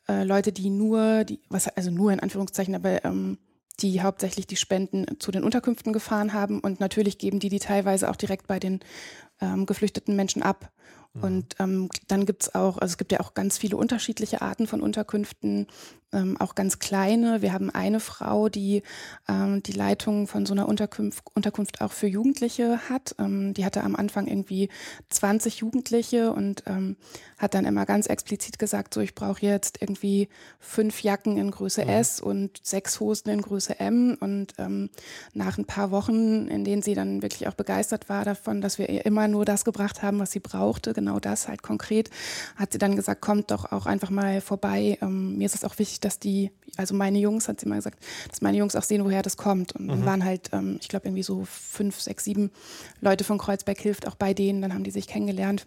äh, 0.09 0.25
Leute, 0.25 0.53
die 0.53 0.71
nur, 0.71 1.25
die, 1.25 1.41
was 1.49 1.69
also 1.69 1.91
nur 1.91 2.13
in 2.13 2.21
Anführungszeichen, 2.21 2.75
aber 2.75 3.05
ähm, 3.05 3.39
die 3.81 4.03
hauptsächlich 4.03 4.47
die 4.47 4.57
Spenden 4.57 5.21
zu 5.21 5.31
den 5.31 5.45
Unterkünften 5.45 5.93
gefahren 5.93 6.33
haben 6.33 6.61
und 6.61 6.81
natürlich 6.81 7.19
geben 7.19 7.39
die 7.39 7.49
die 7.49 7.61
teilweise 7.61 8.11
auch 8.11 8.17
direkt 8.17 8.47
bei 8.49 8.59
den 8.59 8.81
ähm, 9.41 9.67
geflüchteten 9.67 10.17
Menschen 10.17 10.43
ab. 10.43 10.73
Und 11.15 11.57
ähm, 11.59 11.89
dann 12.07 12.27
gibt's 12.27 12.55
auch, 12.55 12.79
also 12.79 12.93
es 12.93 12.99
gibt 12.99 13.13
ja 13.13 13.21
auch 13.21 13.35
ganz 13.35 13.59
viele 13.59 13.77
unterschiedliche 13.77 14.41
Arten 14.41 14.67
von 14.67 14.81
Unterkünften, 14.81 15.67
ähm, 16.13 16.37
auch 16.39 16.55
ganz 16.55 16.79
kleine. 16.79 17.43
Wir 17.43 17.53
haben 17.53 17.71
eine 17.71 18.01
Frau, 18.01 18.49
die 18.49 18.83
ähm, 19.29 19.63
die 19.63 19.73
Leitung 19.73 20.27
von 20.27 20.47
so 20.47 20.55
einer 20.55 20.69
Unterkunft, 20.69 21.23
Unterkunft 21.35 21.81
auch 21.81 21.93
für 21.93 22.07
Jugendliche 22.07 22.79
hat. 22.89 23.15
Ähm, 23.19 23.55
die 23.55 23.65
hatte 23.65 23.85
am 23.85 23.97
Anfang 23.97 24.27
irgendwie 24.27 24.69
20 25.11 25.59
Jugendliche 25.59 26.33
und 26.33 26.65
ähm, 26.67 26.97
hat 27.39 27.55
dann 27.55 27.65
immer 27.65 27.87
ganz 27.87 28.07
explizit 28.07 28.59
gesagt, 28.59 28.95
so 28.95 29.01
ich 29.01 29.15
brauche 29.15 29.45
jetzt 29.45 29.81
irgendwie 29.81 30.29
fünf 30.59 31.03
Jacken 31.03 31.37
in 31.37 31.51
Größe 31.51 31.85
S 31.85 32.21
und 32.21 32.61
sechs 32.63 33.01
Hosen 33.01 33.31
in 33.31 33.43
Größe 33.43 33.79
M. 33.79 34.17
Und 34.19 34.55
ähm, 34.59 34.91
nach 35.35 35.59
ein 35.59 35.65
paar 35.65 35.91
Wochen, 35.91 36.49
in 36.49 36.65
denen 36.65 36.83
sie 36.83 36.95
dann 36.95 37.23
wirklich 37.23 37.49
auch 37.49 37.55
begeistert 37.55 38.09
war 38.09 38.25
davon, 38.25 38.61
dass 38.61 38.79
wir 38.79 38.89
ihr 38.89 39.05
immer 39.07 39.29
nur 39.29 39.45
das 39.45 39.65
gebracht 39.65 40.03
haben, 40.03 40.19
was 40.19 40.33
sie 40.33 40.41
brauchte, 40.41 40.95
genau 40.95 41.21
das 41.21 41.49
halt 41.49 41.63
konkret, 41.63 42.11
hat 42.57 42.73
sie 42.73 42.79
dann 42.79 42.97
gesagt, 42.97 43.21
kommt 43.21 43.51
doch 43.51 43.71
auch 43.73 43.87
einfach 43.87 44.11
mal 44.11 44.41
vorbei. 44.41 44.99
Ähm, 45.01 45.37
mir 45.39 45.47
ist 45.47 45.55
es 45.55 45.65
auch 45.65 45.79
wichtig, 45.79 45.98
dass 46.01 46.19
die, 46.19 46.51
also 46.77 46.95
meine 46.95 47.19
Jungs, 47.19 47.49
hat 47.49 47.61
sie 47.61 47.69
mal 47.69 47.77
gesagt, 47.77 48.03
dass 48.29 48.41
meine 48.41 48.59
Jungs 48.59 48.77
auch 48.77 48.83
sehen, 48.83 49.05
woher 49.05 49.23
das 49.23 49.37
kommt. 49.37 49.73
Und 49.73 49.89
dann 49.89 50.05
waren 50.05 50.25
halt, 50.25 50.51
ähm, 50.53 50.79
ich 50.81 50.89
glaube, 50.89 51.07
irgendwie 51.07 51.23
so 51.23 51.45
fünf, 51.45 52.01
sechs, 52.01 52.25
sieben 52.25 52.51
Leute 53.01 53.25
von 53.25 53.39
Kreuzberg 53.39 53.79
hilft 53.79 54.07
auch 54.07 54.15
bei 54.15 54.35
denen, 54.35 54.63
dann 54.63 54.75
haben 54.75 54.85
die 54.85 54.91
sich 54.91 55.07
kennengelernt. 55.07 55.67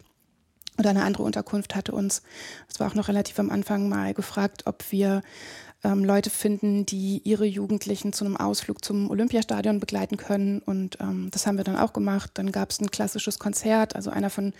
Oder 0.77 0.91
eine 0.91 1.03
andere 1.03 1.23
Unterkunft 1.23 1.75
hatte 1.75 1.91
uns, 1.91 2.21
das 2.67 2.79
war 2.79 2.87
auch 2.87 2.95
noch 2.95 3.09
relativ 3.09 3.37
am 3.39 3.49
Anfang 3.49 3.89
mal 3.89 4.13
gefragt, 4.13 4.63
ob 4.65 4.91
wir 4.91 5.21
ähm, 5.83 6.03
Leute 6.03 6.29
finden, 6.29 6.85
die 6.85 7.21
ihre 7.23 7.45
Jugendlichen 7.45 8.13
zu 8.13 8.25
einem 8.25 8.37
Ausflug 8.37 8.83
zum 8.83 9.09
Olympiastadion 9.09 9.79
begleiten 9.79 10.17
können. 10.17 10.59
Und 10.59 10.97
ähm, 11.01 11.29
das 11.31 11.47
haben 11.47 11.57
wir 11.57 11.63
dann 11.63 11.77
auch 11.77 11.93
gemacht. 11.93 12.31
Dann 12.35 12.51
gab 12.51 12.71
es 12.71 12.79
ein 12.79 12.91
klassisches 12.91 13.39
Konzert. 13.39 13.95
Also 13.95 14.09
einer 14.11 14.29
von 14.29 14.53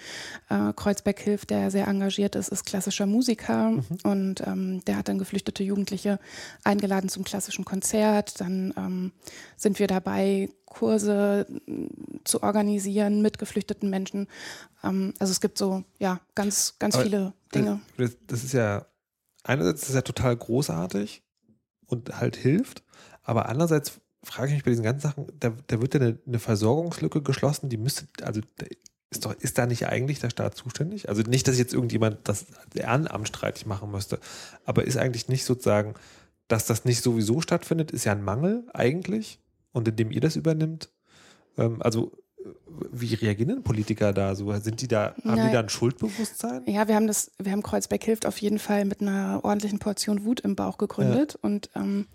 äh, 0.50 0.74
Kreuzberg 0.76 1.20
hilft, 1.20 1.50
der 1.50 1.72
sehr 1.72 1.88
engagiert 1.88 2.36
ist, 2.36 2.50
ist 2.50 2.66
klassischer 2.66 3.06
Musiker. 3.06 3.74
Und 4.04 4.42
ähm, 4.46 4.84
der 4.86 4.98
hat 4.98 5.08
dann 5.08 5.20
geflüchtete 5.20 5.64
Jugendliche 5.64 6.20
eingeladen 6.64 7.10
zum 7.10 7.24
klassischen 7.24 7.66
Konzert. 7.66 8.42
Dann 8.42 8.74
ähm, 8.78 9.12
sind 9.58 9.80
wir 9.80 9.88
dabei, 9.88 10.50
Kurse 10.66 11.46
mh, 11.66 11.90
zu 12.24 12.42
organisieren 12.44 13.22
mit 13.22 13.38
geflüchteten 13.38 13.90
Menschen. 13.90 14.28
Ähm, 14.84 15.14
also 15.20 15.32
es 15.32 15.42
gibt 15.42 15.58
so, 15.58 15.84
ja, 16.00 16.20
ganz, 16.34 16.76
ganz 16.80 16.96
Aber 16.96 17.04
viele 17.04 17.34
Dinge. 17.54 17.82
Das, 17.98 18.12
das 18.26 18.44
ist 18.44 18.54
ja, 18.54 18.86
einerseits 19.44 19.90
ist 19.90 19.96
ja 19.96 20.02
total 20.02 20.36
großartig 20.36 21.24
und 21.86 22.20
halt 22.20 22.36
hilft, 22.36 22.84
aber 23.24 23.50
andererseits 23.50 24.02
frage 24.24 24.50
ich 24.50 24.54
mich 24.56 24.64
bei 24.64 24.72
diesen 24.72 24.84
ganzen 24.84 25.02
Sachen, 25.02 25.28
da, 25.40 25.54
da 25.68 25.82
wird 25.82 25.94
ja 25.94 26.00
eine, 26.00 26.20
eine 26.26 26.40
Versorgungslücke 26.40 27.22
geschlossen, 27.22 27.70
die 27.70 27.78
müsste, 27.78 28.06
also 28.24 28.42
ist, 29.10 29.26
doch, 29.26 29.34
ist 29.34 29.58
da 29.58 29.66
nicht 29.66 29.88
eigentlich 29.88 30.20
der 30.20 30.30
Staat 30.30 30.56
zuständig? 30.56 31.10
Also 31.10 31.22
nicht, 31.24 31.48
dass 31.48 31.58
jetzt 31.58 31.74
irgendjemand 31.74 32.20
das 32.24 32.46
Ehrenamt 32.74 33.28
streitig 33.28 33.66
machen 33.66 33.92
müsste, 33.92 34.20
aber 34.64 34.86
ist 34.86 34.98
eigentlich 34.98 35.28
nicht 35.28 35.44
sozusagen, 35.44 35.96
dass 36.48 36.66
das 36.66 36.86
nicht 36.86 37.02
sowieso 37.02 37.42
stattfindet, 37.42 37.92
ist 37.92 38.06
ja 38.06 38.12
ein 38.12 38.24
Mangel 38.24 38.66
eigentlich 38.74 39.40
und 39.74 39.88
indem 39.88 40.12
ihr 40.12 40.22
das 40.22 40.36
übernimmt. 40.36 40.90
Ähm, 41.58 41.82
also 41.82 42.12
wie 42.92 43.14
reagieren 43.14 43.50
denn 43.50 43.64
Politiker 43.64 44.14
da? 44.14 44.36
So, 44.36 44.52
sind 44.58 44.82
die 44.82 44.88
da, 44.88 45.16
haben 45.24 45.36
Nein. 45.36 45.48
die 45.48 45.54
da 45.54 45.60
ein 45.60 45.70
Schuldbewusstsein? 45.70 46.64
Ja, 46.66 46.88
wir 46.88 46.96
haben 46.96 47.08
das, 47.08 47.32
wir 47.40 47.52
haben 47.52 47.64
Kreuzberg 47.64 48.04
hilft 48.04 48.26
auf 48.26 48.38
jeden 48.40 48.60
Fall 48.60 48.86
mit 48.86 49.02
einer 49.02 49.42
ordentlichen 49.44 49.80
Portion 49.80 50.24
Wut 50.26 50.42
im 50.42 50.56
Bauch 50.56 50.78
gegründet 50.78 51.38
und 51.42 51.70
ähm, 51.76 52.08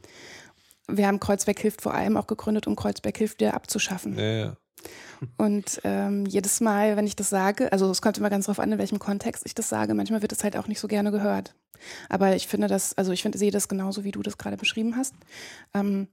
wir 0.88 1.06
haben 1.06 1.20
Kreuzberg 1.20 1.58
hilft 1.58 1.82
vor 1.82 1.94
allem 1.94 2.16
auch 2.16 2.26
gegründet, 2.26 2.66
um 2.66 2.76
Kreuzberg 2.76 3.16
hilft 3.16 3.40
wieder 3.40 3.54
abzuschaffen. 3.54 4.16
Ja, 4.18 4.24
ja. 4.24 4.56
Und 5.36 5.80
ähm, 5.84 6.26
jedes 6.26 6.60
Mal, 6.60 6.96
wenn 6.96 7.06
ich 7.06 7.16
das 7.16 7.30
sage, 7.30 7.72
also 7.72 7.90
es 7.90 8.02
kommt 8.02 8.18
immer 8.18 8.30
ganz 8.30 8.46
drauf 8.46 8.60
an, 8.60 8.70
in 8.70 8.78
welchem 8.78 8.98
Kontext 8.98 9.44
ich 9.46 9.54
das 9.54 9.68
sage, 9.68 9.94
manchmal 9.94 10.22
wird 10.22 10.32
es 10.32 10.44
halt 10.44 10.56
auch 10.56 10.68
nicht 10.68 10.78
so 10.78 10.88
gerne 10.88 11.10
gehört. 11.10 11.54
Aber 12.08 12.36
ich 12.36 12.46
finde 12.46 12.68
das, 12.68 12.96
also 12.96 13.12
ich 13.12 13.22
finde, 13.22 13.38
sehe 13.38 13.50
das 13.50 13.68
genauso, 13.68 14.04
wie 14.04 14.12
du 14.12 14.22
das 14.22 14.38
gerade 14.38 14.56
beschrieben 14.56 14.96
hast. 14.96 15.14
Ähm, 15.74 16.08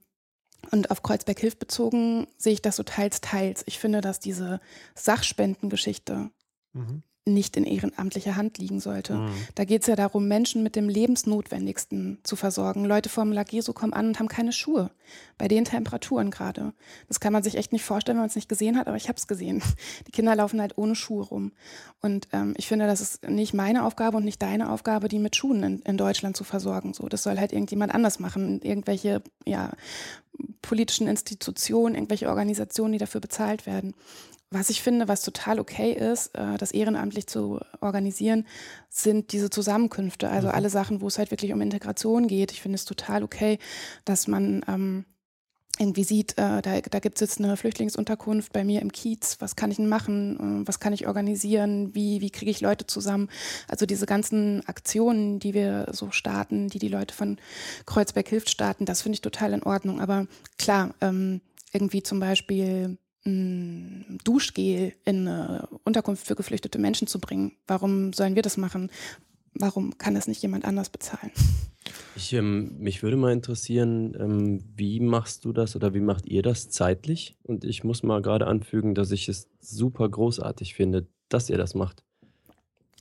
und 0.70 0.90
auf 0.90 1.02
Kreuzberg 1.02 1.38
Hilf 1.38 1.58
bezogen 1.58 2.26
sehe 2.36 2.52
ich 2.52 2.62
das 2.62 2.76
so 2.76 2.82
teils, 2.82 3.20
teils. 3.20 3.62
Ich 3.66 3.78
finde, 3.78 4.00
dass 4.00 4.20
diese 4.20 4.60
Sachspendengeschichte 4.94 6.30
Mhm. 6.74 7.02
Nicht 7.26 7.56
in 7.56 7.64
ehrenamtlicher 7.64 8.36
Hand 8.36 8.58
liegen 8.58 8.80
sollte. 8.80 9.14
Mhm. 9.14 9.30
Da 9.54 9.64
geht 9.64 9.82
es 9.82 9.86
ja 9.86 9.96
darum, 9.96 10.28
Menschen 10.28 10.62
mit 10.62 10.76
dem 10.76 10.90
Lebensnotwendigsten 10.90 12.18
zu 12.22 12.36
versorgen. 12.36 12.84
Leute 12.84 13.08
vom 13.08 13.32
Lageso 13.32 13.72
kommen 13.72 13.94
an 13.94 14.08
und 14.08 14.18
haben 14.18 14.28
keine 14.28 14.52
Schuhe. 14.52 14.90
Bei 15.38 15.48
den 15.48 15.64
Temperaturen 15.64 16.30
gerade. 16.30 16.74
Das 17.08 17.20
kann 17.20 17.32
man 17.32 17.42
sich 17.42 17.56
echt 17.56 17.72
nicht 17.72 17.84
vorstellen, 17.84 18.16
wenn 18.16 18.22
man 18.22 18.28
es 18.28 18.36
nicht 18.36 18.48
gesehen 18.48 18.76
hat, 18.76 18.88
aber 18.88 18.96
ich 18.96 19.08
habe 19.08 19.16
es 19.16 19.26
gesehen. 19.26 19.62
Die 20.06 20.12
Kinder 20.12 20.36
laufen 20.36 20.60
halt 20.60 20.76
ohne 20.76 20.94
Schuhe 20.94 21.24
rum. 21.24 21.52
Und 22.00 22.28
ähm, 22.32 22.54
ich 22.58 22.68
finde, 22.68 22.86
das 22.86 23.00
ist 23.00 23.26
nicht 23.26 23.54
meine 23.54 23.84
Aufgabe 23.84 24.18
und 24.18 24.24
nicht 24.24 24.42
deine 24.42 24.70
Aufgabe, 24.70 25.08
die 25.08 25.18
mit 25.18 25.34
Schuhen 25.34 25.62
in, 25.62 25.78
in 25.80 25.96
Deutschland 25.96 26.36
zu 26.36 26.44
versorgen. 26.44 26.92
So, 26.92 27.08
das 27.08 27.22
soll 27.22 27.38
halt 27.38 27.52
irgendjemand 27.52 27.94
anders 27.94 28.18
machen. 28.18 28.60
Irgendwelche, 28.62 29.22
ja, 29.46 29.72
politischen 30.62 31.06
Institutionen, 31.06 31.94
irgendwelche 31.94 32.28
Organisationen, 32.28 32.92
die 32.92 32.98
dafür 32.98 33.20
bezahlt 33.20 33.66
werden. 33.66 33.94
Was 34.54 34.70
ich 34.70 34.82
finde, 34.82 35.08
was 35.08 35.22
total 35.22 35.58
okay 35.58 35.92
ist, 35.92 36.28
äh, 36.36 36.56
das 36.58 36.70
ehrenamtlich 36.70 37.26
zu 37.26 37.58
organisieren, 37.80 38.46
sind 38.88 39.32
diese 39.32 39.50
Zusammenkünfte. 39.50 40.28
Also 40.28 40.48
alle 40.48 40.70
Sachen, 40.70 41.00
wo 41.00 41.08
es 41.08 41.18
halt 41.18 41.32
wirklich 41.32 41.52
um 41.52 41.60
Integration 41.60 42.28
geht. 42.28 42.52
Ich 42.52 42.62
finde 42.62 42.76
es 42.76 42.84
total 42.84 43.24
okay, 43.24 43.58
dass 44.04 44.28
man 44.28 44.64
ähm, 44.68 45.06
irgendwie 45.80 46.04
sieht, 46.04 46.38
äh, 46.38 46.62
da, 46.62 46.80
da 46.80 47.00
gibt 47.00 47.16
es 47.16 47.20
jetzt 47.20 47.40
eine 47.40 47.56
Flüchtlingsunterkunft 47.56 48.52
bei 48.52 48.62
mir 48.62 48.80
im 48.80 48.92
Kiez, 48.92 49.38
was 49.40 49.56
kann 49.56 49.72
ich 49.72 49.78
denn 49.78 49.88
machen, 49.88 50.62
äh, 50.62 50.68
was 50.68 50.78
kann 50.78 50.92
ich 50.92 51.08
organisieren, 51.08 51.92
wie, 51.96 52.20
wie 52.20 52.30
kriege 52.30 52.52
ich 52.52 52.60
Leute 52.60 52.86
zusammen. 52.86 53.30
Also 53.66 53.86
diese 53.86 54.06
ganzen 54.06 54.64
Aktionen, 54.68 55.40
die 55.40 55.52
wir 55.52 55.88
so 55.90 56.12
starten, 56.12 56.68
die 56.68 56.78
die 56.78 56.86
Leute 56.86 57.12
von 57.12 57.38
Kreuzberg 57.86 58.28
hilft 58.28 58.50
starten, 58.50 58.84
das 58.84 59.02
finde 59.02 59.14
ich 59.14 59.20
total 59.20 59.52
in 59.52 59.64
Ordnung. 59.64 60.00
Aber 60.00 60.28
klar, 60.58 60.94
ähm, 61.00 61.40
irgendwie 61.72 62.04
zum 62.04 62.20
Beispiel 62.20 62.98
Duschgel 63.24 64.92
in 65.04 65.26
eine 65.28 65.68
Unterkunft 65.84 66.26
für 66.26 66.34
geflüchtete 66.34 66.78
Menschen 66.78 67.06
zu 67.06 67.18
bringen. 67.18 67.52
Warum 67.66 68.12
sollen 68.12 68.34
wir 68.34 68.42
das 68.42 68.56
machen? 68.56 68.90
Warum 69.54 69.96
kann 69.98 70.14
das 70.14 70.28
nicht 70.28 70.42
jemand 70.42 70.64
anders 70.64 70.90
bezahlen? 70.90 71.30
Ich, 72.16 72.32
ähm, 72.32 72.76
mich 72.78 73.02
würde 73.02 73.16
mal 73.16 73.32
interessieren, 73.32 74.14
ähm, 74.18 74.64
wie 74.76 75.00
machst 75.00 75.44
du 75.44 75.52
das 75.52 75.76
oder 75.76 75.94
wie 75.94 76.00
macht 76.00 76.26
ihr 76.26 76.42
das 76.42 76.68
zeitlich? 76.70 77.36
Und 77.42 77.64
ich 77.64 77.84
muss 77.84 78.02
mal 78.02 78.22
gerade 78.22 78.46
anfügen, 78.46 78.94
dass 78.94 79.10
ich 79.10 79.28
es 79.28 79.48
super 79.60 80.08
großartig 80.08 80.74
finde, 80.74 81.06
dass 81.28 81.50
ihr 81.50 81.58
das 81.58 81.74
macht. 81.74 82.04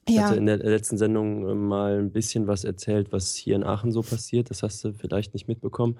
Ich 0.07 0.15
Ja, 0.15 0.23
hatte 0.23 0.35
in 0.35 0.45
der 0.45 0.57
letzten 0.57 0.97
Sendung 0.97 1.47
äh, 1.47 1.53
mal 1.55 1.99
ein 1.99 2.11
bisschen 2.11 2.47
was 2.47 2.63
erzählt, 2.63 3.11
was 3.11 3.35
hier 3.35 3.55
in 3.55 3.63
Aachen 3.63 3.91
so 3.91 4.01
passiert. 4.01 4.49
Das 4.49 4.63
hast 4.63 4.83
du 4.83 4.93
vielleicht 4.93 5.33
nicht 5.33 5.47
mitbekommen. 5.47 5.97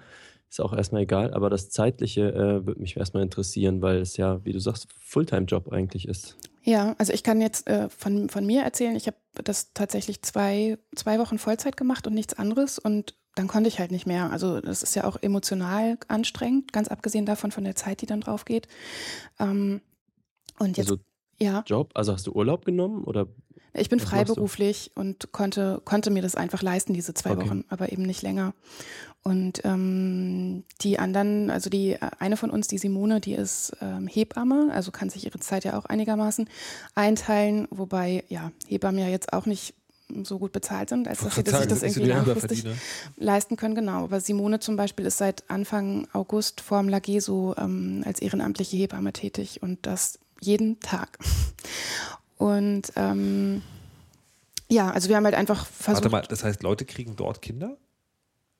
Ist 0.53 0.61
auch 0.61 0.73
erstmal 0.73 1.01
egal. 1.01 1.33
Aber 1.33 1.49
das 1.49 1.71
Zeitliche 1.71 2.31
äh, 2.31 2.67
würde 2.67 2.79
mich 2.79 2.95
erstmal 2.95 3.23
interessieren, 3.23 3.81
weil 3.81 3.97
es 3.97 4.17
ja, 4.17 4.45
wie 4.45 4.53
du 4.53 4.59
sagst, 4.59 4.87
Fulltime-Job 4.99 5.71
eigentlich 5.71 6.07
ist. 6.07 6.37
Ja, 6.61 6.93
also 6.99 7.11
ich 7.11 7.23
kann 7.23 7.41
jetzt 7.41 7.67
äh, 7.67 7.89
von, 7.89 8.29
von 8.29 8.45
mir 8.45 8.61
erzählen, 8.61 8.95
ich 8.95 9.07
habe 9.07 9.17
das 9.43 9.73
tatsächlich 9.73 10.21
zwei, 10.21 10.77
zwei 10.93 11.17
Wochen 11.17 11.39
Vollzeit 11.39 11.75
gemacht 11.75 12.05
und 12.05 12.13
nichts 12.13 12.35
anderes 12.35 12.77
und 12.77 13.15
dann 13.33 13.47
konnte 13.47 13.67
ich 13.67 13.79
halt 13.79 13.89
nicht 13.89 14.05
mehr. 14.05 14.31
Also 14.31 14.61
das 14.61 14.83
ist 14.83 14.93
ja 14.93 15.05
auch 15.05 15.17
emotional 15.23 15.97
anstrengend, 16.07 16.71
ganz 16.71 16.87
abgesehen 16.87 17.25
davon 17.25 17.49
von 17.49 17.63
der 17.63 17.75
Zeit, 17.75 18.01
die 18.01 18.05
dann 18.05 18.21
drauf 18.21 18.45
geht. 18.45 18.67
Ähm, 19.39 19.81
und 20.59 20.77
jetzt, 20.77 20.91
Also 20.91 21.01
ja, 21.39 21.63
Job, 21.65 21.89
also 21.95 22.13
hast 22.13 22.27
du 22.27 22.31
Urlaub 22.31 22.63
genommen 22.63 23.05
oder 23.05 23.27
ich 23.73 23.89
bin 23.89 23.99
was 23.99 24.09
freiberuflich 24.09 24.91
und 24.95 25.31
konnte, 25.31 25.81
konnte 25.83 26.11
mir 26.11 26.21
das 26.21 26.35
einfach 26.35 26.61
leisten, 26.61 26.93
diese 26.93 27.13
zwei 27.13 27.31
Okay. 27.31 27.45
Wochen, 27.45 27.63
aber 27.69 27.91
eben 27.91 28.03
nicht 28.03 28.21
länger. 28.21 28.53
Und 29.23 29.63
ähm, 29.63 30.63
die 30.81 30.99
anderen, 30.99 31.49
also 31.49 31.69
die 31.69 31.97
eine 32.19 32.35
von 32.37 32.49
uns, 32.49 32.67
die 32.67 32.77
Simone, 32.77 33.21
die 33.21 33.33
ist 33.33 33.71
ähm, 33.81 34.07
Hebamme, 34.07 34.69
also 34.73 34.91
kann 34.91 35.09
sich 35.09 35.25
ihre 35.25 35.39
Zeit 35.39 35.63
ja 35.63 35.77
auch 35.79 35.85
einigermaßen 35.85 36.49
einteilen, 36.93 37.67
wobei 37.71 38.25
ja 38.27 38.51
Hebammen 38.67 39.01
ja 39.01 39.07
jetzt 39.07 39.31
auch 39.31 39.45
nicht 39.45 39.73
so 40.23 40.37
gut 40.39 40.51
bezahlt 40.51 40.89
sind, 40.89 41.07
als 41.07 41.19
dass 41.21 41.35
sie 41.35 41.43
das, 41.43 41.59
sich 41.59 41.67
das 41.67 41.81
irgendwie 41.81 42.05
langfristig 42.05 42.65
leisten 43.15 43.55
können, 43.55 43.75
genau. 43.75 44.03
Aber 44.03 44.19
Simone 44.19 44.59
zum 44.59 44.75
Beispiel 44.75 45.05
ist 45.05 45.17
seit 45.17 45.49
Anfang 45.49 46.07
August 46.13 46.61
vorm 46.61 46.89
Lageso 46.89 47.55
ähm, 47.57 48.03
als 48.05 48.21
ehrenamtliche 48.21 48.77
Hebamme 48.77 49.13
tätig 49.13 49.63
und 49.63 49.79
das 49.85 50.19
jeden 50.41 50.79
Tag. 50.81 51.17
Und 52.37 52.91
ähm, 52.95 53.61
ja, 54.69 54.89
also 54.91 55.09
wir 55.09 55.15
haben 55.15 55.25
halt 55.25 55.35
einfach 55.35 55.65
versucht. 55.65 56.03
Warte 56.03 56.09
mal, 56.09 56.21
das 56.27 56.43
heißt, 56.43 56.63
Leute 56.63 56.85
kriegen 56.85 57.15
dort 57.15 57.41
Kinder? 57.41 57.77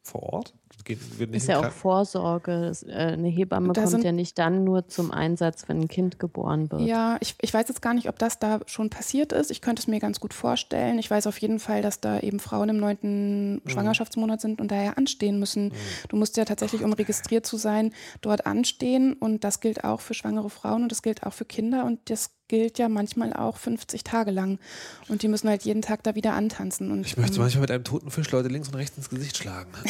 Vor 0.06 0.22
Ort? 0.34 0.54
Das 0.76 0.84
geht, 0.84 1.00
Ist 1.32 1.48
ja 1.48 1.60
auch 1.60 1.72
Vorsorge. 1.72 2.74
Äh, 2.88 3.14
Eine 3.14 3.30
Hebamme 3.30 3.72
Da 3.72 3.86
kommt 3.86 4.04
ja 4.04 4.12
nicht 4.12 4.38
dann 4.38 4.66
nur 4.66 4.88
zum 4.90 5.12
Einsatz, 5.12 5.70
wenn 5.70 5.80
ein 5.80 5.88
Kind 5.88 6.20
geboren 6.20 6.70
wird. 6.70 6.82
Ja, 6.82 7.16
ich, 7.22 7.36
ich 7.42 7.54
weiß 7.54 7.70
jetzt 7.70 7.82
gar 7.82 7.94
nicht, 7.94 8.10
ob 8.10 8.20
das 8.20 8.38
da 8.38 8.60
schon 8.66 8.90
passiert 8.90 9.32
ist. 9.32 9.50
Ich 9.50 9.62
könnte 9.62 9.80
es 9.82 9.88
mir 9.88 10.00
ganz 10.02 10.20
gut 10.20 10.34
vorstellen. 10.34 11.00
Ich 11.00 11.10
weiß 11.10 11.26
auf 11.28 11.38
jeden 11.38 11.60
Fall, 11.60 11.82
dass 11.82 12.02
da 12.02 12.20
eben 12.20 12.42
Frauen 12.42 12.68
im 12.68 12.78
neunten 12.78 13.62
Schwangerschaftsmonat 13.66 14.42
sind 14.42 14.60
und 14.60 14.72
daher 14.72 14.98
anstehen 14.98 15.40
müssen. 15.40 15.72
Du 16.10 16.18
musst 16.18 16.36
ja 16.36 16.44
tatsächlich, 16.44 16.84
um 16.84 16.92
registriert 16.92 17.46
zu 17.46 17.56
sein, 17.56 17.94
dort 18.20 18.46
anstehen. 18.46 19.14
Und 19.14 19.46
das 19.46 19.62
gilt 19.62 19.86
auch 19.86 20.02
für 20.02 20.14
schwangere 20.14 20.50
Frauen 20.50 20.84
und 20.84 20.92
das 20.92 21.02
gilt 21.02 21.24
auch 21.24 21.34
für 21.34 21.46
Kinder. 21.46 21.86
Und 21.86 22.10
das 22.10 22.32
gilt 22.54 22.78
ja 22.78 22.88
manchmal 22.88 23.34
auch 23.34 23.58
50 23.58 24.04
Tage 24.04 24.30
lang. 24.30 24.60
Und 25.08 25.24
die 25.24 25.28
müssen 25.28 25.50
halt 25.50 25.64
jeden 25.64 25.82
Tag 25.82 26.04
da 26.04 26.14
wieder 26.14 26.34
antanzen. 26.34 26.92
Und, 26.92 27.04
Ich 27.04 27.18
möchte 27.18 27.38
ähm, 27.38 27.42
manchmal 27.42 27.62
mit 27.62 27.72
einem 27.72 27.84
toten 27.84 28.12
Fisch 28.12 28.30
Leute 28.30 28.48
links 28.48 28.68
und 28.68 28.76
rechts 28.76 28.96
ins 28.96 29.10
Gesicht 29.10 29.38
schlagen. 29.38 29.72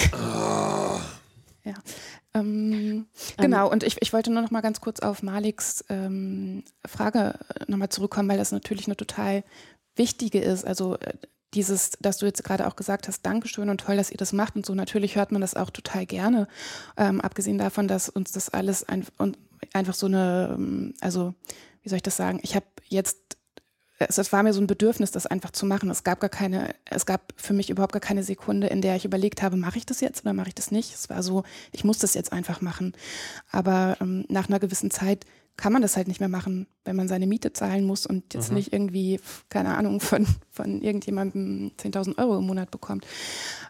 Ähm, 2.34 3.06
genau, 3.38 3.69
und 3.69 3.84
ich, 3.84 3.97
ich 4.02 4.12
wollte 4.12 4.32
nur 4.32 4.41
noch 4.41 4.52
mal 4.52 4.62
ganz 4.62 4.82
kurz 4.82 5.02
auf 5.02 5.23
Maliks 5.23 5.84
ähm, 5.89 6.63
Frage 6.86 7.38
nochmal 7.67 7.89
zurückkommen, 7.89 8.30
weil 8.30 8.38
das 8.38 8.52
natürlich 8.52 8.88
eine 8.88 8.95
total 8.95 9.43
wichtige 9.95 10.39
ist. 10.39 10.65
Also 10.65 10.97
äh, 10.99 11.13
dieses, 11.54 11.91
dass 11.99 12.17
du 12.17 12.26
jetzt 12.26 12.43
gerade 12.43 12.65
auch 12.65 12.76
gesagt 12.76 13.08
hast, 13.08 13.26
Dankeschön 13.26 13.69
und 13.69 13.82
toll, 13.82 13.97
dass 13.97 14.10
ihr 14.10 14.17
das 14.17 14.34
macht 14.34 14.56
und 14.56 14.65
so. 14.65 14.73
Natürlich 14.73 15.15
hört 15.15 15.32
man 15.32 15.41
das 15.41 15.56
auch 15.56 15.69
total 15.69 16.06
gerne. 16.06 16.47
Ähm, 16.97 17.21
abgesehen 17.21 17.58
davon, 17.58 17.88
dass 17.88 18.10
uns 18.10 18.32
das 18.32 18.49
alles 18.49 18.88
ein, 18.88 19.06
und 19.17 19.38
einfach 19.73 19.93
so 19.93 20.08
eine, 20.08 20.56
ähm, 20.58 20.93
also 21.02 21.34
wie 21.84 21.89
soll 21.89 21.98
ich 21.98 22.04
das 22.04 22.17
sagen? 22.17 22.39
Ich 22.41 22.56
habe 22.56 22.65
jetzt 22.88 23.38
es, 24.00 24.17
es 24.17 24.32
war 24.32 24.43
mir 24.43 24.54
so 24.54 24.62
ein 24.62 24.67
Bedürfnis, 24.67 25.12
das 25.12 25.26
einfach 25.26 25.52
zu 25.52 25.65
machen. 25.65 25.89
Es 25.89 26.04
gab 26.04 26.19
gar 26.19 26.30
keine, 26.30 26.76
es 26.86 27.06
gab 27.06 27.34
für 27.36 27.54
mich 27.54 27.69
überhaupt 27.69 27.93
gar 27.93 28.00
keine 28.00 28.24
Sekunde, 28.24 28.67
in 28.67 28.82
der 28.82 28.96
ich 28.96 29.06
überlegt 29.06 29.41
habe, 29.41 29.58
mache 29.58 29.78
ich 29.78 29.86
das 29.86 30.02
jetzt 30.02 30.24
oder 30.24 30.34
mache 30.34 30.50
ich 30.50 30.56
das 30.56 30.72
nicht. 30.72 30.93
Es 30.93 31.10
war 31.10 31.24
so, 31.24 31.43
ich 31.72 31.84
muss 31.84 32.00
das 32.00 32.13
jetzt 32.13 32.32
einfach 32.32 32.62
machen. 32.62 32.93
Aber 33.52 33.98
ähm, 34.02 34.26
nach 34.30 34.50
einer 34.50 34.60
gewissen 34.60 34.91
Zeit 34.91 35.26
kann 35.56 35.72
man 35.72 35.84
das 35.84 35.96
halt 35.96 36.08
nicht 36.08 36.19
mehr 36.19 36.30
machen, 36.30 36.67
wenn 36.84 36.96
man 36.96 37.08
seine 37.08 37.28
Miete 37.28 37.54
zahlen 37.54 37.86
muss 37.86 38.08
und 38.08 38.34
jetzt 38.34 38.52
nicht 38.52 38.74
irgendwie, 38.74 39.19
keine 39.50 39.78
Ahnung, 39.78 40.00
von, 40.00 40.26
von 40.50 40.82
irgendjemandem 40.82 41.74
10.000 41.78 42.17
Euro 42.17 42.39
im 42.39 42.48
Monat 42.48 42.72
bekommt. 42.72 43.06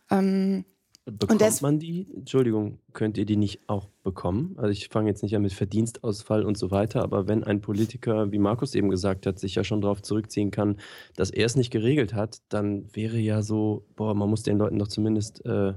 Ähm, 0.10 0.64
bekommt 1.06 1.42
des- 1.42 1.62
man 1.62 1.80
die? 1.80 2.08
Entschuldigung, 2.16 2.80
könnt 2.94 3.18
ihr 3.18 3.26
die 3.26 3.36
nicht 3.36 3.62
auch 3.68 3.88
bekommen? 4.04 4.56
Also 4.58 4.70
ich 4.72 4.88
fange 4.90 5.10
jetzt 5.10 5.22
nicht 5.24 5.36
an 5.36 5.42
mit 5.42 5.54
Verdienstausfall 5.54 6.44
und 6.46 6.58
so 6.58 6.72
weiter, 6.72 7.04
aber 7.04 7.28
wenn 7.28 7.44
ein 7.44 7.62
Politiker, 7.62 8.32
wie 8.32 8.40
Markus 8.40 8.74
eben 8.76 8.90
gesagt 8.90 9.26
hat, 9.26 9.40
sich 9.40 9.56
ja 9.56 9.64
schon 9.64 9.82
darauf 9.82 10.02
zurückziehen 10.02 10.52
kann, 10.52 10.78
dass 11.16 11.30
er 11.32 11.46
es 11.46 11.56
nicht 11.56 11.72
geregelt 11.72 12.14
hat, 12.14 12.38
dann 12.50 12.86
wäre 12.96 13.18
ja 13.18 13.42
so, 13.42 13.86
boah, 13.96 14.14
man 14.14 14.30
muss 14.30 14.44
den 14.44 14.58
Leuten 14.58 14.80
doch 14.80 14.88
zumindest 14.88 15.46
äh, 15.46 15.74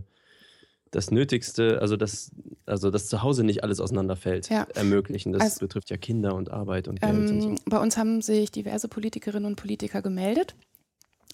das 0.93 1.11
Nötigste, 1.11 1.81
also 1.83 1.97
das, 1.97 2.31
also 2.65 2.91
das 2.91 3.09
Zuhause 3.09 3.43
nicht 3.45 3.65
alles 3.65 3.81
auseinanderfällt, 3.81 4.49
Ja. 4.49 4.67
ermöglichen. 4.75 5.33
Das 5.33 5.43
Also- 5.43 5.59
betrifft 5.61 5.91
ja 5.91 5.97
Kinder 5.97 6.35
und 6.35 6.51
Arbeit 6.51 6.87
und 6.89 7.01
Geld 7.01 7.13
und 7.31 7.41
so. 7.43 7.49
Ähm, 7.51 7.57
bei 7.69 7.79
uns 7.81 7.97
haben 7.99 8.23
sich 8.23 8.51
diverse 8.53 8.89
Politikerinnen 8.89 9.45
und 9.47 9.57
Politiker 9.57 10.01
gemeldet. 10.01 10.55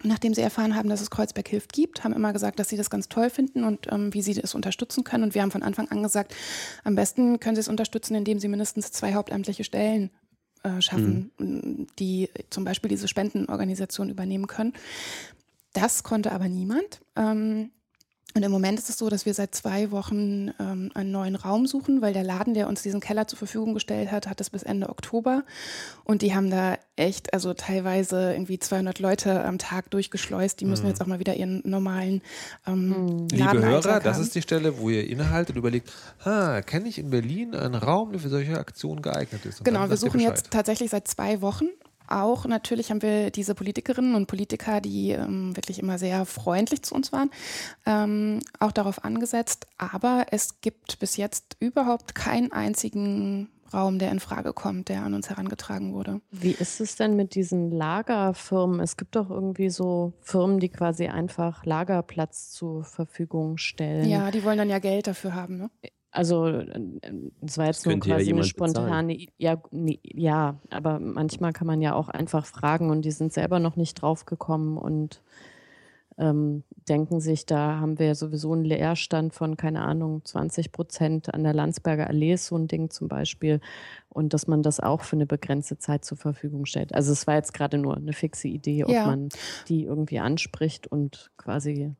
Nachdem 0.02 0.34
sie 0.34 0.40
erfahren 0.40 0.74
haben, 0.74 0.88
dass 0.88 1.00
es 1.00 1.10
Kreuzberg 1.10 1.48
Hilft 1.48 1.72
gibt, 1.72 2.04
haben 2.04 2.12
immer 2.12 2.32
gesagt, 2.32 2.58
dass 2.58 2.68
sie 2.68 2.76
das 2.76 2.90
ganz 2.90 3.08
toll 3.08 3.30
finden 3.30 3.64
und 3.64 3.86
ähm, 3.90 4.12
wie 4.12 4.22
sie 4.22 4.34
das 4.34 4.54
unterstützen 4.54 5.04
können. 5.04 5.24
Und 5.24 5.34
wir 5.34 5.42
haben 5.42 5.50
von 5.50 5.62
Anfang 5.62 5.88
an 5.88 6.02
gesagt, 6.02 6.34
am 6.84 6.94
besten 6.94 7.40
können 7.40 7.56
sie 7.56 7.60
es 7.60 7.68
unterstützen, 7.68 8.14
indem 8.14 8.38
sie 8.38 8.48
mindestens 8.48 8.90
zwei 8.92 9.14
hauptamtliche 9.14 9.64
Stellen 9.64 10.10
äh, 10.64 10.80
schaffen, 10.80 11.30
mhm. 11.38 11.86
die 11.98 12.30
zum 12.50 12.64
Beispiel 12.64 12.88
diese 12.88 13.08
Spendenorganisation 13.08 14.10
übernehmen 14.10 14.46
können. 14.46 14.72
Das 15.72 16.02
konnte 16.02 16.32
aber 16.32 16.48
niemand. 16.48 17.00
Ähm, 17.16 17.70
und 18.34 18.42
im 18.42 18.50
Moment 18.50 18.78
ist 18.78 18.88
es 18.88 18.96
so, 18.96 19.10
dass 19.10 19.26
wir 19.26 19.34
seit 19.34 19.54
zwei 19.54 19.90
Wochen 19.90 20.50
ähm, 20.58 20.90
einen 20.94 21.10
neuen 21.10 21.36
Raum 21.36 21.66
suchen, 21.66 22.00
weil 22.00 22.14
der 22.14 22.24
Laden, 22.24 22.54
der 22.54 22.66
uns 22.66 22.82
diesen 22.82 23.00
Keller 23.00 23.28
zur 23.28 23.38
Verfügung 23.38 23.74
gestellt 23.74 24.10
hat, 24.10 24.26
hat 24.26 24.40
es 24.40 24.48
bis 24.48 24.62
Ende 24.62 24.88
Oktober. 24.88 25.44
Und 26.04 26.22
die 26.22 26.34
haben 26.34 26.50
da 26.50 26.78
echt, 26.96 27.34
also 27.34 27.52
teilweise 27.52 28.32
irgendwie 28.32 28.58
200 28.58 28.98
Leute 29.00 29.44
am 29.44 29.58
Tag 29.58 29.90
durchgeschleust. 29.90 30.60
Die 30.60 30.64
müssen 30.64 30.84
mhm. 30.84 30.88
jetzt 30.90 31.02
auch 31.02 31.06
mal 31.06 31.18
wieder 31.18 31.34
ihren 31.34 31.62
normalen 31.64 32.22
ähm, 32.66 32.88
mhm. 32.88 33.28
Liebe 33.30 33.62
Hörer, 33.62 34.00
das 34.00 34.18
ist 34.18 34.34
die 34.34 34.42
Stelle, 34.42 34.78
wo 34.78 34.88
ihr 34.88 35.08
innehaltet 35.08 35.56
und 35.56 35.60
überlegt, 35.60 35.92
kenne 36.22 36.88
ich 36.88 36.98
in 36.98 37.10
Berlin 37.10 37.54
einen 37.54 37.74
Raum, 37.74 38.12
der 38.12 38.20
für 38.20 38.30
solche 38.30 38.58
Aktionen 38.58 39.02
geeignet 39.02 39.44
ist? 39.44 39.60
Und 39.60 39.64
genau, 39.64 39.88
wir 39.88 39.96
suchen 39.96 40.20
jetzt 40.20 40.50
tatsächlich 40.50 40.90
seit 40.90 41.06
zwei 41.06 41.42
Wochen 41.42 41.66
auch 42.12 42.46
natürlich 42.46 42.90
haben 42.90 43.02
wir 43.02 43.30
diese 43.30 43.54
Politikerinnen 43.54 44.14
und 44.14 44.26
Politiker, 44.26 44.80
die 44.80 45.10
ähm, 45.10 45.56
wirklich 45.56 45.78
immer 45.78 45.98
sehr 45.98 46.24
freundlich 46.26 46.82
zu 46.82 46.94
uns 46.94 47.12
waren, 47.12 47.30
ähm, 47.86 48.40
auch 48.60 48.72
darauf 48.72 49.04
angesetzt. 49.04 49.66
Aber 49.78 50.26
es 50.30 50.60
gibt 50.60 50.98
bis 50.98 51.16
jetzt 51.16 51.56
überhaupt 51.60 52.14
keinen 52.14 52.52
einzigen 52.52 53.48
Raum, 53.72 53.98
der 53.98 54.10
in 54.10 54.20
Frage 54.20 54.52
kommt, 54.52 54.88
der 54.88 55.02
an 55.02 55.14
uns 55.14 55.30
herangetragen 55.30 55.94
wurde. 55.94 56.20
Wie 56.30 56.50
ist 56.50 56.80
es 56.80 56.96
denn 56.96 57.16
mit 57.16 57.34
diesen 57.34 57.70
Lagerfirmen? 57.70 58.80
Es 58.80 58.96
gibt 58.96 59.16
doch 59.16 59.30
irgendwie 59.30 59.70
so 59.70 60.12
Firmen, 60.20 60.60
die 60.60 60.68
quasi 60.68 61.06
einfach 61.06 61.64
Lagerplatz 61.64 62.50
zur 62.50 62.84
Verfügung 62.84 63.56
stellen. 63.56 64.08
Ja, 64.08 64.30
die 64.30 64.44
wollen 64.44 64.58
dann 64.58 64.68
ja 64.68 64.78
Geld 64.78 65.06
dafür 65.06 65.34
haben, 65.34 65.56
ne? 65.56 65.70
Also 66.12 66.46
es 67.40 67.56
war 67.56 67.66
jetzt 67.66 67.86
nur 67.86 67.98
quasi 67.98 68.30
ja 68.30 68.36
eine 68.36 68.44
spontane, 68.44 69.26
ja, 69.38 69.62
nee, 69.70 69.98
ja, 70.02 70.56
aber 70.70 71.00
manchmal 71.00 71.54
kann 71.54 71.66
man 71.66 71.80
ja 71.80 71.94
auch 71.94 72.10
einfach 72.10 72.44
fragen 72.44 72.90
und 72.90 73.06
die 73.06 73.10
sind 73.10 73.32
selber 73.32 73.58
noch 73.58 73.76
nicht 73.76 73.94
drauf 73.94 74.26
gekommen 74.26 74.76
und 74.76 75.22
ähm, 76.18 76.64
denken 76.88 77.20
sich, 77.20 77.46
da 77.46 77.80
haben 77.80 77.98
wir 77.98 78.14
sowieso 78.14 78.52
einen 78.52 78.64
Leerstand 78.64 79.32
von, 79.32 79.56
keine 79.56 79.82
Ahnung, 79.82 80.22
20 80.24 80.72
Prozent 80.72 81.32
an 81.32 81.44
der 81.44 81.54
Landsberger 81.54 82.06
Allee, 82.08 82.36
so 82.36 82.56
ein 82.56 82.68
Ding 82.68 82.90
zum 82.90 83.08
Beispiel. 83.08 83.60
Und 84.08 84.34
dass 84.34 84.46
man 84.46 84.62
das 84.62 84.80
auch 84.80 85.02
für 85.02 85.16
eine 85.16 85.26
begrenzte 85.26 85.78
Zeit 85.78 86.04
zur 86.04 86.18
Verfügung 86.18 86.66
stellt. 86.66 86.94
Also 86.94 87.12
es 87.12 87.26
war 87.26 87.36
jetzt 87.36 87.54
gerade 87.54 87.78
nur 87.78 87.96
eine 87.96 88.12
fixe 88.12 88.48
Idee, 88.48 88.84
ob 88.84 88.90
ja. 88.90 89.06
man 89.06 89.30
die 89.68 89.84
irgendwie 89.84 90.18
anspricht 90.18 90.86
und 90.86 91.30
quasi 91.38 91.94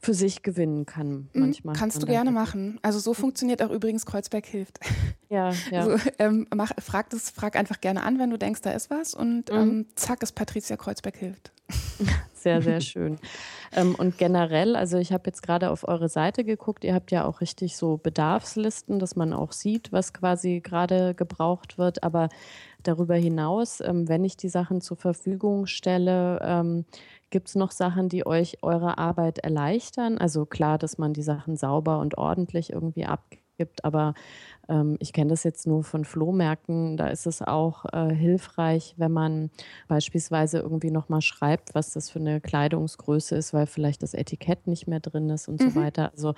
für 0.00 0.14
sich 0.14 0.42
gewinnen 0.42 0.86
kann. 0.86 1.28
Mhm, 1.32 1.40
manchmal. 1.40 1.74
Kannst 1.74 2.02
du 2.02 2.06
gerne 2.06 2.30
machen. 2.30 2.78
Also 2.82 2.98
so 3.00 3.14
funktioniert 3.14 3.62
auch 3.62 3.70
übrigens 3.70 4.06
Kreuzberg 4.06 4.46
hilft. 4.46 4.80
Ja, 5.30 5.52
ja. 5.70 5.80
Also, 5.82 6.10
ähm, 6.18 6.46
mach, 6.54 6.72
frag, 6.80 7.10
das, 7.10 7.28
frag 7.28 7.54
einfach 7.54 7.82
gerne 7.82 8.02
an, 8.02 8.18
wenn 8.18 8.30
du 8.30 8.38
denkst, 8.38 8.62
da 8.62 8.70
ist 8.70 8.88
was 8.88 9.12
und 9.12 9.52
mhm. 9.52 9.58
ähm, 9.58 9.86
zack 9.94 10.22
ist 10.22 10.32
Patricia 10.32 10.78
Kreuzberg 10.78 11.18
hilft. 11.18 11.52
Sehr, 12.32 12.62
sehr 12.62 12.80
schön. 12.80 13.18
ähm, 13.72 13.94
und 13.96 14.16
generell, 14.16 14.74
also 14.76 14.96
ich 14.96 15.12
habe 15.12 15.24
jetzt 15.26 15.42
gerade 15.42 15.70
auf 15.70 15.86
eure 15.86 16.08
Seite 16.08 16.44
geguckt, 16.44 16.84
ihr 16.84 16.94
habt 16.94 17.10
ja 17.10 17.26
auch 17.26 17.42
richtig 17.42 17.76
so 17.76 17.98
Bedarfslisten, 17.98 19.00
dass 19.00 19.16
man 19.16 19.34
auch 19.34 19.52
sieht, 19.52 19.92
was 19.92 20.14
quasi 20.14 20.60
gerade 20.60 21.14
gebraucht 21.14 21.76
wird. 21.76 22.04
Aber 22.04 22.28
darüber 22.82 23.14
hinaus, 23.16 23.80
ähm, 23.80 24.08
wenn 24.08 24.24
ich 24.24 24.36
die 24.36 24.48
Sachen 24.48 24.80
zur 24.80 24.96
Verfügung 24.96 25.66
stelle, 25.66 26.40
ähm, 26.42 26.84
Gibt 27.30 27.48
es 27.48 27.54
noch 27.56 27.72
Sachen, 27.72 28.08
die 28.08 28.26
euch 28.26 28.58
eure 28.62 28.96
Arbeit 28.96 29.38
erleichtern? 29.40 30.16
Also 30.16 30.46
klar, 30.46 30.78
dass 30.78 30.96
man 30.96 31.12
die 31.12 31.22
Sachen 31.22 31.56
sauber 31.56 31.98
und 32.00 32.16
ordentlich 32.16 32.72
irgendwie 32.72 33.04
abgibt, 33.04 33.84
aber 33.84 34.14
ich 34.98 35.12
kenne 35.12 35.30
das 35.30 35.44
jetzt 35.44 35.66
nur 35.66 35.82
von 35.82 36.04
Flohmärkten. 36.04 36.96
Da 36.96 37.08
ist 37.08 37.26
es 37.26 37.40
auch 37.40 37.86
äh, 37.92 38.14
hilfreich, 38.14 38.94
wenn 38.98 39.12
man 39.12 39.50
beispielsweise 39.88 40.58
irgendwie 40.58 40.90
nochmal 40.90 41.22
schreibt, 41.22 41.74
was 41.74 41.92
das 41.92 42.10
für 42.10 42.18
eine 42.18 42.40
Kleidungsgröße 42.40 43.34
ist, 43.36 43.54
weil 43.54 43.66
vielleicht 43.66 44.02
das 44.02 44.14
Etikett 44.14 44.66
nicht 44.66 44.86
mehr 44.86 45.00
drin 45.00 45.30
ist 45.30 45.48
und 45.48 45.60
mhm. 45.60 45.70
so 45.70 45.74
weiter. 45.74 46.10
Also 46.12 46.34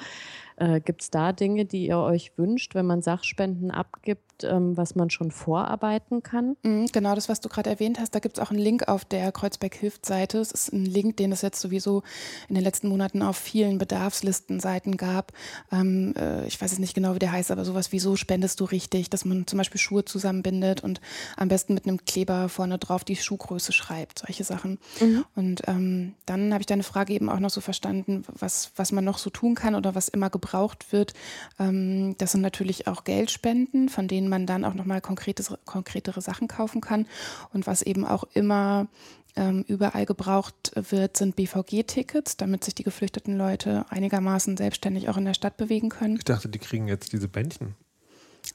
äh, 0.61 0.81
gibt 0.81 1.03
es 1.03 1.11
da 1.11 1.33
Dinge, 1.33 1.65
die 1.65 1.87
ihr 1.87 1.99
euch 1.99 2.37
wünscht, 2.37 2.75
wenn 2.75 2.87
man 2.87 3.03
Sachspenden 3.03 3.71
abgibt, 3.71 4.45
ähm, 4.45 4.77
was 4.77 4.95
man 4.95 5.11
schon 5.11 5.31
vorarbeiten 5.31 6.23
kann? 6.23 6.57
Mhm, 6.63 6.87
genau 6.93 7.15
das, 7.15 7.29
was 7.29 7.41
du 7.41 7.49
gerade 7.49 7.71
erwähnt 7.71 7.99
hast. 7.99 8.15
Da 8.15 8.19
gibt 8.19 8.37
es 8.37 8.45
auch 8.45 8.51
einen 8.51 8.61
Link 8.61 8.87
auf 8.87 9.05
der 9.05 9.33
Kreuzberg 9.33 9.75
Hilft 9.75 10.05
Seite. 10.05 10.39
Es 10.39 10.53
ist 10.53 10.73
ein 10.73 10.85
Link, 10.85 11.17
den 11.17 11.33
es 11.33 11.43
jetzt 11.43 11.61
sowieso 11.61 12.03
in 12.49 12.55
den 12.55 12.63
letzten 12.63 12.89
Monaten 12.89 13.23
auf 13.23 13.37
vielen 13.39 13.79
Bedarfslistenseiten 13.79 14.97
gab. 14.99 15.33
Ähm, 15.73 16.15
äh, 16.17 16.47
ich 16.47 16.61
weiß 16.61 16.73
es 16.73 16.79
nicht 16.79 16.95
genau, 16.95 17.15
wie 17.15 17.21
der 17.21 17.33
heißt, 17.33 17.51
aber 17.51 17.65
sowas 17.65 17.91
wie 17.93 17.99
so 17.99 18.17
spendest 18.21 18.61
du 18.61 18.65
richtig, 18.65 19.11
dass 19.11 19.25
man 19.25 19.47
zum 19.47 19.57
Beispiel 19.59 19.81
Schuhe 19.81 20.05
zusammenbindet 20.05 20.83
und 20.83 21.01
am 21.37 21.49
besten 21.49 21.75
mit 21.75 21.87
einem 21.87 22.05
Kleber 22.05 22.49
vorne 22.49 22.79
drauf 22.79 23.05
die 23.05 23.17
Schuhgröße 23.17 23.73
schreibt, 23.73 24.21
solche 24.21 24.45
Sachen. 24.45 24.79
Mhm. 25.01 25.25
Und 25.35 25.63
ähm, 25.67 26.15
dann 26.27 26.53
habe 26.53 26.63
ich 26.63 26.67
deine 26.67 26.83
Frage 26.83 27.13
eben 27.13 27.29
auch 27.29 27.41
noch 27.41 27.51
so 27.51 27.61
verstanden, 27.61 28.25
was, 28.29 28.73
was 28.77 28.93
man 28.93 29.05
noch 29.05 29.19
so 29.19 29.31
tun 29.31 29.55
kann 29.55 29.75
oder 29.75 29.95
was 29.95 30.09
immer 30.09 30.31
gebraucht 30.31 30.93
wird. 30.93 31.15
Ähm, 31.59 32.15
das 32.19 32.33
sind 32.33 32.43
natürlich 32.43 32.87
auch 32.87 33.05
Geldspenden, 33.05 33.89
von 33.89 34.07
denen 34.07 34.29
man 34.29 34.47
dann 34.47 34.65
auch 34.65 34.75
nochmal 34.75 35.01
konkretere 35.01 36.21
Sachen 36.21 36.49
kaufen 36.49 36.81
kann. 36.81 37.07
Und 37.53 37.67
was 37.67 37.83
eben 37.83 38.05
auch 38.05 38.25
immer 38.35 38.89
ähm, 39.37 39.65
überall 39.69 40.07
gebraucht 40.07 40.73
wird, 40.75 41.17
sind 41.17 41.37
BVG-Tickets, 41.37 42.37
damit 42.37 42.65
sich 42.65 42.75
die 42.75 42.83
geflüchteten 42.83 43.37
Leute 43.37 43.87
einigermaßen 43.89 44.57
selbstständig 44.57 45.09
auch 45.09 45.17
in 45.17 45.25
der 45.25 45.35
Stadt 45.35 45.57
bewegen 45.57 45.89
können. 45.89 46.17
Ich 46.17 46.25
dachte, 46.25 46.49
die 46.49 46.59
kriegen 46.59 46.89
jetzt 46.89 47.13
diese 47.13 47.29
Bändchen. 47.29 47.75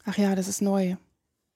Ach 0.06 0.18
ja, 0.18 0.36
das 0.36 0.48
ist 0.48 0.62
neu. 0.62 0.96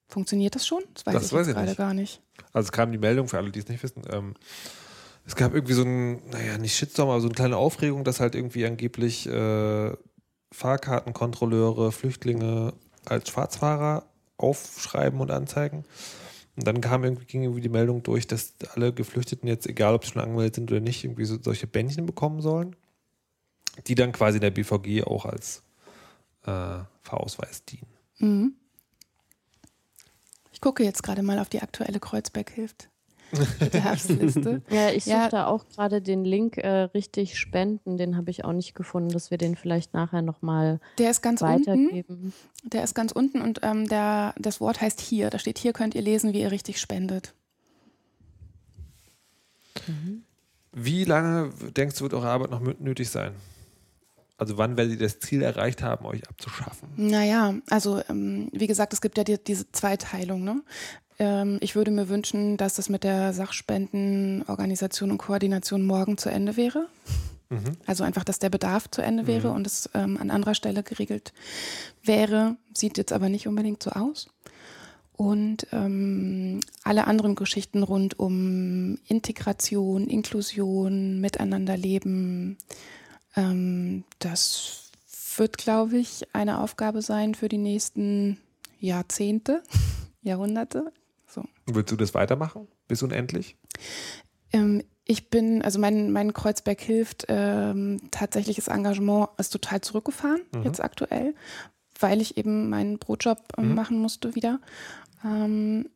Funktioniert 0.07 0.55
das 0.55 0.65
schon? 0.65 0.83
Das 0.93 1.05
weiß 1.05 1.13
das 1.13 1.25
ich 1.27 1.33
weiß 1.33 1.47
gerade 1.47 1.75
gar 1.75 1.93
nicht. 1.93 2.21
Also 2.51 2.67
es 2.67 2.71
kam 2.71 2.91
die 2.91 2.97
Meldung 2.97 3.27
für 3.27 3.38
alle, 3.38 3.51
die 3.51 3.59
es 3.59 3.67
nicht 3.67 3.81
wissen. 3.83 4.01
Ähm, 4.12 4.33
es 5.25 5.35
gab 5.35 5.53
irgendwie 5.53 5.73
so 5.73 5.83
ein, 5.83 6.27
naja, 6.29 6.57
nicht 6.57 6.75
Shitstorm, 6.75 7.09
aber 7.09 7.21
so 7.21 7.27
eine 7.27 7.35
kleine 7.35 7.57
Aufregung, 7.57 8.03
dass 8.03 8.19
halt 8.19 8.33
irgendwie 8.33 8.65
angeblich 8.65 9.27
äh, 9.27 9.93
Fahrkartenkontrolleure, 10.51 11.91
Flüchtlinge 11.91 12.73
als 13.05 13.29
Schwarzfahrer 13.29 14.05
aufschreiben 14.38 15.19
und 15.19 15.29
anzeigen. 15.29 15.85
Und 16.55 16.65
dann 16.65 16.81
kam 16.81 17.03
irgendwie, 17.03 17.25
ging 17.25 17.43
irgendwie 17.43 17.62
die 17.62 17.69
Meldung 17.69 18.01
durch, 18.01 18.25
dass 18.25 18.53
alle 18.73 18.91
Geflüchteten 18.91 19.47
jetzt, 19.47 19.67
egal 19.67 19.93
ob 19.93 20.03
sie 20.03 20.12
schon 20.12 20.21
angemeldet 20.23 20.55
sind 20.55 20.71
oder 20.71 20.81
nicht, 20.81 21.03
irgendwie 21.03 21.25
so, 21.25 21.38
solche 21.41 21.67
Bändchen 21.67 22.07
bekommen 22.07 22.41
sollen, 22.41 22.75
die 23.88 23.95
dann 23.95 24.12
quasi 24.12 24.39
der 24.39 24.49
BVG 24.49 25.03
auch 25.03 25.25
als 25.25 25.62
äh, 26.43 26.79
Fahrausweis 27.03 27.63
dienen. 27.65 27.98
Mhm. 28.19 28.53
Ich 30.51 30.62
gucke 30.62 30.84
jetzt 30.84 31.03
gerade 31.03 31.23
mal 31.23 31.39
auf 31.39 31.49
die 31.49 31.62
aktuelle 31.62 31.99
Kreuzberg-Hilft. 31.99 32.89
Bedarfsliste. 33.60 34.62
ja, 34.69 34.89
ich 34.89 35.05
suche 35.05 35.15
ja. 35.15 35.29
da 35.29 35.47
auch 35.47 35.67
gerade 35.69 36.01
den 36.01 36.25
Link 36.25 36.58
äh, 36.58 36.84
richtig 36.93 37.38
spenden. 37.38 37.97
Den 37.97 38.17
habe 38.17 38.32
ich 38.32 38.43
auch 38.43 38.53
nicht 38.53 38.75
gefunden, 38.75 39.10
dass 39.10 39.32
wir 39.32 39.38
den 39.38 39.55
vielleicht 39.55 39.93
nachher 39.93 40.21
nochmal 40.21 40.79
Der 40.97 41.12
ist 41.12 41.21
ganz 41.21 41.41
weitergeben. 41.41 42.03
unten. 42.08 42.34
Der 42.63 42.84
ist 42.84 42.95
ganz 42.95 43.12
unten 43.12 43.41
und 43.41 43.60
ähm, 43.63 43.88
der, 43.88 44.34
das 44.38 44.60
Wort 44.60 44.82
heißt 44.82 44.99
hier. 44.99 45.29
Da 45.29 45.39
steht 45.39 45.60
hier 45.60 45.73
könnt 45.73 45.95
ihr 45.95 46.01
lesen, 46.01 46.34
wie 46.34 46.41
ihr 46.41 46.51
richtig 46.51 46.79
spendet. 46.79 47.34
Mhm. 49.88 50.23
Wie 50.71 51.03
lange 51.03 51.51
denkst 51.75 51.97
du, 51.97 52.03
wird 52.03 52.13
eure 52.13 52.29
Arbeit 52.29 52.51
noch 52.51 52.62
nötig 52.62 53.10
sein? 53.10 53.34
Also 54.39 54.58
wann 54.58 54.78
werdet 54.78 54.93
ihr 54.93 55.06
das 55.06 55.19
Ziel 55.19 55.41
erreicht 55.41 55.84
haben, 55.84 56.06
euch 56.06 56.28
abzuschaffen? 56.30 56.89
Naja, 56.95 57.56
also 57.69 58.02
ähm, 58.10 58.49
wie 58.54 58.67
gesagt, 58.67 58.93
es 58.93 59.02
gibt 59.02 59.17
ja 59.17 59.25
die, 59.25 59.38
diese 59.38 59.69
Zweiteilung. 59.71 60.43
Ne? 60.43 60.62
Ähm, 61.19 61.58
ich 61.60 61.75
würde 61.75 61.91
mir 61.91 62.08
wünschen, 62.08 62.56
dass 62.56 62.75
das 62.75 62.88
mit 62.88 63.04
der 63.04 63.34
Sachspendenorganisation 63.34 65.12
und 65.12 65.17
Koordination 65.17 65.86
morgen 65.86 66.17
zu 66.17 66.30
Ende 66.30 66.56
wäre. 66.56 66.88
Mhm. 67.49 67.78
Also 67.86 68.06
einfach, 68.06 68.23
dass 68.23 68.39
der 68.39 68.49
Bedarf 68.49 68.89
zu 68.89 69.02
Ende 69.02 69.28
wäre 69.28 69.49
mhm. 69.49 69.56
und 69.56 69.67
es 69.67 69.89
ähm, 69.93 70.17
an 70.17 70.32
anderer 70.32 70.56
Stelle 70.56 70.84
geregelt 70.84 71.34
wäre. 72.02 72.56
Sieht 72.73 72.97
jetzt 72.97 73.12
aber 73.12 73.28
nicht 73.28 73.47
unbedingt 73.47 73.84
so 73.84 73.91
aus. 73.91 74.30
Und 75.19 75.67
ähm, 75.73 76.62
alle 76.86 77.08
anderen 77.08 77.36
Geschichten 77.36 77.84
rund 77.84 78.17
um 78.17 78.99
Integration, 79.06 80.08
Inklusion, 80.08 81.19
Miteinanderleben, 81.19 82.58
ähm, 83.35 84.03
das 84.19 84.91
wird, 85.35 85.57
glaube 85.57 85.97
ich, 85.97 86.27
eine 86.33 86.59
Aufgabe 86.59 87.01
sein 87.01 87.35
für 87.35 87.49
die 87.49 87.57
nächsten 87.57 88.37
Jahrzehnte, 88.79 89.63
Jahrhunderte. 90.21 90.91
So. 91.27 91.43
Willst 91.65 91.91
du 91.91 91.95
das 91.95 92.13
weitermachen 92.13 92.67
bis 92.87 93.03
unendlich? 93.03 93.55
Ähm, 94.51 94.83
ich 95.05 95.29
bin, 95.29 95.61
also 95.63 95.79
mein, 95.79 96.11
mein 96.11 96.33
Kreuzberg 96.33 96.79
hilft, 96.79 97.25
ähm, 97.29 97.99
tatsächliches 98.11 98.67
Engagement 98.67 99.29
ist 99.37 99.51
total 99.51 99.81
zurückgefahren, 99.81 100.41
mhm. 100.53 100.63
jetzt 100.63 100.83
aktuell, 100.83 101.33
weil 101.99 102.21
ich 102.21 102.37
eben 102.37 102.69
meinen 102.69 102.99
Brotjob 102.99 103.39
äh, 103.57 103.61
mhm. 103.61 103.75
machen 103.75 103.99
musste 103.99 104.35
wieder. 104.35 104.59
Ähm, 105.23 105.89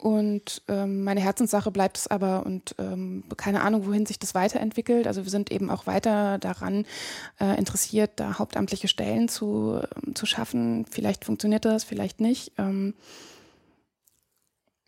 und 0.00 0.62
ähm, 0.68 1.04
meine 1.04 1.20
Herzenssache 1.20 1.70
bleibt 1.70 1.98
es 1.98 2.06
aber 2.06 2.46
und 2.46 2.74
ähm, 2.78 3.22
keine 3.36 3.60
Ahnung, 3.60 3.86
wohin 3.86 4.06
sich 4.06 4.18
das 4.18 4.34
weiterentwickelt. 4.34 5.06
Also 5.06 5.24
wir 5.24 5.30
sind 5.30 5.52
eben 5.52 5.68
auch 5.68 5.86
weiter 5.86 6.38
daran 6.38 6.86
äh, 7.38 7.58
interessiert, 7.58 8.12
da 8.16 8.38
hauptamtliche 8.38 8.88
Stellen 8.88 9.28
zu, 9.28 9.78
äh, 9.82 10.14
zu 10.14 10.24
schaffen. 10.24 10.86
Vielleicht 10.90 11.26
funktioniert 11.26 11.66
das, 11.66 11.84
vielleicht 11.84 12.18
nicht. 12.20 12.52
Ähm, 12.56 12.94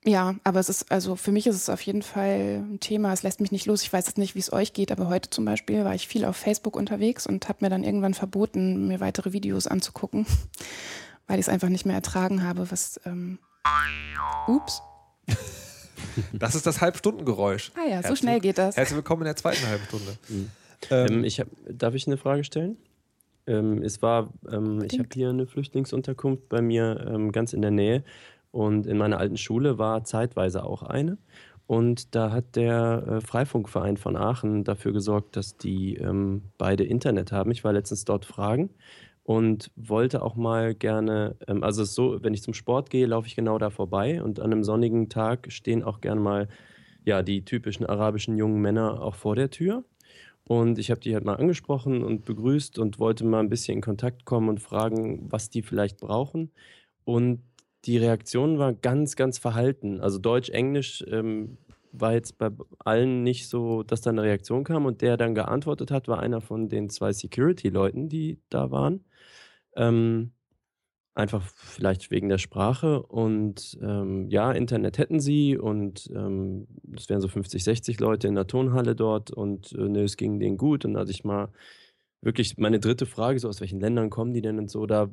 Ja, 0.04 0.34
aber 0.44 0.60
es 0.60 0.70
ist, 0.70 0.90
also 0.90 1.14
für 1.14 1.30
mich 1.30 1.46
ist 1.46 1.56
es 1.56 1.68
auf 1.68 1.82
jeden 1.82 2.02
Fall 2.02 2.64
ein 2.72 2.80
Thema. 2.80 3.12
Es 3.12 3.22
lässt 3.22 3.40
mich 3.40 3.52
nicht 3.52 3.66
los. 3.66 3.82
Ich 3.82 3.92
weiß 3.92 4.06
jetzt 4.06 4.18
nicht, 4.18 4.34
wie 4.34 4.40
es 4.40 4.52
euch 4.52 4.72
geht, 4.72 4.90
aber 4.90 5.08
heute 5.08 5.28
zum 5.28 5.44
Beispiel 5.44 5.84
war 5.84 5.94
ich 5.94 6.08
viel 6.08 6.24
auf 6.24 6.36
Facebook 6.36 6.74
unterwegs 6.74 7.26
und 7.26 7.48
habe 7.50 7.58
mir 7.60 7.70
dann 7.70 7.84
irgendwann 7.84 8.14
verboten, 8.14 8.88
mir 8.88 8.98
weitere 9.00 9.32
Videos 9.34 9.66
anzugucken, 9.66 10.26
weil 11.26 11.38
ich 11.38 11.46
es 11.46 11.52
einfach 11.52 11.68
nicht 11.68 11.84
mehr 11.84 11.96
ertragen 11.96 12.42
habe, 12.42 12.70
was. 12.70 12.98
Ähm, 13.04 13.38
ups. 14.48 14.82
Das 16.32 16.54
ist 16.54 16.66
das 16.66 16.80
Halbstundengeräusch. 16.80 17.72
Ah 17.74 17.80
ja, 17.80 17.86
so 17.86 18.08
Herzlich- 18.08 18.18
schnell 18.18 18.40
geht 18.40 18.58
das. 18.58 18.76
Herzlich 18.76 18.96
willkommen 18.96 19.22
in 19.22 19.26
der 19.26 19.36
zweiten 19.36 19.66
halben 19.66 19.84
Stunde. 19.84 20.16
Mhm. 20.28 20.50
Ähm, 20.90 21.06
Ähm, 21.18 21.24
ich 21.24 21.40
hab, 21.40 21.46
darf 21.68 21.94
ich 21.94 22.06
eine 22.06 22.16
Frage 22.18 22.44
stellen? 22.44 22.76
Ähm, 23.46 23.82
es 23.82 24.02
war, 24.02 24.32
ähm, 24.50 24.82
ich 24.84 24.98
habe 24.98 25.08
hier 25.12 25.30
eine 25.30 25.46
Flüchtlingsunterkunft 25.46 26.48
bei 26.48 26.60
mir 26.60 27.06
ähm, 27.08 27.32
ganz 27.32 27.52
in 27.54 27.62
der 27.62 27.70
Nähe 27.70 28.04
und 28.50 28.86
in 28.86 28.98
meiner 28.98 29.18
alten 29.18 29.36
Schule 29.36 29.78
war 29.78 30.04
zeitweise 30.04 30.64
auch 30.64 30.82
eine. 30.82 31.18
Und 31.66 32.14
da 32.14 32.30
hat 32.30 32.56
der 32.56 33.04
äh, 33.08 33.20
Freifunkverein 33.20 33.96
von 33.96 34.16
Aachen 34.16 34.64
dafür 34.64 34.92
gesorgt, 34.92 35.36
dass 35.36 35.56
die 35.56 35.94
ähm, 35.96 36.42
beide 36.58 36.84
Internet 36.84 37.32
haben. 37.32 37.50
Ich 37.52 37.64
war 37.64 37.72
letztens 37.72 38.04
dort 38.04 38.26
fragen 38.26 38.70
und 39.24 39.70
wollte 39.76 40.22
auch 40.22 40.34
mal 40.34 40.74
gerne, 40.74 41.36
ähm, 41.46 41.62
also 41.62 41.84
so, 41.84 42.22
wenn 42.22 42.34
ich 42.34 42.42
zum 42.42 42.54
Sport 42.54 42.90
gehe, 42.90 43.06
laufe 43.06 43.26
ich 43.26 43.36
genau 43.36 43.58
da 43.58 43.70
vorbei 43.70 44.22
und 44.22 44.40
an 44.40 44.52
einem 44.52 44.64
sonnigen 44.64 45.08
Tag 45.08 45.52
stehen 45.52 45.82
auch 45.82 46.00
gerne 46.00 46.20
mal 46.20 46.48
ja, 47.04 47.22
die 47.22 47.44
typischen 47.44 47.86
arabischen 47.86 48.36
jungen 48.36 48.60
Männer 48.60 49.02
auch 49.02 49.14
vor 49.14 49.36
der 49.36 49.50
Tür. 49.50 49.84
Und 50.44 50.78
ich 50.78 50.90
habe 50.90 51.00
die 51.00 51.14
halt 51.14 51.24
mal 51.24 51.36
angesprochen 51.36 52.02
und 52.02 52.24
begrüßt 52.24 52.78
und 52.78 52.98
wollte 52.98 53.24
mal 53.24 53.40
ein 53.40 53.48
bisschen 53.48 53.76
in 53.76 53.80
Kontakt 53.80 54.24
kommen 54.24 54.48
und 54.48 54.60
fragen, 54.60 55.30
was 55.30 55.50
die 55.50 55.62
vielleicht 55.62 55.98
brauchen. 55.98 56.50
Und 57.04 57.42
die 57.84 57.98
Reaktion 57.98 58.58
war 58.58 58.72
ganz, 58.72 59.16
ganz 59.16 59.38
verhalten. 59.38 60.00
Also 60.00 60.18
Deutsch, 60.18 60.50
Englisch 60.50 61.04
ähm, 61.08 61.58
war 61.92 62.12
jetzt 62.14 62.38
bei 62.38 62.50
allen 62.78 63.22
nicht 63.22 63.48
so, 63.48 63.82
dass 63.82 64.00
da 64.00 64.10
eine 64.10 64.22
Reaktion 64.22 64.64
kam. 64.64 64.86
Und 64.86 65.00
der 65.00 65.16
dann 65.16 65.34
geantwortet 65.34 65.90
hat, 65.90 66.08
war 66.08 66.20
einer 66.20 66.40
von 66.40 66.68
den 66.68 66.90
zwei 66.90 67.12
Security-Leuten, 67.12 68.08
die 68.08 68.38
da 68.50 68.70
waren. 68.70 69.04
Ähm, 69.76 70.32
einfach 71.14 71.42
vielleicht 71.42 72.10
wegen 72.10 72.28
der 72.28 72.38
Sprache. 72.38 73.02
Und 73.02 73.78
ähm, 73.82 74.28
ja, 74.28 74.52
Internet 74.52 74.98
hätten 74.98 75.20
sie 75.20 75.56
und 75.58 76.10
ähm, 76.14 76.66
es 76.96 77.08
wären 77.08 77.20
so 77.20 77.28
50, 77.28 77.62
60 77.62 78.00
Leute 78.00 78.28
in 78.28 78.34
der 78.34 78.46
Tonhalle 78.46 78.96
dort 78.96 79.30
und 79.30 79.72
äh, 79.72 79.88
ne, 79.88 80.02
es 80.02 80.16
ging 80.16 80.40
denen 80.40 80.56
gut. 80.56 80.84
Und 80.84 80.96
als 80.96 81.10
ich 81.10 81.24
mal 81.24 81.48
wirklich 82.22 82.56
meine 82.56 82.80
dritte 82.80 83.06
Frage, 83.06 83.38
so 83.38 83.48
aus 83.48 83.60
welchen 83.60 83.80
Ländern 83.80 84.10
kommen 84.10 84.32
die 84.32 84.42
denn 84.42 84.58
und 84.58 84.70
so, 84.70 84.86
da 84.86 85.10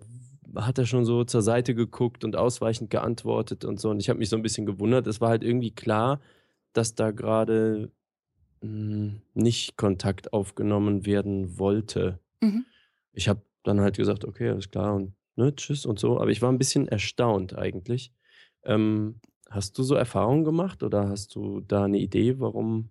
hat 0.55 0.77
er 0.77 0.85
schon 0.85 1.05
so 1.05 1.23
zur 1.23 1.41
Seite 1.41 1.75
geguckt 1.75 2.23
und 2.23 2.35
ausweichend 2.35 2.89
geantwortet 2.89 3.65
und 3.65 3.79
so. 3.79 3.89
Und 3.89 3.99
ich 3.99 4.09
habe 4.09 4.19
mich 4.19 4.29
so 4.29 4.35
ein 4.35 4.41
bisschen 4.41 4.65
gewundert. 4.65 5.05
Es 5.07 5.21
war 5.21 5.29
halt 5.29 5.43
irgendwie 5.43 5.71
klar, 5.71 6.21
dass 6.73 6.95
da 6.95 7.11
gerade 7.11 7.91
mh, 8.61 9.13
nicht 9.33 9.77
Kontakt 9.77 10.33
aufgenommen 10.33 11.05
werden 11.05 11.59
wollte. 11.59 12.19
Mhm. 12.41 12.65
Ich 13.13 13.27
habe 13.27 13.41
dann 13.69 13.81
halt 13.81 13.97
gesagt, 13.97 14.25
okay, 14.25 14.49
alles 14.49 14.69
klar 14.69 14.95
und 14.95 15.13
ne, 15.35 15.55
tschüss 15.55 15.85
und 15.85 15.99
so. 15.99 16.19
Aber 16.19 16.29
ich 16.29 16.41
war 16.41 16.51
ein 16.51 16.57
bisschen 16.57 16.87
erstaunt 16.87 17.57
eigentlich. 17.57 18.13
Ähm, 18.63 19.19
hast 19.49 19.77
du 19.77 19.83
so 19.83 19.95
Erfahrungen 19.95 20.43
gemacht 20.43 20.83
oder 20.83 21.09
hast 21.09 21.35
du 21.35 21.61
da 21.61 21.85
eine 21.85 21.99
Idee, 21.99 22.39
warum 22.39 22.89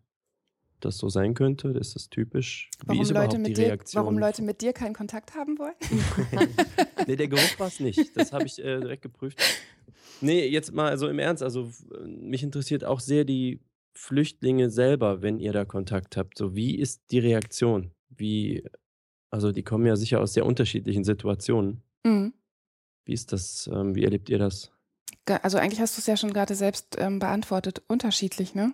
das 0.81 0.99
so 0.99 1.09
sein 1.09 1.35
könnte? 1.35 1.69
Ist 1.71 1.95
das 1.95 2.09
typisch? 2.09 2.71
Wie 2.83 2.89
Warum 2.89 3.03
ist 3.03 3.09
Leute, 3.09 3.13
überhaupt 3.13 3.33
die 3.35 3.39
mit 3.39 3.57
dir, 3.59 3.67
Reaktion? 3.67 4.03
warum 4.03 4.19
Leute 4.19 4.43
mit 4.43 4.61
dir 4.61 4.73
keinen 4.73 4.95
Kontakt 4.95 5.35
haben 5.35 5.59
wollen? 5.59 5.75
nee, 7.07 7.17
der 7.17 7.29
Geruch 7.29 7.59
war 7.59 7.69
es 7.69 7.81
nicht. 7.81 8.17
Das 8.17 8.33
habe 8.33 8.45
ich 8.47 8.59
äh, 8.59 8.81
direkt 8.81 9.03
geprüft. 9.03 9.41
Nee, 10.21 10.47
jetzt 10.47 10.73
mal 10.73 10.89
also 10.89 11.09
im 11.09 11.19
Ernst. 11.19 11.43
Also 11.43 11.71
mich 12.07 12.43
interessiert 12.43 12.85
auch 12.85 13.01
sehr 13.01 13.25
die 13.25 13.61
Flüchtlinge 13.93 14.71
selber, 14.71 15.23
wenn 15.23 15.41
ihr 15.41 15.53
da 15.53 15.65
Kontakt 15.65 16.17
habt. 16.17 16.39
So, 16.39 16.55
wie 16.55 16.77
ist 16.79 17.11
die 17.11 17.19
Reaktion? 17.19 17.91
Wie, 18.11 18.65
also 19.31 19.53
die 19.53 19.63
kommen 19.63 19.87
ja 19.87 19.97
sicher 19.97 20.21
aus 20.21 20.33
sehr 20.33 20.47
unterschiedlichen 20.47 21.05
Situationen. 21.05 21.83
Mhm. 22.05 22.33
Wie 23.05 23.13
ist 23.13 23.33
das? 23.33 23.69
Ähm, 23.73 23.95
wie 23.95 24.05
erlebt 24.05 24.29
ihr 24.29 24.39
das? 24.39 24.71
Also 25.43 25.59
eigentlich 25.59 25.81
hast 25.81 25.97
du 25.97 26.01
es 26.01 26.07
ja 26.07 26.17
schon 26.17 26.33
gerade 26.33 26.55
selbst 26.55 26.97
ähm, 26.99 27.19
beantwortet. 27.19 27.83
Unterschiedlich, 27.87 28.55
ne? 28.55 28.73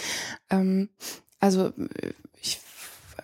ähm, 0.50 0.90
also 1.40 1.72
ich 2.40 2.60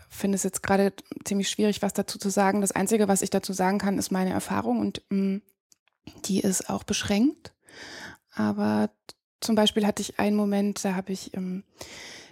finde 0.08 0.36
es 0.36 0.42
jetzt 0.42 0.62
gerade 0.62 0.92
ziemlich 1.24 1.48
schwierig, 1.48 1.82
was 1.82 1.92
dazu 1.92 2.18
zu 2.18 2.30
sagen. 2.30 2.60
Das 2.60 2.72
Einzige, 2.72 3.08
was 3.08 3.22
ich 3.22 3.30
dazu 3.30 3.52
sagen 3.52 3.78
kann, 3.78 3.98
ist 3.98 4.10
meine 4.10 4.30
Erfahrung 4.30 4.78
und 4.80 5.02
mh, 5.10 5.40
die 6.24 6.40
ist 6.40 6.70
auch 6.70 6.84
beschränkt. 6.84 7.54
Aber 8.32 8.90
zum 9.40 9.54
Beispiel 9.54 9.86
hatte 9.86 10.02
ich 10.02 10.18
einen 10.18 10.36
Moment, 10.36 10.84
da 10.84 10.94
habe 10.94 11.12
ich 11.12 11.34
ähm, 11.34 11.64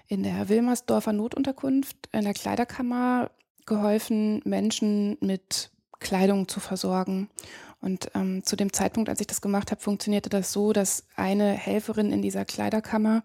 in 0.06 0.22
der 0.22 0.48
Wilmersdorfer 0.48 1.12
Notunterkunft 1.12 2.08
in 2.12 2.24
der 2.24 2.34
Kleiderkammer 2.34 3.30
geholfen, 3.68 4.42
Menschen 4.44 5.16
mit 5.20 5.70
Kleidung 6.00 6.48
zu 6.48 6.60
versorgen. 6.60 7.28
Und 7.80 8.10
ähm, 8.14 8.44
zu 8.44 8.56
dem 8.56 8.72
Zeitpunkt, 8.72 9.08
als 9.08 9.20
ich 9.20 9.28
das 9.28 9.40
gemacht 9.40 9.70
habe, 9.70 9.80
funktionierte 9.80 10.28
das 10.28 10.52
so, 10.52 10.72
dass 10.72 11.04
eine 11.14 11.52
Helferin 11.52 12.12
in 12.12 12.22
dieser 12.22 12.44
Kleiderkammer 12.44 13.22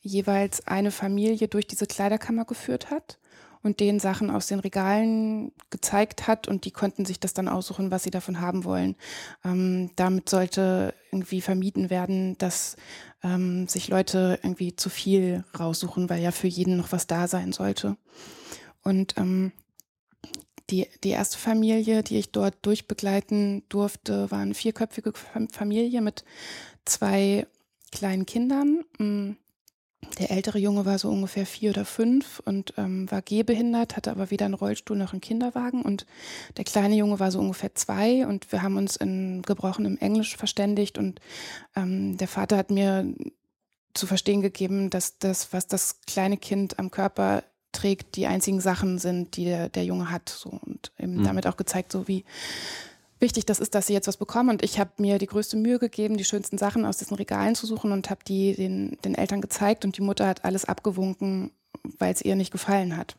jeweils 0.00 0.66
eine 0.66 0.90
Familie 0.90 1.48
durch 1.48 1.66
diese 1.66 1.86
Kleiderkammer 1.86 2.44
geführt 2.44 2.90
hat 2.90 3.18
und 3.62 3.80
denen 3.80 4.00
Sachen 4.00 4.30
aus 4.30 4.46
den 4.46 4.60
Regalen 4.60 5.52
gezeigt 5.68 6.26
hat 6.26 6.48
und 6.48 6.64
die 6.64 6.70
konnten 6.70 7.04
sich 7.04 7.20
das 7.20 7.34
dann 7.34 7.48
aussuchen, 7.48 7.90
was 7.90 8.04
sie 8.04 8.10
davon 8.10 8.40
haben 8.40 8.64
wollen. 8.64 8.96
Ähm, 9.44 9.90
damit 9.96 10.28
sollte 10.28 10.94
irgendwie 11.10 11.40
vermieden 11.40 11.90
werden, 11.90 12.38
dass 12.38 12.76
ähm, 13.22 13.68
sich 13.68 13.88
Leute 13.88 14.38
irgendwie 14.42 14.76
zu 14.76 14.88
viel 14.88 15.44
raussuchen, 15.58 16.08
weil 16.08 16.22
ja 16.22 16.30
für 16.30 16.46
jeden 16.46 16.76
noch 16.76 16.92
was 16.92 17.06
da 17.06 17.28
sein 17.28 17.52
sollte. 17.52 17.96
Und 18.82 19.18
ähm, 19.18 19.52
die, 20.70 20.86
die 21.02 21.10
erste 21.10 21.38
Familie, 21.38 22.02
die 22.02 22.18
ich 22.18 22.30
dort 22.32 22.54
durchbegleiten 22.62 23.64
durfte, 23.68 24.30
war 24.30 24.38
eine 24.40 24.54
vierköpfige 24.54 25.12
Fam- 25.12 25.48
Familie 25.52 26.00
mit 26.00 26.24
zwei 26.84 27.46
kleinen 27.90 28.24
Kindern. 28.26 28.84
Mm, 28.98 29.32
Der 30.18 30.30
ältere 30.30 30.58
Junge 30.58 30.86
war 30.86 30.98
so 30.98 31.10
ungefähr 31.10 31.44
vier 31.44 31.70
oder 31.70 31.84
fünf 31.84 32.40
und 32.44 32.72
ähm, 32.78 33.10
war 33.10 33.20
gehbehindert, 33.20 33.96
hatte 33.96 34.10
aber 34.10 34.30
weder 34.30 34.44
einen 34.46 34.54
Rollstuhl 34.54 34.96
noch 34.96 35.12
einen 35.12 35.20
Kinderwagen. 35.20 35.82
Und 35.82 36.06
der 36.56 36.64
kleine 36.64 36.94
Junge 36.94 37.18
war 37.20 37.30
so 37.32 37.40
ungefähr 37.40 37.74
zwei 37.74 38.26
und 38.26 38.50
wir 38.52 38.62
haben 38.62 38.76
uns 38.76 38.96
in 38.96 39.42
gebrochenem 39.42 39.98
Englisch 39.98 40.36
verständigt. 40.36 40.98
Und 40.98 41.20
ähm, 41.76 42.16
der 42.16 42.28
Vater 42.28 42.56
hat 42.56 42.70
mir 42.70 43.12
zu 43.92 44.06
verstehen 44.06 44.40
gegeben, 44.40 44.88
dass 44.88 45.18
das, 45.18 45.52
was 45.52 45.66
das 45.66 46.00
kleine 46.06 46.36
Kind 46.36 46.78
am 46.78 46.90
Körper 46.90 47.42
trägt, 47.72 48.16
die 48.16 48.26
einzigen 48.26 48.60
Sachen 48.60 48.98
sind, 48.98 49.36
die 49.36 49.44
der, 49.44 49.68
der 49.68 49.84
Junge 49.84 50.10
hat. 50.10 50.28
So. 50.28 50.50
Und 50.50 50.92
eben 50.98 51.16
Mhm. 51.16 51.24
damit 51.24 51.46
auch 51.46 51.56
gezeigt, 51.56 51.92
so 51.92 52.08
wie 52.08 52.24
wichtig 53.20 53.46
das 53.46 53.60
ist, 53.60 53.74
dass 53.74 53.86
sie 53.86 53.92
jetzt 53.92 54.08
was 54.08 54.16
bekommen. 54.16 54.50
Und 54.50 54.62
ich 54.62 54.78
habe 54.78 54.90
mir 54.98 55.18
die 55.18 55.26
größte 55.26 55.56
Mühe 55.56 55.78
gegeben, 55.78 56.16
die 56.16 56.24
schönsten 56.24 56.58
Sachen 56.58 56.84
aus 56.84 56.96
diesen 56.96 57.16
Regalen 57.16 57.54
zu 57.54 57.66
suchen 57.66 57.92
und 57.92 58.10
habe 58.10 58.24
die 58.26 58.54
den, 58.54 58.98
den 59.04 59.14
Eltern 59.14 59.40
gezeigt. 59.40 59.84
Und 59.84 59.96
die 59.96 60.02
Mutter 60.02 60.26
hat 60.26 60.44
alles 60.44 60.64
abgewunken, 60.64 61.50
weil 61.98 62.12
es 62.12 62.22
ihr 62.22 62.36
nicht 62.36 62.50
gefallen 62.50 62.96
hat. 62.96 63.16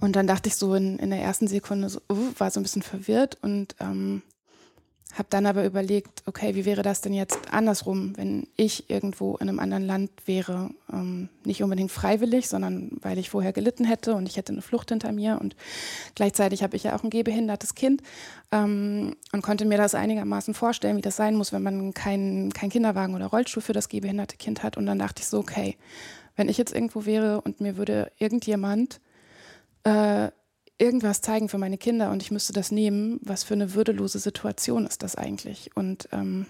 Und 0.00 0.16
dann 0.16 0.26
dachte 0.26 0.48
ich 0.48 0.56
so 0.56 0.74
in, 0.74 0.98
in 0.98 1.10
der 1.10 1.20
ersten 1.20 1.48
Sekunde, 1.48 1.88
so, 1.88 2.00
uh, 2.10 2.32
war 2.38 2.50
so 2.50 2.60
ein 2.60 2.62
bisschen 2.62 2.82
verwirrt 2.82 3.38
und 3.42 3.74
ähm, 3.80 4.22
habe 5.14 5.28
dann 5.30 5.46
aber 5.46 5.64
überlegt, 5.64 6.22
okay, 6.26 6.54
wie 6.54 6.64
wäre 6.64 6.82
das 6.82 7.00
denn 7.00 7.14
jetzt 7.14 7.52
andersrum, 7.52 8.12
wenn 8.16 8.46
ich 8.56 8.90
irgendwo 8.90 9.36
in 9.36 9.48
einem 9.48 9.58
anderen 9.58 9.86
Land 9.86 10.10
wäre, 10.26 10.70
ähm, 10.92 11.30
nicht 11.44 11.62
unbedingt 11.62 11.90
freiwillig, 11.90 12.48
sondern 12.48 12.90
weil 13.00 13.18
ich 13.18 13.30
vorher 13.30 13.52
gelitten 13.52 13.84
hätte 13.84 14.14
und 14.14 14.28
ich 14.28 14.36
hätte 14.36 14.52
eine 14.52 14.60
Flucht 14.60 14.90
hinter 14.90 15.10
mir 15.12 15.38
und 15.40 15.56
gleichzeitig 16.14 16.62
habe 16.62 16.76
ich 16.76 16.84
ja 16.84 16.94
auch 16.94 17.04
ein 17.04 17.10
gehbehindertes 17.10 17.74
Kind 17.74 18.02
ähm, 18.52 19.16
und 19.32 19.42
konnte 19.42 19.64
mir 19.64 19.78
das 19.78 19.94
einigermaßen 19.94 20.52
vorstellen, 20.52 20.98
wie 20.98 21.02
das 21.02 21.16
sein 21.16 21.36
muss, 21.36 21.52
wenn 21.52 21.62
man 21.62 21.94
keinen 21.94 22.52
kein 22.52 22.70
Kinderwagen 22.70 23.14
oder 23.14 23.26
Rollstuhl 23.26 23.62
für 23.62 23.72
das 23.72 23.88
gehbehinderte 23.88 24.36
Kind 24.36 24.62
hat. 24.62 24.76
Und 24.76 24.84
dann 24.86 24.98
dachte 24.98 25.22
ich 25.22 25.28
so, 25.28 25.38
okay, 25.38 25.76
wenn 26.36 26.48
ich 26.48 26.58
jetzt 26.58 26.74
irgendwo 26.74 27.06
wäre 27.06 27.40
und 27.40 27.60
mir 27.60 27.78
würde 27.78 28.12
irgendjemand 28.18 29.00
äh, 29.84 30.28
irgendwas 30.78 31.20
zeigen 31.20 31.48
für 31.48 31.58
meine 31.58 31.78
Kinder 31.78 32.10
und 32.10 32.22
ich 32.22 32.30
müsste 32.30 32.52
das 32.52 32.70
nehmen, 32.70 33.20
was 33.22 33.44
für 33.44 33.54
eine 33.54 33.74
würdelose 33.74 34.18
Situation 34.18 34.86
ist 34.86 35.02
das 35.02 35.16
eigentlich? 35.16 35.70
Und 35.74 36.08
ähm, 36.12 36.46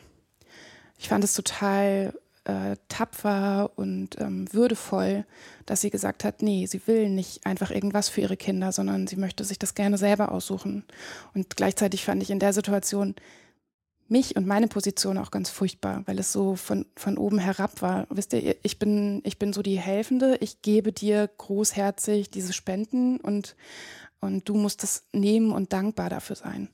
ich 0.98 1.08
fand 1.08 1.24
es 1.24 1.32
total 1.34 2.12
äh, 2.44 2.76
tapfer 2.88 3.70
und 3.76 4.20
ähm, 4.20 4.52
würdevoll, 4.52 5.24
dass 5.66 5.80
sie 5.80 5.90
gesagt 5.90 6.24
hat, 6.24 6.42
nee, 6.42 6.66
sie 6.66 6.86
will 6.86 7.08
nicht 7.08 7.46
einfach 7.46 7.70
irgendwas 7.70 8.08
für 8.08 8.22
ihre 8.22 8.36
Kinder, 8.36 8.72
sondern 8.72 9.06
sie 9.06 9.16
möchte 9.16 9.44
sich 9.44 9.58
das 9.58 9.74
gerne 9.74 9.98
selber 9.98 10.32
aussuchen. 10.32 10.84
Und 11.34 11.56
gleichzeitig 11.56 12.04
fand 12.04 12.22
ich 12.22 12.30
in 12.30 12.38
der 12.38 12.52
Situation 12.52 13.14
mich 14.08 14.36
und 14.36 14.46
meine 14.46 14.68
Position 14.68 15.18
auch 15.18 15.30
ganz 15.30 15.50
furchtbar, 15.50 16.02
weil 16.06 16.18
es 16.18 16.32
so 16.32 16.56
von, 16.56 16.86
von 16.96 17.18
oben 17.18 17.38
herab 17.38 17.82
war. 17.82 18.06
Wisst 18.08 18.32
ihr, 18.32 18.56
ich 18.62 18.78
bin, 18.78 19.20
ich 19.24 19.38
bin 19.38 19.52
so 19.52 19.60
die 19.62 19.78
Helfende, 19.78 20.38
ich 20.40 20.62
gebe 20.62 20.92
dir 20.92 21.28
großherzig 21.36 22.30
diese 22.30 22.54
Spenden 22.54 23.18
und, 23.20 23.54
und 24.20 24.48
du 24.48 24.54
musst 24.54 24.82
das 24.82 25.04
nehmen 25.12 25.52
und 25.52 25.72
dankbar 25.72 26.10
dafür 26.10 26.36
sein. 26.36 26.68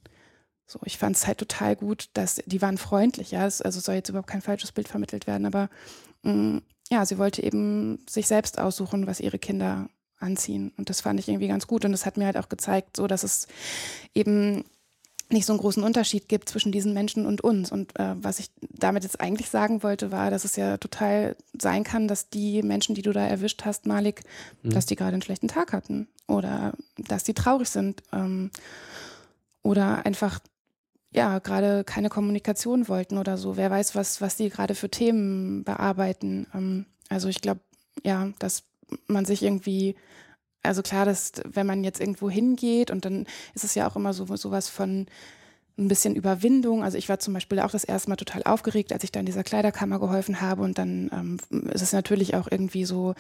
So, 0.67 0.81
ich 0.85 0.97
fand 0.97 1.17
es 1.17 1.27
halt 1.27 1.39
total 1.39 1.77
gut, 1.77 2.09
dass 2.15 2.37
die 2.47 2.63
waren 2.63 2.79
freundlich, 2.79 3.33
ja. 3.33 3.47
Es, 3.47 3.61
also 3.61 3.81
soll 3.81 3.97
jetzt 3.97 4.09
überhaupt 4.09 4.31
kein 4.31 4.43
falsches 4.43 4.73
Bild 4.73 4.89
vermittelt 4.89 5.27
werden, 5.27 5.47
aber 5.47 5.69
mh, 6.23 6.33
mm, 6.33 6.63
ja, 6.91 7.07
sie 7.07 7.19
wollte 7.19 7.43
eben 7.43 8.05
sich 8.09 8.27
selbst 8.27 8.59
aussuchen, 8.59 9.07
was 9.07 9.21
ihre 9.21 9.39
Kinder 9.39 9.89
anziehen. 10.19 10.73
Und 10.77 10.91
das 10.91 11.01
fand 11.01 11.19
ich 11.19 11.29
irgendwie 11.29 11.49
ganz 11.49 11.67
gut. 11.67 11.85
Und 11.85 11.93
das 11.93 12.07
hat 12.07 12.17
mir 12.17 12.27
halt 12.27 12.37
auch 12.37 12.49
gezeigt, 12.49 12.97
so 12.97 13.07
dass 13.07 13.23
es 13.23 13.47
eben 14.15 14.65
nicht 15.31 15.47
so 15.47 15.53
einen 15.53 15.61
großen 15.61 15.83
Unterschied 15.83 16.29
gibt 16.29 16.49
zwischen 16.49 16.73
diesen 16.73 16.93
Menschen 16.93 17.27
und 17.27 17.43
uns. 17.43 17.73
Und 17.73 17.99
äh, 17.99 18.15
was 18.17 18.39
ich 18.39 18.51
damit 18.61 19.03
jetzt 19.05 19.21
eigentlich 19.21 19.49
sagen 19.49 19.83
wollte, 19.83 20.13
war, 20.13 20.31
dass 20.31 20.45
es 20.45 20.57
ja 20.57 20.77
total 20.77 21.37
sein 21.59 21.85
kann, 21.85 22.09
dass 22.09 22.29
die 22.29 22.63
Menschen, 22.63 22.95
die 22.95 23.03
du 23.03 23.13
da 23.13 23.27
erwischt 23.27 23.65
hast, 23.65 23.87
Malik, 23.87 24.23
mhm. 24.63 24.71
dass 24.71 24.87
die 24.87 24.97
gerade 24.97 25.15
einen 25.15 25.23
schlechten 25.23 25.49
Tag 25.49 25.73
hatten 25.73 26.09
oder 26.27 26.75
dass 26.97 27.25
die 27.25 27.35
traurig 27.35 27.69
sind 27.69 28.03
ähm, 28.13 28.51
oder 29.63 30.05
einfach 30.05 30.41
ja 31.13 31.39
gerade 31.39 31.85
keine 31.85 32.09
Kommunikation 32.09 32.89
wollten 32.89 33.19
oder 33.19 33.39
so. 33.39 33.57
Wer 33.57 33.71
weiß, 33.71 33.95
was 33.95 34.21
was 34.21 34.37
die 34.37 34.51
gerade 34.51 34.75
für 34.75 34.91
Themen 34.91 35.65
bearbeiten. 35.65 36.47
Ähm, 36.55 36.87
also 37.09 37.29
ich 37.29 37.41
glaube, 37.41 37.61
ja, 38.03 38.31
dass 38.39 38.65
man 39.07 39.25
sich 39.25 39.43
irgendwie 39.43 39.97
also 40.65 40.83
klar, 40.83 41.05
dass 41.05 41.33
wenn 41.45 41.67
man 41.67 41.85
jetzt 41.85 42.01
irgendwo 42.01 42.31
hingeht 42.31 42.91
und 42.91 43.05
dann 43.05 43.27
ist 43.55 43.65
es 43.65 43.75
ja 43.75 43.89
auch 43.89 43.97
immer 43.97 44.13
so 44.13 44.25
sowas 44.37 44.69
von 44.69 45.07
ein 45.77 45.89
bisschen 45.89 46.15
Überwindung. 46.15 46.85
Also 46.85 46.99
ich 46.99 47.09
war 47.09 47.19
zum 47.19 47.35
Beispiel 47.35 47.59
auch 47.61 47.71
das 47.71 47.85
erste 47.85 48.09
Mal 48.09 48.17
total 48.17 48.43
aufgeregt, 48.45 48.93
als 48.93 49.03
ich 49.03 49.11
da 49.11 49.21
in 49.21 49.27
dieser 49.27 49.43
Kleiderkammer 49.43 49.99
geholfen 49.99 50.41
habe. 50.41 50.63
Und 50.63 50.79
dann 50.79 51.11
ähm, 51.13 51.69
ist 51.71 51.83
es 51.83 51.93
natürlich 51.93 52.37
auch 52.37 52.47
irgendwie 52.49 52.85
so, 52.85 53.15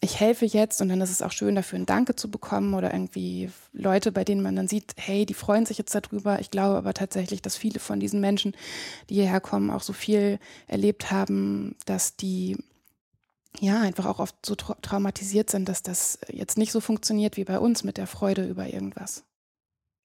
ich 0.00 0.20
helfe 0.20 0.44
jetzt 0.44 0.82
und 0.82 0.90
dann 0.90 1.00
ist 1.00 1.10
es 1.10 1.22
auch 1.22 1.32
schön, 1.32 1.54
dafür 1.54 1.78
ein 1.78 1.86
Danke 1.86 2.14
zu 2.14 2.30
bekommen 2.30 2.74
oder 2.74 2.92
irgendwie 2.92 3.50
Leute, 3.72 4.12
bei 4.12 4.22
denen 4.22 4.42
man 4.42 4.54
dann 4.54 4.68
sieht, 4.68 4.92
hey, 4.96 5.24
die 5.24 5.32
freuen 5.32 5.64
sich 5.64 5.78
jetzt 5.78 5.94
darüber. 5.94 6.40
Ich 6.40 6.50
glaube 6.50 6.76
aber 6.76 6.92
tatsächlich, 6.92 7.40
dass 7.40 7.56
viele 7.56 7.80
von 7.80 8.00
diesen 8.00 8.20
Menschen, 8.20 8.54
die 9.08 9.14
hierher 9.14 9.40
kommen, 9.40 9.70
auch 9.70 9.82
so 9.82 9.94
viel 9.94 10.38
erlebt 10.66 11.10
haben, 11.10 11.74
dass 11.86 12.16
die 12.16 12.58
ja, 13.60 13.80
einfach 13.80 14.06
auch 14.06 14.18
oft 14.18 14.34
so 14.44 14.54
tra 14.54 14.74
traumatisiert 14.82 15.50
sind, 15.50 15.68
dass 15.68 15.82
das 15.82 16.18
jetzt 16.30 16.58
nicht 16.58 16.72
so 16.72 16.80
funktioniert 16.80 17.36
wie 17.36 17.44
bei 17.44 17.58
uns 17.58 17.84
mit 17.84 17.96
der 17.96 18.06
Freude 18.06 18.44
über 18.46 18.72
irgendwas. 18.72 19.24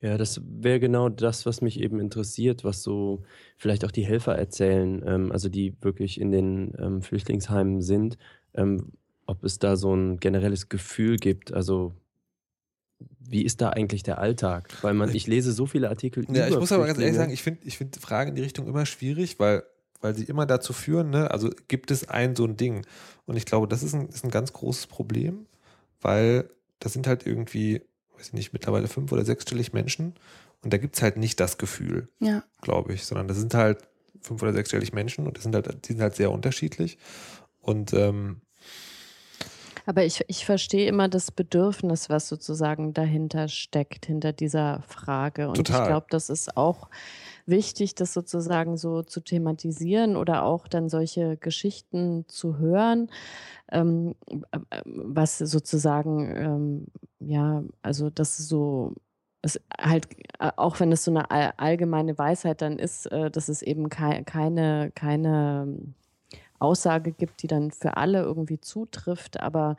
Ja, 0.02 0.18
das 0.18 0.42
wäre 0.46 0.80
genau 0.80 1.10
das, 1.10 1.46
was 1.46 1.62
mich 1.62 1.80
eben 1.82 2.00
interessiert, 2.00 2.64
was 2.64 2.84
so 2.84 3.24
vielleicht 3.58 3.84
auch 3.84 3.92
die 3.92 4.06
Helfer 4.06 4.36
erzählen, 4.36 5.04
ähm, 5.06 5.32
also 5.32 5.50
die 5.50 5.76
wirklich 5.82 6.22
in 6.22 6.32
den 6.32 6.74
ähm, 6.80 7.02
Flüchtlingsheimen 7.02 7.82
sind, 7.82 8.18
ähm, 8.54 8.94
ob 9.26 9.44
es 9.44 9.60
da 9.60 9.76
so 9.76 9.94
ein 9.94 10.20
generelles 10.20 10.70
Gefühl 10.70 11.18
gibt, 11.18 11.54
also 11.54 11.94
wie 13.20 13.44
ist 13.44 13.62
da 13.62 13.70
eigentlich 13.70 14.04
der 14.04 14.20
Alltag? 14.20 14.70
Weil 14.82 14.94
man, 14.94 15.14
ich 15.14 15.28
lese 15.28 15.52
so 15.52 15.66
viele 15.66 15.90
Artikel 15.90 16.26
ja, 16.30 16.48
über 16.48 16.56
ich 16.56 16.60
muss 16.60 16.72
aber 16.72 16.88
ganz 16.88 17.00
ehrlich 17.00 17.16
sagen, 17.16 17.32
ich 17.32 17.44
finde 17.44 17.60
ich 17.66 17.78
find 17.78 17.96
Fragen 17.98 18.30
in 18.32 18.36
die 18.36 18.42
Richtung 18.42 18.68
immer 18.68 18.86
schwierig, 18.86 19.40
weil 19.40 19.64
weil 20.02 20.16
sie 20.16 20.26
immer 20.26 20.46
dazu 20.46 20.74
führen, 20.74 21.10
ne, 21.10 21.32
also 21.32 21.50
gibt 21.68 21.92
es 21.92 22.10
ein 22.10 22.36
so 22.36 22.46
ein 22.46 22.58
Ding. 22.58 22.86
Und 23.26 23.38
ich 23.38 23.46
glaube, 23.46 23.68
das 23.68 23.84
ist 23.84 23.94
ein, 23.94 24.08
ist 24.10 24.24
ein 24.24 24.32
ganz 24.32 24.54
großes 24.54 24.88
Problem, 24.88 25.46
weil 26.02 26.50
das 26.80 26.94
sind 26.94 27.08
halt 27.08 27.26
irgendwie, 27.26 27.82
weiß 28.18 28.28
ich 28.28 28.34
nicht, 28.34 28.54
mittlerweile 28.54 28.88
fünf- 28.88 29.12
oder 29.12 29.26
sechsstellig 29.26 29.74
Menschen 29.74 30.16
und 30.62 30.74
da 30.74 30.78
gibt 30.78 30.96
es 30.96 31.02
halt 31.02 31.18
nicht 31.18 31.40
das 31.40 31.58
Gefühl, 31.58 32.10
ja. 32.20 32.44
glaube 32.62 32.94
ich, 32.94 33.06
sondern 33.06 33.28
das 33.28 33.38
sind 33.38 33.54
halt 33.54 33.88
fünf- 34.22 34.42
oder 34.42 34.54
sechsstellig 34.54 34.94
Menschen 34.94 35.26
und 35.28 35.38
das 35.38 35.44
sind 35.44 35.56
halt, 35.56 35.88
die 35.88 35.94
sind 35.94 36.02
halt 36.02 36.16
sehr 36.16 36.32
unterschiedlich. 36.32 36.98
Und 37.62 37.94
ähm, 37.94 38.42
aber 39.90 40.06
ich, 40.06 40.24
ich 40.28 40.46
verstehe 40.46 40.88
immer 40.88 41.08
das 41.08 41.32
Bedürfnis, 41.32 42.12
was 42.12 42.30
sozusagen 42.30 42.94
dahinter 42.94 43.48
steckt, 43.48 44.06
hinter 44.06 44.34
dieser 44.34 44.84
Frage. 44.84 45.48
Und 45.48 45.56
total. 45.56 45.82
ich 45.82 45.88
glaube, 45.88 46.06
das 46.12 46.30
ist 46.30 46.56
auch 46.56 46.90
wichtig, 47.48 47.96
das 47.96 48.14
sozusagen 48.14 48.78
so 48.78 49.02
zu 49.02 49.20
thematisieren 49.20 50.16
oder 50.16 50.44
auch 50.44 50.68
dann 50.68 50.90
solche 50.90 51.38
Geschichten 51.38 52.26
zu 52.28 52.60
hören, 52.60 53.10
ähm, 53.72 54.14
äh, 54.52 54.60
was 54.86 55.40
sozusagen, 55.40 56.36
ähm, 56.36 56.86
ja, 57.20 57.64
also 57.82 58.12
das 58.12 58.38
so 58.38 58.94
es 59.42 59.60
halt, 59.76 60.08
auch 60.38 60.80
wenn 60.80 60.92
es 60.92 61.04
so 61.04 61.10
eine 61.10 61.32
allgemeine 61.58 62.16
Weisheit 62.16 62.62
dann 62.62 62.78
ist, 62.78 63.08
äh, 63.08 63.32
dass 63.32 63.50
es 63.50 63.64
eben 63.64 63.90
kei 63.90 64.22
keine, 64.22 64.92
keine 64.94 65.80
Aussage 66.60 67.12
gibt, 67.12 67.44
die 67.44 67.48
dann 67.48 67.72
für 67.72 67.98
alle 67.98 68.22
irgendwie 68.22 68.60
zutrifft, 68.60 69.40
aber 69.40 69.78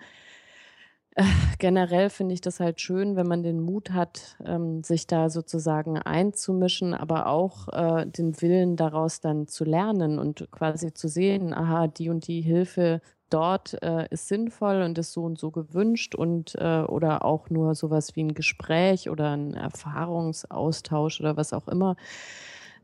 äh, 1.17 1.25
generell 1.59 2.09
finde 2.09 2.35
ich 2.35 2.41
das 2.41 2.61
halt 2.61 2.81
schön, 2.81 3.17
wenn 3.17 3.27
man 3.27 3.43
den 3.43 3.61
Mut 3.61 3.91
hat, 3.91 4.37
ähm, 4.45 4.83
sich 4.85 5.07
da 5.07 5.29
sozusagen 5.29 5.99
einzumischen, 5.99 6.95
aber 6.95 7.27
auch 7.27 7.69
äh, 7.69 8.07
den 8.07 8.41
Willen 8.41 8.77
daraus 8.77 9.21
dann 9.21 9.49
zu 9.49 9.65
lernen 9.65 10.19
und 10.19 10.49
quasi 10.53 10.95
zu 10.95 11.09
sehen, 11.09 11.53
aha, 11.53 11.89
die 11.89 12.11
und 12.11 12.27
die 12.29 12.41
Hilfe 12.43 13.01
dort 13.29 13.81
äh, 13.83 14.07
ist 14.11 14.29
sinnvoll 14.29 14.83
und 14.83 14.99
ist 14.99 15.13
so 15.13 15.23
und 15.23 15.39
so 15.39 15.51
gewünscht 15.51 16.15
und 16.15 16.55
äh, 16.57 16.83
oder 16.83 17.25
auch 17.25 17.51
nur 17.51 17.75
sowas 17.75 18.17
wie 18.17 18.25
ein 18.25 18.35
Gespräch 18.35 19.09
oder 19.09 19.37
ein 19.37 19.55
Erfahrungsaustausch 19.55 21.21
oder 21.21 21.37
was 21.37 21.53
auch 21.53 21.69
immer. 21.69 21.97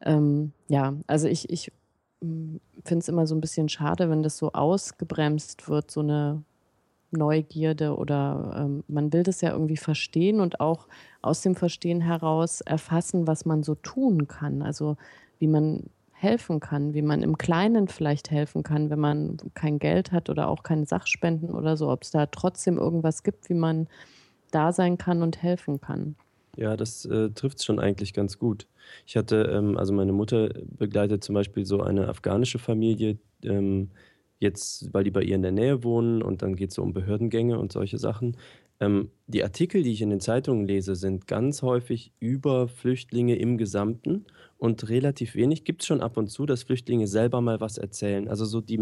Ähm, 0.04 0.52
ja, 0.68 0.94
also 1.06 1.28
ich, 1.28 1.50
ich 1.50 1.72
finde 2.20 3.02
es 3.02 3.08
immer 3.08 3.26
so 3.26 3.34
ein 3.34 3.40
bisschen 3.40 3.68
schade, 3.68 4.10
wenn 4.10 4.22
das 4.22 4.38
so 4.38 4.52
ausgebremst 4.52 5.68
wird, 5.68 5.90
so 5.90 6.00
eine 6.00 6.42
Neugierde 7.10 7.96
oder 7.96 8.56
ähm, 8.58 8.84
man 8.88 9.12
will 9.12 9.22
das 9.22 9.40
ja 9.40 9.52
irgendwie 9.52 9.76
verstehen 9.76 10.40
und 10.40 10.60
auch 10.60 10.88
aus 11.22 11.40
dem 11.42 11.54
Verstehen 11.54 12.00
heraus 12.00 12.60
erfassen, 12.60 13.26
was 13.26 13.44
man 13.44 13.62
so 13.62 13.74
tun 13.74 14.26
kann. 14.28 14.62
Also 14.62 14.96
wie 15.38 15.46
man 15.46 15.84
helfen 16.12 16.60
kann, 16.60 16.94
wie 16.94 17.02
man 17.02 17.22
im 17.22 17.36
Kleinen 17.36 17.88
vielleicht 17.88 18.30
helfen 18.30 18.62
kann, 18.62 18.90
wenn 18.90 18.98
man 18.98 19.36
kein 19.54 19.78
Geld 19.78 20.12
hat 20.12 20.30
oder 20.30 20.48
auch 20.48 20.62
keine 20.62 20.86
Sachspenden 20.86 21.50
oder 21.50 21.76
so, 21.76 21.90
ob 21.90 22.02
es 22.02 22.10
da 22.10 22.26
trotzdem 22.26 22.78
irgendwas 22.78 23.22
gibt, 23.22 23.50
wie 23.50 23.54
man 23.54 23.86
da 24.50 24.72
sein 24.72 24.96
kann 24.96 25.22
und 25.22 25.42
helfen 25.42 25.80
kann. 25.80 26.16
Ja, 26.56 26.76
das 26.76 27.04
äh, 27.04 27.30
trifft 27.30 27.58
es 27.58 27.64
schon 27.64 27.78
eigentlich 27.78 28.14
ganz 28.14 28.38
gut. 28.38 28.66
Ich 29.06 29.16
hatte, 29.16 29.36
ähm, 29.52 29.76
also 29.76 29.92
meine 29.92 30.12
Mutter 30.12 30.48
begleitet 30.78 31.22
zum 31.22 31.34
Beispiel 31.34 31.66
so 31.66 31.82
eine 31.82 32.08
afghanische 32.08 32.58
Familie, 32.58 33.18
ähm, 33.42 33.90
jetzt, 34.38 34.92
weil 34.94 35.04
die 35.04 35.10
bei 35.10 35.22
ihr 35.22 35.34
in 35.36 35.42
der 35.42 35.52
Nähe 35.52 35.84
wohnen 35.84 36.22
und 36.22 36.42
dann 36.42 36.56
geht 36.56 36.70
es 36.70 36.76
so 36.76 36.82
um 36.82 36.92
Behördengänge 36.94 37.58
und 37.58 37.72
solche 37.72 37.98
Sachen. 37.98 38.36
Ähm, 38.80 39.10
die 39.26 39.42
Artikel, 39.42 39.82
die 39.82 39.92
ich 39.92 40.02
in 40.02 40.10
den 40.10 40.20
Zeitungen 40.20 40.66
lese, 40.66 40.94
sind 40.94 41.26
ganz 41.26 41.62
häufig 41.62 42.12
über 42.20 42.68
Flüchtlinge 42.68 43.36
im 43.36 43.56
Gesamten 43.56 44.26
und 44.58 44.88
relativ 44.88 45.34
wenig 45.34 45.64
gibt 45.64 45.82
es 45.82 45.86
schon 45.86 46.00
ab 46.00 46.16
und 46.16 46.28
zu, 46.28 46.46
dass 46.46 46.62
Flüchtlinge 46.62 47.06
selber 47.06 47.40
mal 47.40 47.60
was 47.60 47.78
erzählen. 47.78 48.28
Also 48.28 48.44
so 48.44 48.60
die, 48.60 48.78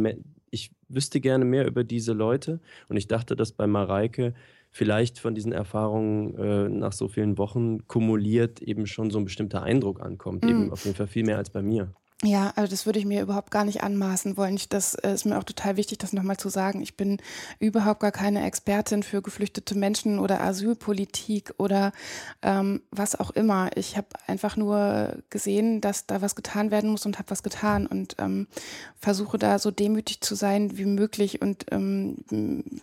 ich 0.51 0.73
wüsste 0.89 1.21
gerne 1.21 1.45
mehr 1.45 1.67
über 1.67 1.85
diese 1.85 2.13
Leute 2.13 2.61
und 2.89 2.97
ich 2.97 3.07
dachte, 3.07 3.37
dass 3.37 3.53
bei 3.53 3.67
Mareike 3.67 4.35
vielleicht 4.71 5.21
von 5.21 5.35
diesen 5.35 5.53
Erfahrungen 5.53 6.37
äh, 6.37 6.69
nach 6.69 6.93
so 6.93 7.07
vielen 7.07 7.39
Wochen 7.39 7.87
kumuliert 7.87 8.61
eben 8.61 8.87
schon 8.87 9.11
so 9.11 9.19
ein 9.19 9.25
bestimmter 9.25 9.63
Eindruck 9.63 10.01
ankommt, 10.01 10.45
mhm. 10.45 10.51
eben 10.51 10.73
auf 10.73 10.85
jeden 10.85 10.97
Fall 10.97 11.07
viel 11.07 11.25
mehr 11.25 11.39
als 11.39 11.51
bei 11.51 11.63
mir. 11.63 11.95
Ja, 12.23 12.53
also 12.57 12.71
das 12.71 12.87
würde 12.87 12.99
ich 12.99 13.05
mir 13.05 13.21
überhaupt 13.21 13.51
gar 13.51 13.65
nicht 13.65 13.83
anmaßen 13.83 14.37
wollen. 14.37 14.55
Ich, 14.55 14.69
das 14.69 14.95
äh, 14.95 15.13
ist 15.13 15.27
mir 15.27 15.37
auch 15.37 15.45
total 15.45 15.77
wichtig, 15.77 15.99
das 15.99 16.13
nochmal 16.13 16.37
zu 16.37 16.49
sagen. 16.49 16.81
Ich 16.81 16.97
bin 16.97 17.19
überhaupt 17.59 18.01
gar 18.01 18.13
keine 18.13 18.47
Expertin 18.47 19.03
für 19.03 19.21
geflüchtete 19.21 19.77
Menschen 19.77 20.19
oder 20.19 20.41
Asylpolitik 20.41 21.53
oder 21.59 21.93
ähm, 22.41 22.83
was 22.91 23.19
auch 23.19 23.31
immer. 23.33 23.77
Ich 23.77 23.97
habe 23.97 24.07
einfach 24.27 24.57
nur 24.57 25.19
gesehen, 25.29 25.81
dass 25.81 26.07
da 26.07 26.23
was 26.23 26.35
getan 26.35 26.71
werden 26.71 26.89
muss 26.91 27.05
und 27.05 27.19
habe 27.19 27.31
was 27.31 27.43
getan 27.43 27.87
und 27.87 28.15
ähm, 28.19 28.47
versuche 28.97 29.37
da 29.37 29.59
so 29.59 29.71
demütig 29.71 30.21
zu 30.21 30.35
sein 30.35 30.79
wie 30.79 30.87
möglich 30.87 31.43
und 31.43 31.67
ähm, 31.73 32.25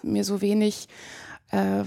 mir 0.04 0.24
so 0.24 0.42
wenig 0.42 0.88
äh, 1.52 1.84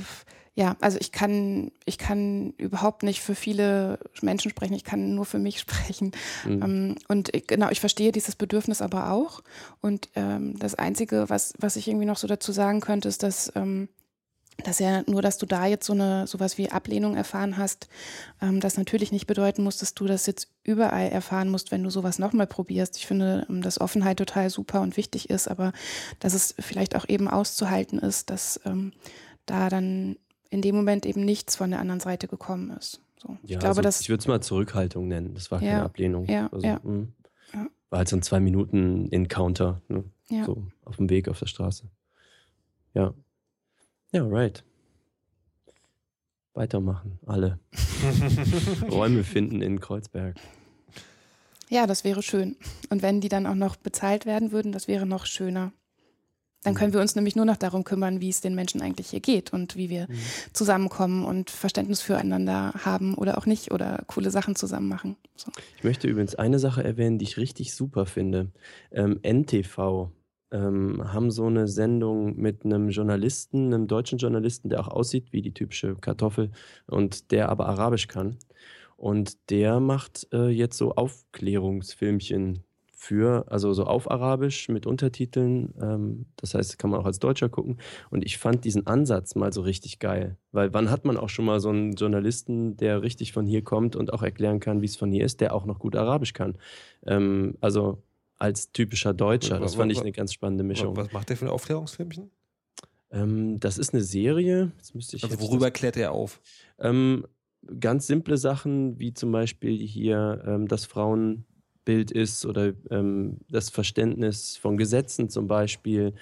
ja, 0.57 0.77
also 0.81 0.99
ich 1.01 1.11
kann, 1.11 1.73
ich 1.85 1.99
kann 1.99 2.55
überhaupt 2.59 3.03
nicht 3.03 3.21
für 3.21 3.35
viele 3.35 3.99
Menschen 4.23 4.51
sprechen, 4.51 4.75
ich 4.75 4.85
kann 4.85 5.15
nur 5.15 5.25
für 5.25 5.41
mich 5.41 5.59
sprechen. 5.61 6.13
Mhm. 6.45 6.63
Ähm, 6.63 6.95
und 7.09 7.35
ich, 7.35 7.47
genau, 7.47 7.71
ich 7.71 7.81
verstehe 7.81 8.13
dieses 8.13 8.37
Bedürfnis 8.37 8.81
aber 8.81 9.11
auch. 9.11 9.43
Und 9.81 10.09
ähm, 10.15 10.57
das 10.59 10.77
Einzige, 10.77 11.29
was, 11.29 11.55
was 11.59 11.77
ich 11.77 11.89
irgendwie 11.89 12.07
noch 12.07 12.19
so 12.19 12.29
dazu 12.29 12.53
sagen 12.53 12.81
könnte, 12.81 13.09
ist, 13.09 13.25
dass, 13.25 13.51
ähm, 13.57 13.89
dass 14.63 14.79
ja 14.79 15.03
nur, 15.09 15.23
dass 15.23 15.39
du 15.39 15.47
da 15.47 15.67
jetzt 15.67 15.87
so 15.87 15.93
eine 15.93 16.29
sowas 16.29 16.57
wie 16.57 16.71
Ablehnung 16.71 17.17
erfahren 17.17 17.57
hast, 17.57 17.89
ähm, 18.41 18.61
das 18.61 18.77
natürlich 18.79 19.11
nicht 19.11 19.27
bedeuten 19.27 19.65
muss, 19.65 19.79
dass 19.79 19.95
du 19.95 20.07
das 20.07 20.27
jetzt 20.27 20.53
überall 20.63 21.09
erfahren 21.09 21.51
musst, 21.51 21.73
wenn 21.73 21.83
du 21.83 21.91
sowas 21.91 22.21
nochmal 22.21 22.47
probierst. 22.47 22.97
Ich 22.97 23.09
finde, 23.09 23.45
ähm, 23.51 23.61
dass 23.61 23.81
Offenheit 23.81 24.19
total 24.19 24.51
super 24.51 24.83
und 24.83 24.97
wichtig 24.97 25.31
ist, 25.31 25.49
aber 25.49 25.73
dass 26.21 26.33
es 26.33 26.55
vielleicht 26.61 26.95
auch 26.95 27.09
eben 27.09 27.27
auszuhalten 27.27 27.99
ist, 27.99 28.31
dass 28.31 28.61
ähm, 28.65 28.93
da 29.47 29.69
dann 29.69 30.17
in 30.55 30.63
dem 30.63 30.77
Moment 30.77 31.05
eben 31.05 31.25
nichts 31.25 31.57
von 31.57 31.71
der 31.71 31.81
anderen 31.81 31.99
Seite 31.99 32.29
gekommen 32.29 32.71
ist. 32.71 33.01
So. 33.21 33.31
Ja, 33.31 33.37
ich 33.43 33.49
glaube, 33.59 33.67
also 33.67 33.83
dass, 33.83 34.01
ich 34.01 34.09
würde 34.09 34.21
es 34.21 34.29
mal 34.29 34.41
Zurückhaltung 34.41 35.09
nennen. 35.09 35.35
Das 35.35 35.51
war 35.51 35.61
ja, 35.61 35.71
keine 35.73 35.83
Ablehnung. 35.83 36.27
Ja, 36.27 36.49
also, 36.53 36.65
ja. 36.65 36.81
Hm. 36.83 37.13
ja. 37.53 37.67
War 37.91 37.99
halt 37.99 38.09
so 38.09 38.17
ein 38.17 38.23
zwei 38.23 38.39
Minuten 38.39 39.11
Encounter, 39.11 39.83
ne? 39.89 40.05
ja. 40.29 40.45
so 40.45 40.65
auf 40.85 40.97
dem 40.97 41.11
Weg 41.11 41.29
auf 41.29 41.41
der 41.41 41.47
Straße. 41.47 41.91
Ja, 42.95 43.15
ja, 44.13 44.25
right. 44.25 44.63
Weitermachen, 46.53 47.19
alle. 47.27 47.59
Räume 48.93 49.25
finden 49.25 49.61
in 49.61 49.81
Kreuzberg. 49.81 50.37
Ja, 51.69 51.89
das 51.89 52.05
wäre 52.05 52.23
schön. 52.23 52.57
Und 52.91 53.03
wenn 53.03 53.21
die 53.21 53.29
dann 53.29 53.49
auch 53.49 53.57
noch 53.57 53.75
bezahlt 53.75 54.25
werden 54.25 54.53
würden, 54.53 54.71
das 54.71 54.87
wäre 54.87 55.05
noch 55.05 55.27
schöner. 55.27 55.73
Dann 56.65 56.75
können 56.75 56.93
wir 56.93 57.01
uns 57.01 57.15
nämlich 57.15 57.37
nur 57.37 57.45
noch 57.45 57.57
darum 57.57 57.85
kümmern, 57.85 58.21
wie 58.21 58.31
es 58.31 58.41
den 58.41 58.55
Menschen 58.55 58.81
eigentlich 58.81 59.11
hier 59.11 59.21
geht 59.21 59.53
und 59.53 59.77
wie 59.77 59.91
wir 59.91 60.07
mhm. 60.09 60.15
zusammenkommen 60.53 61.25
und 61.25 61.51
Verständnis 61.51 62.01
füreinander 62.01 62.73
haben 62.85 63.15
oder 63.15 63.39
auch 63.39 63.47
nicht 63.47 63.71
oder 63.71 64.03
coole 64.07 64.31
Sachen 64.31 64.57
zusammen 64.57 64.89
machen. 64.89 65.17
So. 65.37 65.53
Ich 65.77 65.85
möchte 65.85 66.09
übrigens 66.09 66.35
eine 66.35 66.59
Sache 66.59 66.83
erwähnen, 66.83 67.19
die 67.19 67.25
ich 67.25 67.37
richtig 67.37 67.75
super 67.75 68.07
finde. 68.07 68.51
Ähm, 68.91 69.21
NTV 69.23 70.11
ähm, 70.51 71.13
haben 71.13 71.31
so 71.31 71.47
eine 71.47 71.69
Sendung 71.69 72.37
mit 72.37 72.65
einem 72.65 72.89
Journalisten, 72.89 73.75
einem 73.75 73.87
deutschen 73.87 74.19
Journalisten, 74.19 74.71
der 74.71 74.81
auch 74.81 74.89
aussieht 74.89 75.33
wie 75.33 75.43
die 75.43 75.53
typische 75.53 75.97
Kartoffel 75.97 76.51
und 76.87 77.31
der 77.31 77.51
aber 77.51 77.67
Arabisch 77.67 78.09
kann. 78.09 78.39
Und 78.97 79.51
der 79.51 79.81
macht 79.81 80.29
äh, 80.33 80.49
jetzt 80.49 80.79
so 80.79 80.95
Aufklärungsfilmchen 80.95 82.63
für, 83.05 83.45
also 83.49 83.73
so 83.75 83.85
auf 83.85 84.11
Arabisch 84.11 84.69
mit 84.69 84.87
Untertiteln. 84.87 85.75
Ähm, 85.81 86.27
das 86.37 86.55
heißt, 86.55 86.79
kann 86.79 86.91
man 86.91 87.01
auch 87.01 87.05
als 87.05 87.19
Deutscher 87.19 87.51
gucken. 87.51 87.79
Und 88.11 88.25
ich 88.25 88.39
fand 88.39 88.65
diesen 88.65 88.87
Ansatz 88.87 89.35
mal 89.35 89.53
so 89.53 89.61
richtig 89.61 89.99
geil. 89.99 90.39
Weil 90.53 90.73
wann 90.73 90.91
hat 90.91 91.05
man 91.05 91.19
auch 91.19 91.29
schon 91.29 91.45
mal 91.45 91.61
so 91.61 91.69
einen 91.69 91.93
Journalisten, 91.93 92.79
der 92.79 93.03
richtig 93.03 93.33
von 93.33 93.45
hier 93.45 93.63
kommt 93.63 93.95
und 93.95 94.13
auch 94.13 94.23
erklären 94.23 94.59
kann, 94.59 94.81
wie 94.81 94.87
es 94.87 94.97
von 94.97 95.13
hier 95.13 95.25
ist, 95.25 95.43
der 95.43 95.55
auch 95.55 95.67
noch 95.67 95.79
gut 95.79 95.97
Arabisch 95.97 96.33
kann. 96.33 96.57
Ähm, 97.07 97.57
also 97.61 98.03
als 98.39 98.73
typischer 98.73 99.13
Deutscher. 99.13 99.61
Das 99.61 99.75
fand 99.75 99.93
ich 99.93 100.01
eine 100.01 100.13
ganz 100.13 100.33
spannende 100.33 100.65
Mischung. 100.65 100.97
Was 100.97 101.13
macht 101.13 101.29
der 101.29 101.37
für 101.37 101.45
ein 101.45 101.51
Aufklärungsfilmchen? 101.51 102.31
Ähm, 103.11 103.61
das 103.61 103.77
ist 103.77 103.93
eine 103.93 104.03
Serie. 104.03 104.73
Jetzt 104.79 104.95
müsste 104.95 105.17
ich 105.17 105.25
also 105.25 105.41
worüber 105.41 105.71
klärt 105.71 105.99
er 105.99 106.13
auf? 106.13 106.41
Ähm, 106.79 107.27
ganz 107.81 108.07
simple 108.07 108.39
Sachen, 108.39 108.99
wie 108.99 109.13
zum 109.13 109.31
Beispiel 109.31 109.79
hier 109.79 110.43
ähm, 110.47 110.69
das 110.69 110.87
Frauenbild 111.85 112.11
ist 112.11 112.47
oder 112.47 112.73
ähm, 112.91 113.39
das 113.49 113.71
Verständnis 113.71 114.57
von 114.57 114.77
Gesetzen 114.77 115.29
zum 115.29 115.47
Beispiel. 115.47 116.15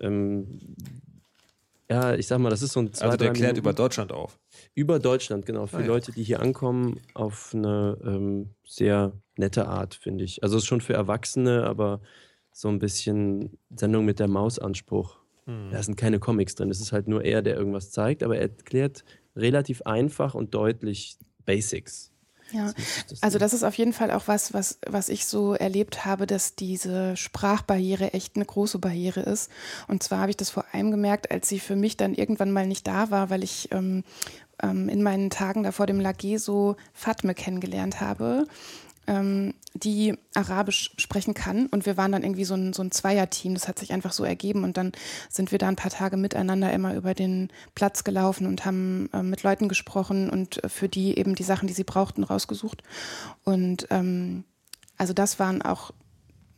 Ähm, 0.00 0.60
ja, 1.88 2.14
ich 2.14 2.26
sag 2.26 2.38
mal, 2.38 2.50
das 2.50 2.62
ist 2.62 2.72
so 2.72 2.80
ein 2.80 2.92
zwei, 2.92 3.06
Also 3.06 3.16
der 3.16 3.32
klärt 3.32 3.56
über 3.56 3.72
Deutschland 3.72 4.12
auf. 4.12 4.38
Über 4.74 4.98
Deutschland, 4.98 5.46
genau. 5.46 5.66
Für 5.66 5.78
ah, 5.78 5.80
ja. 5.80 5.86
Leute, 5.86 6.12
die 6.12 6.24
hier 6.24 6.40
ankommen, 6.40 7.00
auf 7.14 7.52
eine 7.54 7.96
ähm, 8.04 8.50
sehr 8.66 9.12
nette 9.36 9.68
Art, 9.68 9.94
finde 9.94 10.24
ich. 10.24 10.42
Also 10.42 10.56
es 10.56 10.64
ist 10.64 10.66
schon 10.66 10.80
für 10.80 10.94
Erwachsene, 10.94 11.64
aber 11.64 12.00
so 12.52 12.68
ein 12.68 12.78
bisschen 12.78 13.56
Sendung 13.74 14.04
mit 14.04 14.18
der 14.18 14.28
Maus-Anspruch. 14.28 15.18
Hm. 15.44 15.70
Da 15.70 15.82
sind 15.82 15.96
keine 15.96 16.18
Comics 16.18 16.56
drin. 16.56 16.70
Es 16.70 16.80
ist 16.80 16.92
halt 16.92 17.06
nur 17.06 17.24
er, 17.24 17.42
der 17.42 17.56
irgendwas 17.56 17.92
zeigt, 17.92 18.22
aber 18.22 18.36
er 18.36 18.42
erklärt 18.42 19.04
relativ 19.36 19.82
einfach 19.82 20.34
und 20.34 20.54
deutlich 20.54 21.18
Basics. 21.44 22.10
Ja, 22.52 22.72
also 23.22 23.38
das 23.38 23.52
ist 23.52 23.64
auf 23.64 23.74
jeden 23.74 23.92
Fall 23.92 24.10
auch 24.12 24.28
was, 24.28 24.54
was, 24.54 24.78
was 24.86 25.08
ich 25.08 25.26
so 25.26 25.54
erlebt 25.54 26.04
habe, 26.04 26.26
dass 26.26 26.54
diese 26.54 27.16
Sprachbarriere 27.16 28.12
echt 28.12 28.36
eine 28.36 28.44
große 28.44 28.78
Barriere 28.78 29.20
ist. 29.20 29.50
Und 29.88 30.02
zwar 30.02 30.20
habe 30.20 30.30
ich 30.30 30.36
das 30.36 30.50
vor 30.50 30.64
allem 30.72 30.90
gemerkt, 30.90 31.30
als 31.30 31.48
sie 31.48 31.58
für 31.58 31.76
mich 31.76 31.96
dann 31.96 32.14
irgendwann 32.14 32.52
mal 32.52 32.66
nicht 32.66 32.86
da 32.86 33.10
war, 33.10 33.30
weil 33.30 33.42
ich 33.42 33.70
ähm, 33.72 34.04
ähm, 34.62 34.88
in 34.88 35.02
meinen 35.02 35.30
Tagen 35.30 35.64
da 35.64 35.72
vor 35.72 35.86
dem 35.86 36.00
Lagé 36.00 36.38
so 36.38 36.76
Fatme 36.92 37.34
kennengelernt 37.34 38.00
habe 38.00 38.46
ähm, 39.06 39.54
die 39.74 40.16
Arabisch 40.34 40.92
sprechen 40.96 41.34
kann. 41.34 41.66
Und 41.66 41.86
wir 41.86 41.96
waren 41.96 42.12
dann 42.12 42.22
irgendwie 42.22 42.44
so 42.44 42.54
ein, 42.54 42.72
so 42.72 42.82
ein 42.82 42.90
Zweierteam. 42.90 43.54
Das 43.54 43.68
hat 43.68 43.78
sich 43.78 43.92
einfach 43.92 44.12
so 44.12 44.24
ergeben. 44.24 44.64
Und 44.64 44.76
dann 44.76 44.92
sind 45.28 45.52
wir 45.52 45.58
da 45.58 45.68
ein 45.68 45.76
paar 45.76 45.90
Tage 45.90 46.16
miteinander 46.16 46.72
immer 46.72 46.94
über 46.94 47.14
den 47.14 47.48
Platz 47.74 48.04
gelaufen 48.04 48.46
und 48.46 48.64
haben 48.64 49.08
äh, 49.12 49.22
mit 49.22 49.42
Leuten 49.42 49.68
gesprochen 49.68 50.30
und 50.30 50.60
für 50.66 50.88
die 50.88 51.18
eben 51.18 51.34
die 51.34 51.42
Sachen, 51.42 51.68
die 51.68 51.74
sie 51.74 51.84
brauchten, 51.84 52.24
rausgesucht. 52.24 52.82
Und 53.44 53.86
ähm, 53.90 54.44
also 54.96 55.12
das 55.12 55.38
waren 55.38 55.62
auch 55.62 55.92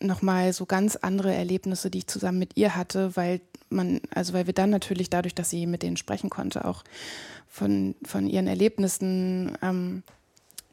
nochmal 0.01 0.53
so 0.53 0.67
ganz 0.67 0.97
andere 0.97 1.35
Erlebnisse, 1.35 1.91
die 1.91 1.99
ich 1.99 2.07
zusammen 2.07 2.39
mit 2.39 2.57
ihr 2.57 2.77
hatte, 2.77 3.17
weil 3.17 3.41
man, 3.71 4.01
also 4.15 4.33
weil 4.33 4.47
wir 4.47 4.55
dann 4.55 4.71
natürlich 4.71 5.11
dadurch, 5.11 5.35
dass 5.35 5.51
sie 5.51 5.67
mit 5.67 5.83
denen 5.83 5.97
sprechen 5.97 6.31
konnte, 6.31 6.65
auch 6.65 6.85
von, 7.49 7.97
von 8.05 8.29
ihren 8.29 8.47
Erlebnissen 8.47 9.59
ähm, 9.63 10.03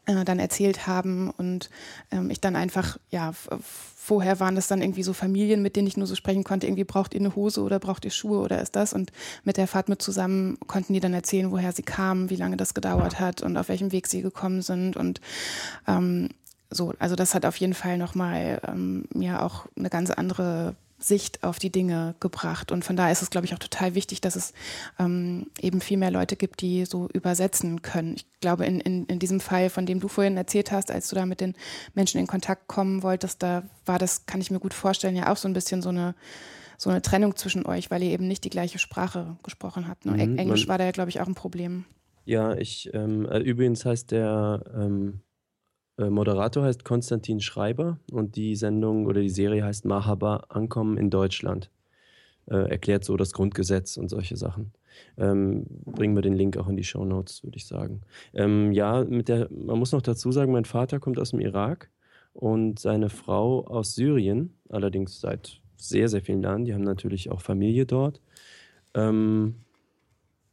äh, 0.06 0.24
dann 0.24 0.38
erzählt 0.38 0.86
haben 0.86 1.30
und 1.30 1.70
ähm, 2.10 2.30
ich 2.30 2.40
dann 2.40 2.56
einfach, 2.56 2.98
ja, 3.10 3.32
vorher 4.06 4.38
waren 4.38 4.54
das 4.54 4.68
dann 4.68 4.82
irgendwie 4.82 5.02
so 5.02 5.12
Familien, 5.12 5.62
mit 5.62 5.74
denen 5.74 5.88
ich 5.88 5.96
nur 5.96 6.06
so 6.06 6.14
sprechen 6.14 6.44
konnte, 6.44 6.66
irgendwie 6.66 6.84
braucht 6.84 7.12
ihr 7.12 7.20
eine 7.20 7.34
Hose 7.34 7.62
oder 7.62 7.78
braucht 7.78 8.04
ihr 8.04 8.12
Schuhe 8.12 8.38
oder 8.38 8.62
ist 8.62 8.76
das? 8.76 8.92
Und 8.92 9.10
mit 9.42 9.56
der 9.56 9.66
Fahrt 9.66 9.88
mit 9.88 10.00
zusammen 10.00 10.58
konnten 10.68 10.92
die 10.92 11.00
dann 11.00 11.12
erzählen, 11.12 11.50
woher 11.50 11.72
sie 11.72 11.82
kamen, 11.82 12.30
wie 12.30 12.36
lange 12.36 12.56
das 12.56 12.72
gedauert 12.72 13.18
hat 13.18 13.42
und 13.42 13.56
auf 13.56 13.68
welchem 13.68 13.90
Weg 13.90 14.06
sie 14.06 14.22
gekommen 14.22 14.62
sind 14.62 14.96
und 14.96 15.20
ähm, 15.88 16.28
so, 16.70 16.94
also 16.98 17.16
das 17.16 17.34
hat 17.34 17.46
auf 17.46 17.56
jeden 17.56 17.74
Fall 17.74 17.98
nochmal 17.98 18.60
ähm, 18.66 19.04
mir 19.12 19.42
auch 19.42 19.66
eine 19.76 19.90
ganz 19.90 20.10
andere 20.10 20.74
Sicht 20.98 21.44
auf 21.44 21.58
die 21.58 21.70
Dinge 21.70 22.14
gebracht. 22.20 22.72
Und 22.72 22.84
von 22.84 22.96
daher 22.96 23.12
ist 23.12 23.22
es, 23.22 23.30
glaube 23.30 23.46
ich, 23.46 23.54
auch 23.54 23.58
total 23.58 23.94
wichtig, 23.94 24.20
dass 24.20 24.36
es 24.36 24.52
ähm, 24.98 25.50
eben 25.60 25.80
viel 25.80 25.98
mehr 25.98 26.10
Leute 26.10 26.36
gibt, 26.36 26.62
die 26.62 26.84
so 26.86 27.08
übersetzen 27.12 27.82
können. 27.82 28.14
Ich 28.14 28.26
glaube, 28.40 28.64
in, 28.64 28.80
in, 28.80 29.04
in 29.06 29.18
diesem 29.18 29.40
Fall, 29.40 29.68
von 29.68 29.84
dem 29.86 30.00
du 30.00 30.08
vorhin 30.08 30.36
erzählt 30.36 30.72
hast, 30.72 30.90
als 30.90 31.08
du 31.08 31.16
da 31.16 31.26
mit 31.26 31.40
den 31.40 31.54
Menschen 31.94 32.18
in 32.18 32.26
Kontakt 32.26 32.66
kommen 32.66 33.02
wolltest, 33.02 33.42
da 33.42 33.64
war 33.84 33.98
das, 33.98 34.26
kann 34.26 34.40
ich 34.40 34.50
mir 34.50 34.60
gut 34.60 34.74
vorstellen, 34.74 35.16
ja 35.16 35.30
auch 35.32 35.36
so 35.36 35.48
ein 35.48 35.54
bisschen 35.54 35.82
so 35.82 35.90
eine 35.90 36.14
so 36.78 36.90
eine 36.90 37.02
Trennung 37.02 37.36
zwischen 37.36 37.64
euch, 37.64 37.90
weil 37.90 38.02
ihr 38.02 38.10
eben 38.10 38.28
nicht 38.28 38.44
die 38.44 38.50
gleiche 38.50 38.78
Sprache 38.78 39.36
gesprochen 39.42 39.88
habt. 39.88 40.04
Ne? 40.04 40.12
Mhm, 40.12 40.38
Englisch 40.38 40.68
war 40.68 40.78
da 40.78 40.84
ja, 40.84 40.90
glaube 40.90 41.08
ich, 41.10 41.20
auch 41.20 41.26
ein 41.26 41.34
Problem. 41.34 41.86
Ja, 42.24 42.54
ich, 42.54 42.90
ähm, 42.92 43.26
äh, 43.26 43.38
übrigens 43.38 43.84
heißt 43.84 44.10
der 44.10 44.62
ähm, 44.74 45.20
äh, 45.20 45.25
Moderator 45.98 46.64
heißt 46.64 46.84
Konstantin 46.84 47.40
Schreiber 47.40 47.98
und 48.12 48.36
die 48.36 48.54
Sendung 48.54 49.06
oder 49.06 49.20
die 49.20 49.30
Serie 49.30 49.64
heißt 49.64 49.84
Mahaba 49.84 50.44
Ankommen 50.48 50.98
in 50.98 51.10
Deutschland. 51.10 51.70
Äh, 52.48 52.70
erklärt 52.70 53.04
so 53.04 53.16
das 53.16 53.32
Grundgesetz 53.32 53.96
und 53.96 54.08
solche 54.08 54.36
Sachen. 54.36 54.72
Ähm, 55.18 55.66
bringen 55.84 56.14
wir 56.14 56.22
den 56.22 56.34
Link 56.34 56.56
auch 56.56 56.68
in 56.68 56.76
die 56.76 56.84
Show 56.84 57.04
Notes, 57.04 57.42
würde 57.42 57.56
ich 57.56 57.66
sagen. 57.66 58.02
Ähm, 58.34 58.72
ja, 58.72 59.04
mit 59.04 59.28
der, 59.28 59.48
man 59.50 59.78
muss 59.78 59.92
noch 59.92 60.02
dazu 60.02 60.30
sagen, 60.30 60.52
mein 60.52 60.64
Vater 60.64 61.00
kommt 61.00 61.18
aus 61.18 61.30
dem 61.30 61.40
Irak 61.40 61.90
und 62.34 62.78
seine 62.78 63.08
Frau 63.08 63.66
aus 63.66 63.94
Syrien, 63.94 64.54
allerdings 64.68 65.20
seit 65.20 65.60
sehr, 65.76 66.08
sehr 66.08 66.22
vielen 66.22 66.42
Jahren. 66.42 66.64
Die 66.64 66.74
haben 66.74 66.84
natürlich 66.84 67.30
auch 67.30 67.40
Familie 67.40 67.84
dort. 67.84 68.20
Ähm, 68.94 69.56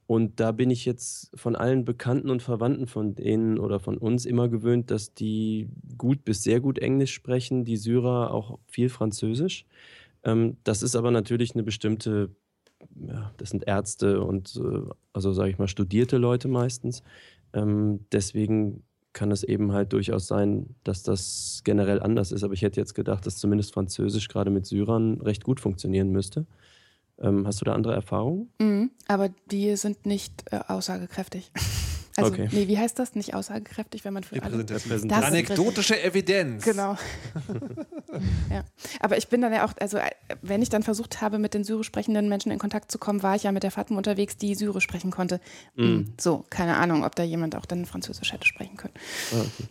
und 0.06 0.40
da 0.40 0.52
bin 0.52 0.70
ich 0.70 0.86
jetzt 0.86 1.32
von 1.34 1.56
allen 1.56 1.86
Bekannten 1.86 2.30
und 2.30 2.42
Verwandten 2.42 2.88
von 2.88 3.16
denen 3.16 3.58
oder 3.58 3.80
von 3.80 3.98
uns 3.98 4.26
immer 4.26 4.50
gewöhnt, 4.50 4.92
dass 4.92 5.14
die 5.14 5.70
gut 5.98 6.26
bis 6.26 6.44
sehr 6.44 6.60
gut 6.60 6.78
Englisch 6.80 7.14
sprechen, 7.14 7.64
die 7.64 7.78
Syrer 7.78 8.34
auch 8.34 8.60
viel 8.68 8.90
Französisch. 8.90 9.66
Ähm, 10.24 10.58
das 10.64 10.84
ist 10.84 10.96
aber 10.96 11.12
natürlich 11.12 11.54
eine 11.54 11.64
bestimmte, 11.64 12.30
ja, 13.08 13.32
das 13.38 13.52
sind 13.52 13.66
Ärzte 13.66 14.22
und 14.22 14.60
äh, 14.64 14.90
also 15.14 15.32
sage 15.34 15.52
ich 15.52 15.58
mal 15.58 15.68
studierte 15.68 16.18
Leute 16.18 16.48
meistens. 16.50 17.04
Ähm, 17.54 18.02
deswegen 18.12 18.84
kann 19.14 19.32
es 19.32 19.44
eben 19.44 19.72
halt 19.72 19.94
durchaus 19.94 20.28
sein, 20.28 20.76
dass 20.84 21.04
das 21.04 21.62
generell 21.64 22.02
anders 22.02 22.32
ist. 22.32 22.44
Aber 22.44 22.54
ich 22.54 22.64
hätte 22.64 22.80
jetzt 22.80 22.96
gedacht, 22.96 23.26
dass 23.26 23.38
zumindest 23.38 23.74
Französisch 23.74 24.28
gerade 24.28 24.50
mit 24.50 24.66
Syrern 24.66 25.22
recht 25.22 25.44
gut 25.44 25.60
funktionieren 25.60 26.10
müsste. 26.10 26.46
Ähm, 27.22 27.46
hast 27.48 27.62
du 27.62 27.66
da 27.66 27.74
andere 27.74 27.94
Erfahrungen? 27.94 28.50
Mhm, 28.60 28.92
aber 29.08 29.30
die 29.52 29.76
sind 29.76 30.06
nicht 30.06 30.46
äh, 30.52 30.60
aussagekräftig. 30.68 31.52
Also, 32.16 32.32
okay. 32.32 32.48
nee, 32.52 32.68
wie 32.68 32.78
heißt 32.78 33.00
das? 33.00 33.16
Nicht 33.16 33.34
aussagekräftig, 33.34 34.06
wenn 34.06 34.14
man 34.14 34.24
für 34.24 34.42
alle... 34.44 34.64
Das 34.64 34.92
Anekdotische 34.92 36.00
Evidenz. 36.00 36.64
Genau. 36.64 36.96
ja. 38.52 38.64
Aber 39.00 39.18
ich 39.18 39.30
bin 39.30 39.42
dann 39.42 39.52
ja 39.52 39.66
auch, 39.66 39.74
also 39.80 39.98
äh, 39.98 40.12
wenn 40.44 40.62
ich 40.62 40.70
dann 40.70 40.84
versucht 40.84 41.22
habe, 41.22 41.40
mit 41.40 41.56
den 41.56 41.64
syrisch 41.64 41.88
sprechenden 41.88 42.30
Menschen 42.30 42.52
in 42.52 42.60
Kontakt 42.60 42.92
zu 42.92 43.00
kommen, 43.00 43.24
war 43.24 43.36
ich 43.36 43.44
ja 43.44 43.52
mit 43.52 43.64
der 43.64 43.72
Fatima 43.72 43.98
unterwegs, 43.98 44.38
die 44.38 44.54
Syrisch 44.54 44.84
sprechen 44.84 45.10
konnte. 45.10 45.40
Mm. 45.76 46.02
So, 46.22 46.46
keine 46.52 46.78
Ahnung, 46.78 47.04
ob 47.04 47.16
da 47.16 47.24
jemand 47.24 47.56
auch 47.56 47.66
dann 47.66 47.88
Französisch 47.88 48.32
hätte 48.32 48.46
sprechen 48.46 48.78
können. 48.78 48.94
Ah, 49.34 49.42
okay. 49.42 49.70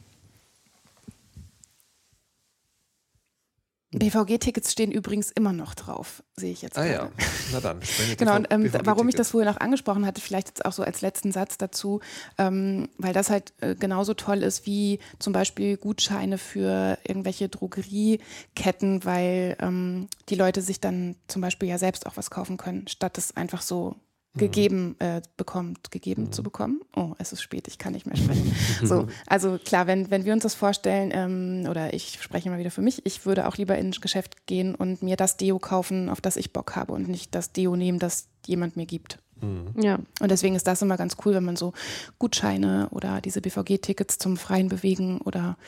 BVG-Tickets 3.93 4.73
stehen 4.73 4.91
übrigens 4.91 5.31
immer 5.31 5.53
noch 5.53 5.75
drauf, 5.75 6.23
sehe 6.35 6.53
ich 6.53 6.63
jetzt. 6.63 6.79
Ah 6.79 6.85
gerade. 6.85 7.13
ja, 7.19 7.27
na 7.53 7.61
dann. 7.61 7.81
genau, 8.19 8.37
und 8.37 8.49
ähm, 8.51 8.71
warum 8.85 9.09
ich 9.09 9.15
das 9.15 9.31
vorhin 9.31 9.49
auch 9.49 9.61
angesprochen 9.61 10.07
hatte, 10.07 10.21
vielleicht 10.21 10.49
jetzt 10.49 10.65
auch 10.65 10.73
so 10.73 10.83
als 10.83 11.03
letzten 11.03 11.31
Satz 11.31 11.59
dazu, 11.59 12.01
ähm, 12.39 12.89
weil 12.97 13.13
das 13.13 13.29
halt 13.29 13.53
äh, 13.61 13.75
genauso 13.75 14.15
toll 14.15 14.43
ist 14.43 14.67
wie 14.67 14.99
zum 15.19 15.33
Beispiel 15.33 15.77
Gutscheine 15.77 16.39
für 16.39 16.99
irgendwelche 17.07 17.49
Drogerieketten, 17.49 19.05
weil 19.05 19.57
ähm, 19.61 20.09
die 20.29 20.37
Leute 20.37 20.63
sich 20.63 20.81
dann 20.81 21.17
zum 21.29 21.43
Beispiel 21.43 21.69
ja 21.69 21.79
selbst 21.79 22.07
auch 22.07 22.17
was 22.17 22.31
kaufen 22.31 22.57
können, 22.57 22.89
statt 22.89 23.19
es 23.19 23.37
einfach 23.37 23.63
so. 23.63 23.97
Gegeben 24.35 24.97
äh, 24.99 25.21
bekommt, 25.37 25.91
gegeben 25.91 26.25
mhm. 26.25 26.33
zu 26.33 26.43
bekommen. 26.43 26.81
Oh, 26.97 27.13
es 27.19 27.33
ist 27.33 27.43
spät, 27.43 27.69
ich 27.69 27.79
kann 27.79 27.93
nicht 27.93 28.07
mehr 28.07 28.17
sprechen. 28.17 28.55
so, 28.83 29.07
also 29.27 29.59
klar, 29.63 29.87
wenn, 29.87 30.11
wenn 30.11 30.25
wir 30.25 30.33
uns 30.33 30.43
das 30.43 30.55
vorstellen, 30.55 31.11
ähm, 31.13 31.69
oder 31.69 31.93
ich 31.93 32.19
spreche 32.23 32.49
mal 32.49 32.59
wieder 32.59 32.71
für 32.71 32.81
mich, 32.81 33.05
ich 33.05 33.27
würde 33.27 33.47
auch 33.47 33.57
lieber 33.57 33.77
ins 33.77 34.01
Geschäft 34.01 34.47
gehen 34.47 34.75
und 34.75 35.03
mir 35.03 35.17
das 35.17 35.37
Deo 35.37 35.59
kaufen, 35.59 36.09
auf 36.09 36.23
das 36.23 36.37
ich 36.37 36.53
Bock 36.53 36.77
habe 36.77 36.93
und 36.93 37.09
nicht 37.09 37.35
das 37.35 37.53
Deo 37.53 37.77
nehmen, 37.77 37.99
das 37.99 38.29
jemand 38.47 38.77
mir 38.77 38.87
gibt. 38.87 39.19
Mhm. 39.43 39.75
Ja. 39.83 39.99
Und 40.21 40.31
deswegen 40.31 40.55
ist 40.55 40.67
das 40.67 40.81
immer 40.81 40.97
ganz 40.97 41.17
cool, 41.25 41.35
wenn 41.35 41.45
man 41.45 41.57
so 41.57 41.75
Gutscheine 42.19 42.89
oder 42.91 43.21
diese 43.21 43.43
BVG-Tickets 43.43 44.17
zum 44.17 44.39
freien 44.39 44.69
Bewegen 44.69 45.21
oder 45.21 45.59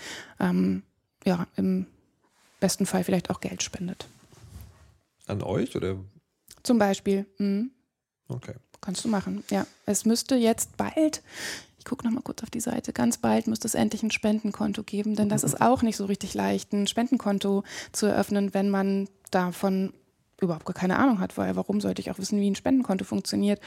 ähm, 0.41 0.85
ja, 1.27 1.47
im 1.57 1.87
besten 2.61 2.87
Fall 2.87 3.05
vielleicht 3.05 3.29
auch 3.29 3.41
Geld 3.41 3.63
spendet. 3.63 4.07
An 5.27 5.43
euch 5.43 5.77
oder? 5.77 5.97
Zum 6.63 6.79
Beispiel. 6.79 7.27
Mhm. 7.39 7.74
Okay. 8.29 8.55
Kannst 8.81 9.05
du 9.05 9.09
machen, 9.09 9.45
ja. 9.51 9.67
Es 9.87 10.05
müsste 10.05 10.35
jetzt 10.35 10.77
bald, 10.77 11.23
ich 11.79 11.85
gucke 11.85 12.05
nochmal 12.05 12.23
kurz 12.23 12.43
auf 12.43 12.51
die 12.51 12.61
Seite, 12.61 12.93
ganz 12.93 13.19
bald 13.19 13.47
müsste 13.47 13.67
es 13.67 13.75
endlich 13.75 14.03
ein 14.03 14.11
Spendenkonto 14.11 14.83
geben, 14.83 15.17
denn 15.17 15.29
das 15.29 15.43
ist 15.43 15.61
auch 15.61 15.83
nicht 15.83 15.97
so 15.97 16.05
richtig 16.05 16.35
leicht, 16.35 16.73
ein 16.73 16.87
Spendenkonto 16.87 17.65
zu 17.93 18.07
eröffnen, 18.07 18.53
wenn 18.53 18.69
man 18.71 19.09
davon 19.31 19.95
überhaupt 20.41 20.67
gar 20.67 20.75
keine 20.75 20.99
Ahnung 20.99 21.21
hat, 21.21 21.37
weil 21.37 21.57
warum 21.57 21.81
sollte 21.81 22.01
ich 22.01 22.11
auch 22.11 22.19
wissen, 22.19 22.41
wie 22.41 22.51
ein 22.51 22.57
Spendenkonto 22.57 23.05
funktioniert 23.05 23.61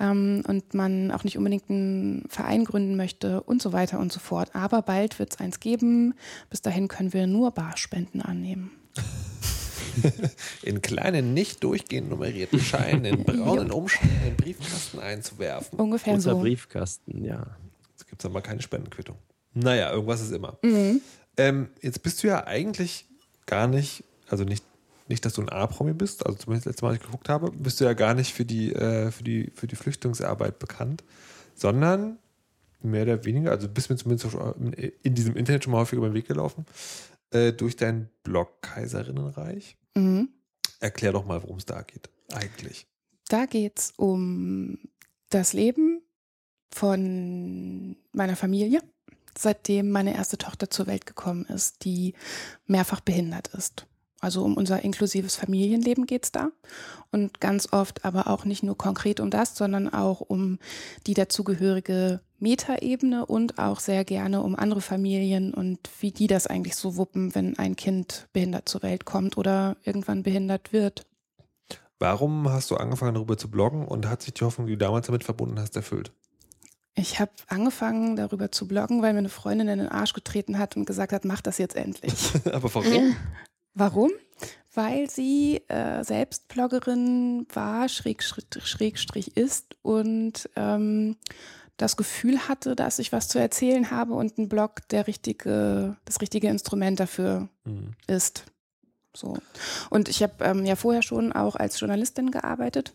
ähm, 0.00 0.42
und 0.46 0.74
man 0.74 1.10
auch 1.10 1.24
nicht 1.24 1.38
unbedingt 1.38 1.68
einen 1.68 2.24
Verein 2.28 2.64
gründen 2.64 2.96
möchte 2.96 3.42
und 3.42 3.60
so 3.60 3.72
weiter 3.72 3.98
und 3.98 4.12
so 4.12 4.20
fort. 4.20 4.54
Aber 4.54 4.82
bald 4.82 5.18
wird 5.18 5.32
es 5.32 5.40
eins 5.40 5.60
geben. 5.60 6.14
Bis 6.50 6.62
dahin 6.62 6.88
können 6.88 7.12
wir 7.12 7.26
nur 7.26 7.50
Barspenden 7.50 8.22
annehmen. 8.22 8.70
in 10.62 10.82
kleinen, 10.82 11.34
nicht 11.34 11.62
durchgehend 11.64 12.10
nummerierten 12.10 12.60
Scheinen 12.60 13.04
in 13.04 13.24
braunen 13.24 13.70
Umständen 13.72 14.16
in 14.16 14.30
den 14.30 14.36
Briefkasten 14.36 14.98
einzuwerfen. 14.98 15.78
Ungefähr 15.78 16.14
Unser 16.14 16.32
so. 16.32 16.40
Briefkasten, 16.40 17.24
ja. 17.24 17.46
Jetzt 17.90 18.08
gibt 18.08 18.22
es 18.22 18.26
aber 18.26 18.40
keine 18.42 18.62
Spendenquittung. 18.62 19.16
Naja, 19.54 19.92
irgendwas 19.92 20.20
ist 20.20 20.32
immer. 20.32 20.58
Ähm, 21.36 21.68
jetzt 21.80 22.02
bist 22.02 22.22
du 22.22 22.28
ja 22.28 22.46
eigentlich 22.46 23.06
gar 23.46 23.66
nicht, 23.66 24.04
also 24.28 24.44
nicht, 24.44 24.64
nicht, 25.08 25.24
dass 25.24 25.34
du 25.34 25.42
ein 25.42 25.48
A-Promi 25.48 25.92
bist, 25.92 26.24
also 26.24 26.38
zumindest 26.38 26.66
letztes 26.66 26.82
Mal, 26.82 26.90
als 26.90 26.98
ich 26.98 27.04
geguckt 27.04 27.28
habe, 27.28 27.50
bist 27.50 27.80
du 27.80 27.84
ja 27.84 27.92
gar 27.92 28.14
nicht 28.14 28.32
für 28.32 28.44
die, 28.44 28.72
äh, 28.72 29.10
für 29.10 29.24
die, 29.24 29.50
für 29.54 29.66
die 29.66 29.76
Flüchtlingsarbeit 29.76 30.58
bekannt, 30.58 31.04
sondern 31.54 32.18
mehr 32.82 33.02
oder 33.02 33.24
weniger, 33.24 33.50
also 33.50 33.68
bist 33.68 33.90
mir 33.90 33.96
zumindest 33.96 34.30
schon 34.30 34.72
in 34.72 35.14
diesem 35.14 35.36
Internet 35.36 35.64
schon 35.64 35.72
mal 35.72 35.80
häufiger 35.80 35.98
über 35.98 36.08
den 36.08 36.14
Weg 36.14 36.26
gelaufen, 36.26 36.66
äh, 37.30 37.52
durch 37.52 37.76
deinen 37.76 38.08
Blog 38.22 38.62
Kaiserinnenreich. 38.62 39.76
Mhm. 39.94 40.28
Erklär 40.80 41.12
doch 41.12 41.24
mal, 41.24 41.42
worum 41.42 41.58
es 41.58 41.66
da 41.66 41.82
geht, 41.82 42.10
eigentlich. 42.32 42.86
Da 43.28 43.46
geht 43.46 43.78
es 43.78 43.92
um 43.96 44.78
das 45.30 45.52
Leben 45.52 46.02
von 46.72 47.96
meiner 48.12 48.36
Familie, 48.36 48.82
seitdem 49.36 49.90
meine 49.90 50.14
erste 50.14 50.38
Tochter 50.38 50.70
zur 50.70 50.86
Welt 50.86 51.06
gekommen 51.06 51.44
ist, 51.46 51.84
die 51.84 52.14
mehrfach 52.66 53.00
behindert 53.00 53.48
ist. 53.48 53.86
Also 54.22 54.44
um 54.44 54.56
unser 54.56 54.82
inklusives 54.82 55.34
Familienleben 55.34 56.06
geht 56.06 56.24
es 56.24 56.32
da. 56.32 56.52
Und 57.10 57.40
ganz 57.40 57.72
oft 57.72 58.04
aber 58.04 58.28
auch 58.28 58.44
nicht 58.44 58.62
nur 58.62 58.78
konkret 58.78 59.18
um 59.18 59.30
das, 59.30 59.56
sondern 59.56 59.92
auch 59.92 60.20
um 60.20 60.60
die 61.08 61.14
dazugehörige 61.14 62.20
Metaebene 62.38 63.26
und 63.26 63.58
auch 63.58 63.80
sehr 63.80 64.04
gerne 64.04 64.42
um 64.42 64.54
andere 64.54 64.80
Familien 64.80 65.52
und 65.52 65.78
wie 66.00 66.12
die 66.12 66.28
das 66.28 66.46
eigentlich 66.46 66.76
so 66.76 66.96
wuppen, 66.96 67.34
wenn 67.34 67.58
ein 67.58 67.74
Kind 67.74 68.28
behindert 68.32 68.68
zur 68.68 68.82
Welt 68.82 69.04
kommt 69.04 69.36
oder 69.36 69.76
irgendwann 69.82 70.22
behindert 70.22 70.72
wird. 70.72 71.04
Warum 71.98 72.48
hast 72.48 72.70
du 72.70 72.76
angefangen, 72.76 73.14
darüber 73.14 73.36
zu 73.36 73.50
bloggen 73.50 73.86
und 73.86 74.08
hat 74.08 74.22
sich 74.22 74.34
die 74.34 74.44
Hoffnung, 74.44 74.68
die 74.68 74.74
du 74.74 74.78
damals 74.78 75.06
damit 75.06 75.24
verbunden 75.24 75.58
hast, 75.58 75.74
erfüllt? 75.74 76.12
Ich 76.94 77.18
habe 77.18 77.32
angefangen, 77.48 78.16
darüber 78.16 78.52
zu 78.52 78.68
bloggen, 78.68 79.02
weil 79.02 79.14
mir 79.14 79.20
eine 79.20 79.28
Freundin 79.30 79.68
in 79.68 79.78
den 79.78 79.88
Arsch 79.88 80.12
getreten 80.12 80.58
hat 80.58 80.76
und 80.76 80.84
gesagt 80.84 81.12
hat, 81.12 81.24
mach 81.24 81.40
das 81.40 81.58
jetzt 81.58 81.74
endlich. 81.74 82.12
Aber 82.52 82.72
warum? 82.72 83.16
Warum? 83.74 84.10
Weil 84.74 85.10
sie 85.10 85.62
äh, 85.68 86.02
selbst 86.02 86.48
Bloggerin 86.48 87.46
war, 87.52 87.88
Schrägstrich, 87.88 88.46
Schrägstrich 88.64 89.36
ist 89.36 89.76
und 89.82 90.48
ähm, 90.56 91.16
das 91.76 91.96
Gefühl 91.96 92.48
hatte, 92.48 92.74
dass 92.76 92.98
ich 92.98 93.12
was 93.12 93.28
zu 93.28 93.38
erzählen 93.38 93.90
habe 93.90 94.14
und 94.14 94.38
ein 94.38 94.48
Blog 94.48 94.88
der 94.90 95.06
richtige, 95.06 95.96
das 96.04 96.20
richtige 96.20 96.48
Instrument 96.48 97.00
dafür 97.00 97.48
Mhm. 97.64 97.92
ist. 98.06 98.44
So. 99.14 99.36
Und 99.90 100.08
ich 100.08 100.22
habe 100.22 100.42
ähm, 100.44 100.64
ja 100.64 100.74
vorher 100.76 101.02
schon 101.02 101.32
auch 101.32 101.54
als 101.56 101.78
Journalistin 101.78 102.30
gearbeitet 102.30 102.94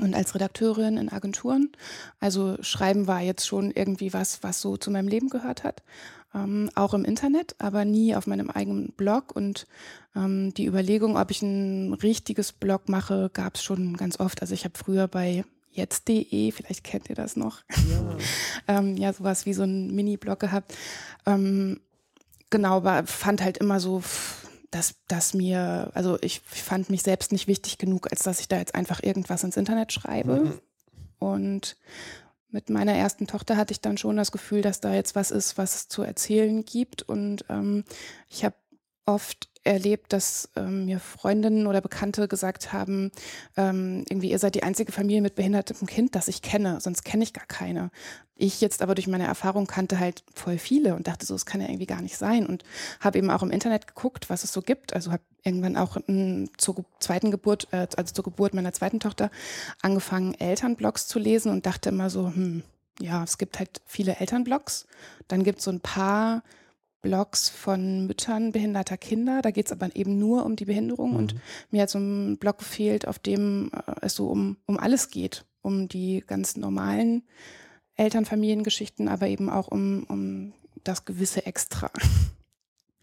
und 0.00 0.14
als 0.14 0.34
Redakteurin 0.34 0.96
in 0.96 1.10
Agenturen. 1.10 1.70
Also 2.18 2.56
Schreiben 2.60 3.06
war 3.06 3.20
jetzt 3.20 3.46
schon 3.46 3.70
irgendwie 3.70 4.12
was, 4.12 4.42
was 4.42 4.60
so 4.60 4.76
zu 4.76 4.90
meinem 4.90 5.08
Leben 5.08 5.28
gehört 5.28 5.62
hat. 5.64 5.82
Ähm, 6.34 6.70
auch 6.74 6.92
im 6.92 7.04
Internet, 7.04 7.54
aber 7.58 7.84
nie 7.84 8.14
auf 8.14 8.26
meinem 8.26 8.50
eigenen 8.50 8.92
Blog. 8.92 9.34
Und 9.34 9.66
ähm, 10.14 10.52
die 10.54 10.66
Überlegung, 10.66 11.16
ob 11.16 11.30
ich 11.30 11.40
ein 11.42 11.94
richtiges 11.94 12.52
Blog 12.52 12.88
mache, 12.88 13.30
gab 13.32 13.54
es 13.56 13.62
schon 13.62 13.96
ganz 13.96 14.20
oft. 14.20 14.42
Also 14.42 14.52
ich 14.52 14.64
habe 14.64 14.76
früher 14.76 15.08
bei 15.08 15.44
jetzt.de, 15.70 16.52
vielleicht 16.52 16.84
kennt 16.84 17.08
ihr 17.08 17.14
das 17.14 17.36
noch, 17.36 17.62
ähm, 18.68 18.96
ja, 18.96 19.12
sowas 19.12 19.46
wie 19.46 19.54
so 19.54 19.62
ein 19.62 19.94
Mini-Blog 19.94 20.40
gehabt. 20.40 20.74
Ähm, 21.24 21.80
genau, 22.50 22.78
aber 22.78 23.06
fand 23.06 23.42
halt 23.42 23.58
immer 23.58 23.80
so, 23.80 24.02
dass, 24.70 24.96
dass 25.06 25.34
mir, 25.34 25.90
also 25.94 26.18
ich 26.20 26.40
fand 26.40 26.90
mich 26.90 27.02
selbst 27.02 27.32
nicht 27.32 27.46
wichtig 27.46 27.78
genug, 27.78 28.10
als 28.10 28.22
dass 28.22 28.40
ich 28.40 28.48
da 28.48 28.58
jetzt 28.58 28.74
einfach 28.74 29.02
irgendwas 29.02 29.44
ins 29.44 29.56
Internet 29.56 29.92
schreibe. 29.92 30.40
Mhm. 30.40 30.60
Und 31.18 31.76
mit 32.50 32.70
meiner 32.70 32.94
ersten 32.94 33.26
Tochter 33.26 33.56
hatte 33.56 33.72
ich 33.72 33.80
dann 33.80 33.98
schon 33.98 34.16
das 34.16 34.32
Gefühl, 34.32 34.62
dass 34.62 34.80
da 34.80 34.94
jetzt 34.94 35.14
was 35.14 35.30
ist, 35.30 35.58
was 35.58 35.74
es 35.74 35.88
zu 35.88 36.02
erzählen 36.02 36.64
gibt. 36.64 37.02
Und 37.02 37.44
ähm, 37.48 37.84
ich 38.28 38.44
habe 38.44 38.54
oft 39.08 39.48
erlebt, 39.64 40.12
dass 40.12 40.48
ähm, 40.56 40.84
mir 40.86 41.00
Freundinnen 41.00 41.66
oder 41.66 41.80
Bekannte 41.80 42.28
gesagt 42.28 42.72
haben, 42.72 43.10
ähm, 43.56 44.04
irgendwie 44.08 44.30
ihr 44.30 44.38
seid 44.38 44.54
die 44.54 44.62
einzige 44.62 44.92
Familie 44.92 45.20
mit 45.20 45.34
behindertem 45.34 45.86
Kind, 45.86 46.14
das 46.14 46.28
ich 46.28 46.42
kenne, 46.42 46.80
sonst 46.80 47.04
kenne 47.04 47.24
ich 47.24 47.32
gar 47.32 47.46
keine. 47.46 47.90
Ich 48.36 48.60
jetzt 48.60 48.82
aber 48.82 48.94
durch 48.94 49.08
meine 49.08 49.26
Erfahrung 49.26 49.66
kannte 49.66 49.98
halt 49.98 50.24
voll 50.34 50.58
viele 50.58 50.94
und 50.94 51.08
dachte 51.08 51.26
so, 51.26 51.34
es 51.34 51.44
kann 51.44 51.60
ja 51.60 51.68
irgendwie 51.68 51.86
gar 51.86 52.00
nicht 52.00 52.16
sein 52.16 52.46
und 52.46 52.64
habe 53.00 53.18
eben 53.18 53.30
auch 53.30 53.42
im 53.42 53.50
Internet 53.50 53.86
geguckt, 53.88 54.30
was 54.30 54.44
es 54.44 54.52
so 54.52 54.62
gibt. 54.62 54.92
Also 54.94 55.10
habe 55.10 55.22
irgendwann 55.42 55.76
auch 55.76 55.96
m, 56.06 56.48
zur 56.56 56.84
zweiten 57.00 57.30
Geburt, 57.30 57.68
äh, 57.72 57.88
also 57.96 58.14
zur 58.14 58.24
Geburt 58.24 58.54
meiner 58.54 58.72
zweiten 58.72 59.00
Tochter 59.00 59.30
angefangen, 59.82 60.34
Elternblogs 60.34 61.08
zu 61.08 61.18
lesen 61.18 61.50
und 61.50 61.66
dachte 61.66 61.88
immer 61.88 62.10
so, 62.10 62.28
hm, 62.28 62.62
ja, 63.00 63.24
es 63.24 63.38
gibt 63.38 63.58
halt 63.58 63.80
viele 63.86 64.16
Elternblogs. 64.16 64.86
Dann 65.26 65.44
gibt 65.44 65.58
es 65.58 65.64
so 65.64 65.70
ein 65.70 65.80
paar 65.80 66.42
Blogs 67.00 67.48
von 67.48 68.06
Müttern 68.06 68.52
behinderter 68.52 68.96
Kinder. 68.96 69.40
Da 69.42 69.50
geht 69.50 69.66
es 69.66 69.72
aber 69.72 69.94
eben 69.94 70.18
nur 70.18 70.44
um 70.44 70.56
die 70.56 70.64
Behinderung. 70.64 71.14
Und 71.14 71.36
mir 71.70 71.82
hat 71.82 71.90
so 71.90 71.98
ein 71.98 72.38
Blog 72.38 72.58
gefehlt, 72.58 73.06
auf 73.06 73.18
dem 73.18 73.70
äh, 73.72 73.94
es 74.02 74.14
so 74.14 74.28
um, 74.28 74.56
um 74.66 74.78
alles 74.78 75.10
geht. 75.10 75.44
Um 75.62 75.88
die 75.88 76.24
ganz 76.26 76.56
normalen 76.56 77.24
Elternfamiliengeschichten, 77.96 79.08
aber 79.08 79.26
eben 79.28 79.50
auch 79.50 79.68
um, 79.68 80.04
um 80.04 80.52
das 80.84 81.04
gewisse 81.04 81.46
Extra. 81.46 81.90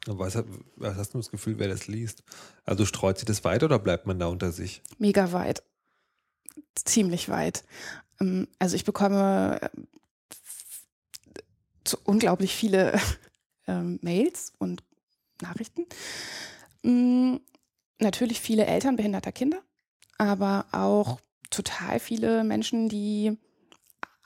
Was, 0.08 0.36
was 0.76 0.98
hast 0.98 1.16
du 1.16 1.18
das 1.18 1.32
Gefühl, 1.32 1.58
wer 1.58 1.68
das 1.68 1.88
liest? 1.88 2.22
Also 2.64 2.86
streut 2.86 3.18
sich 3.18 3.26
das 3.26 3.43
weiter 3.43 3.66
oder 3.66 3.80
bleibt 3.80 4.06
man 4.06 4.20
da 4.20 4.28
unter 4.28 4.52
sich? 4.52 4.84
Mega 5.00 5.32
weit. 5.32 5.64
Ziemlich 6.76 7.28
weit. 7.28 7.64
Ähm, 8.22 8.48
Also 8.60 8.76
ich 8.76 8.86
bekomme 8.86 9.60
äh, 9.64 9.70
unglaublich 12.04 12.54
viele 12.54 13.00
ähm, 13.68 13.99
Mails 14.01 14.53
und 14.57 14.84
Nachrichten. 15.41 15.86
Mm, 16.84 17.38
Natürlich 17.99 18.41
viele 18.41 18.66
Eltern 18.66 18.97
behinderter 18.97 19.32
Kinder, 19.32 19.61
aber 20.18 20.66
auch 20.74 21.20
total 21.49 21.99
viele 21.99 22.43
Menschen, 22.43 22.89
die 22.89 23.38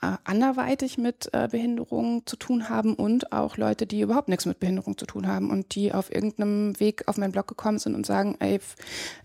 äh, 0.02 0.16
anderweitig 0.24 0.98
mit 0.98 1.30
äh, 1.32 1.46
Behinderung 1.48 2.26
zu 2.26 2.34
tun 2.34 2.68
haben 2.68 2.94
und 2.94 3.32
auch 3.32 3.56
Leute, 3.58 3.86
die 3.86 4.00
überhaupt 4.00 4.28
nichts 4.28 4.44
mit 4.44 4.58
Behinderung 4.58 4.98
zu 4.98 5.06
tun 5.06 5.28
haben 5.28 5.50
und 5.50 5.76
die 5.76 5.92
auf 5.92 6.12
irgendeinem 6.12 6.80
Weg 6.80 7.06
auf 7.06 7.16
meinen 7.16 7.30
Blog 7.30 7.46
gekommen 7.46 7.78
sind 7.78 7.94
und 7.94 8.06
sagen, 8.06 8.36
ey, 8.40 8.58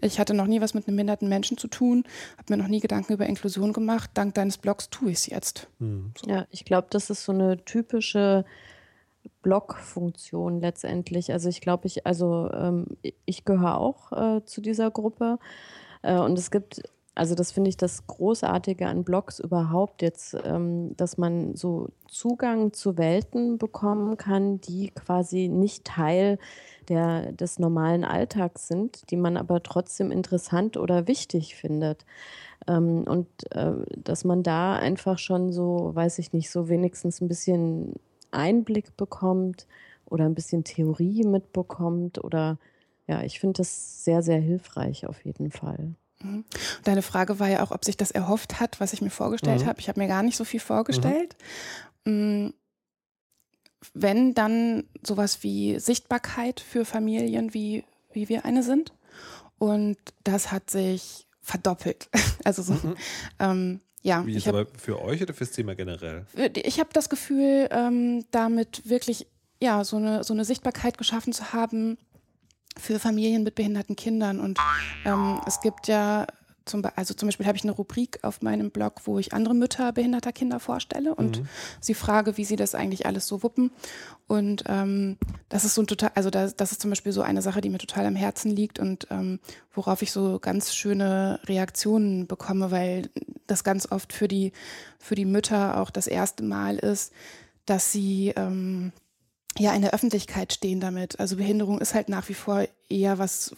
ich 0.01 0.19
hatte 0.19 0.35
noch 0.35 0.47
nie 0.47 0.61
was 0.61 0.75
mit 0.75 0.87
einem 0.87 0.97
behinderten 0.97 1.27
Menschen 1.27 1.57
zu 1.57 1.67
tun, 1.67 2.03
habe 2.37 2.53
mir 2.53 2.61
noch 2.61 2.69
nie 2.69 2.81
Gedanken 2.81 3.13
über 3.13 3.25
Inklusion 3.25 3.73
gemacht, 3.73 4.11
dank 4.13 4.35
deines 4.35 4.59
Blogs 4.59 4.91
tue 4.91 5.09
ich 5.09 5.17
es 5.17 5.25
jetzt. 5.25 5.67
Hm. 5.79 6.11
Ja, 6.27 6.45
ich 6.51 6.65
glaube, 6.65 6.87
das 6.91 7.09
ist 7.09 7.25
so 7.25 7.31
eine 7.31 7.65
typische 7.65 8.45
Blog-Funktion 9.41 10.61
letztendlich. 10.61 11.31
Also 11.31 11.49
ich 11.49 11.61
glaube, 11.61 11.87
ich, 11.87 12.05
also 12.05 12.49
ähm, 12.51 12.85
ich 13.25 13.45
gehöre 13.45 13.79
auch 13.79 14.11
äh, 14.11 14.45
zu 14.45 14.61
dieser 14.61 14.91
Gruppe. 14.91 15.39
Äh, 16.01 16.19
und 16.19 16.37
es 16.37 16.51
gibt, 16.51 16.83
also 17.15 17.35
das 17.35 17.51
finde 17.51 17.69
ich 17.69 17.77
das 17.77 18.07
Großartige 18.07 18.87
an 18.87 19.03
Blogs 19.03 19.39
überhaupt 19.39 20.01
jetzt, 20.01 20.35
ähm, 20.43 20.95
dass 20.97 21.17
man 21.17 21.55
so 21.55 21.89
Zugang 22.09 22.73
zu 22.73 22.97
Welten 22.97 23.57
bekommen 23.57 24.17
kann, 24.17 24.61
die 24.61 24.89
quasi 24.89 25.47
nicht 25.47 25.85
Teil 25.85 26.37
der, 26.89 27.31
des 27.31 27.59
normalen 27.59 28.03
Alltags 28.03 28.67
sind, 28.67 29.09
die 29.11 29.17
man 29.17 29.37
aber 29.37 29.63
trotzdem 29.63 30.11
interessant 30.11 30.77
oder 30.77 31.07
wichtig 31.07 31.55
findet. 31.55 32.05
Ähm, 32.67 33.03
und 33.07 33.27
äh, 33.51 33.73
dass 33.97 34.23
man 34.23 34.43
da 34.43 34.75
einfach 34.75 35.17
schon 35.17 35.51
so, 35.51 35.91
weiß 35.93 36.19
ich 36.19 36.33
nicht, 36.33 36.49
so 36.49 36.69
wenigstens 36.69 37.21
ein 37.21 37.27
bisschen 37.27 37.93
Einblick 38.31 38.95
bekommt 38.97 39.67
oder 40.05 40.25
ein 40.25 40.35
bisschen 40.35 40.63
Theorie 40.63 41.23
mitbekommt 41.23 42.23
oder 42.23 42.57
ja, 43.07 43.21
ich 43.23 43.39
finde 43.39 43.57
das 43.57 44.03
sehr, 44.03 44.23
sehr 44.23 44.39
hilfreich 44.39 45.05
auf 45.05 45.23
jeden 45.25 45.51
Fall. 45.51 45.95
Mhm. 46.21 46.43
Deine 46.83 47.01
Frage 47.01 47.39
war 47.39 47.47
ja 47.49 47.63
auch, 47.63 47.71
ob 47.71 47.85
sich 47.85 47.97
das 47.97 48.11
erhofft 48.11 48.59
hat, 48.59 48.79
was 48.79 48.93
ich 48.93 49.01
mir 49.01 49.09
vorgestellt 49.11 49.61
Mhm. 49.61 49.67
habe. 49.67 49.79
Ich 49.79 49.89
habe 49.89 49.99
mir 49.99 50.07
gar 50.07 50.23
nicht 50.23 50.37
so 50.37 50.43
viel 50.43 50.59
vorgestellt. 50.59 51.35
Mm, 52.05 52.49
wenn 53.93 54.33
dann 54.33 54.83
sowas 55.05 55.43
wie 55.43 55.79
Sichtbarkeit 55.79 56.59
für 56.59 56.85
Familien, 56.85 57.53
wie, 57.53 57.83
wie 58.11 58.29
wir 58.29 58.45
eine 58.45 58.63
sind. 58.63 58.93
Und 59.57 59.97
das 60.23 60.51
hat 60.51 60.69
sich 60.69 61.27
verdoppelt. 61.41 62.09
Also 62.43 62.61
so, 62.61 62.73
mhm. 62.73 62.95
ähm, 63.39 63.81
ja. 64.05 64.23
Wie 64.23 64.35
ist 64.35 64.47
aber 64.47 64.67
für 64.77 65.01
euch 65.01 65.23
oder 65.23 65.33
fürs 65.33 65.49
Thema 65.51 65.73
generell? 65.73 66.27
Ich 66.53 66.79
habe 66.79 66.89
das 66.93 67.09
Gefühl, 67.09 67.67
ähm, 67.71 68.23
damit 68.29 68.87
wirklich 68.87 69.25
ja 69.59 69.83
so 69.83 69.97
eine 69.97 70.23
so 70.23 70.31
eine 70.31 70.45
Sichtbarkeit 70.45 70.99
geschaffen 70.99 71.33
zu 71.33 71.53
haben 71.53 71.97
für 72.79 72.99
Familien 72.99 73.41
mit 73.41 73.55
behinderten 73.55 73.95
Kindern. 73.95 74.39
Und 74.39 74.59
ähm, 75.05 75.41
es 75.47 75.59
gibt 75.59 75.87
ja 75.87 76.27
zum, 76.65 76.83
also 76.95 77.13
zum 77.13 77.27
Beispiel 77.27 77.45
habe 77.45 77.57
ich 77.57 77.63
eine 77.63 77.71
Rubrik 77.71 78.19
auf 78.23 78.41
meinem 78.41 78.71
Blog, 78.71 79.01
wo 79.05 79.19
ich 79.19 79.33
andere 79.33 79.53
Mütter 79.53 79.93
behinderter 79.93 80.31
Kinder 80.31 80.59
vorstelle 80.59 81.15
und 81.15 81.41
mhm. 81.41 81.47
sie 81.79 81.93
frage, 81.93 82.37
wie 82.37 82.45
sie 82.45 82.55
das 82.55 82.75
eigentlich 82.75 83.05
alles 83.05 83.27
so 83.27 83.43
wuppen. 83.43 83.71
Und 84.27 84.63
ähm, 84.67 85.17
das 85.49 85.63
ist 85.63 85.75
so 85.75 85.81
ein 85.81 85.87
total, 85.87 86.11
also 86.15 86.29
das, 86.29 86.55
das 86.55 86.71
ist 86.71 86.81
zum 86.81 86.89
Beispiel 86.89 87.11
so 87.11 87.21
eine 87.21 87.41
Sache, 87.41 87.61
die 87.61 87.69
mir 87.69 87.77
total 87.77 88.05
am 88.05 88.15
Herzen 88.15 88.51
liegt 88.51 88.79
und 88.79 89.07
ähm, 89.11 89.39
worauf 89.73 90.01
ich 90.01 90.11
so 90.11 90.39
ganz 90.39 90.75
schöne 90.75 91.39
Reaktionen 91.45 92.27
bekomme, 92.27 92.71
weil 92.71 93.09
das 93.47 93.63
ganz 93.63 93.91
oft 93.91 94.13
für 94.13 94.27
die, 94.27 94.51
für 94.97 95.15
die 95.15 95.25
Mütter 95.25 95.79
auch 95.79 95.91
das 95.91 96.07
erste 96.07 96.43
Mal 96.43 96.77
ist, 96.77 97.13
dass 97.65 97.91
sie 97.91 98.33
ähm, 98.35 98.91
ja 99.57 99.73
in 99.73 99.81
der 99.81 99.93
Öffentlichkeit 99.93 100.53
stehen 100.53 100.79
damit. 100.79 101.19
Also 101.19 101.37
Behinderung 101.37 101.79
ist 101.79 101.93
halt 101.93 102.09
nach 102.09 102.27
wie 102.29 102.33
vor 102.33 102.65
eher 102.89 103.19
was 103.19 103.55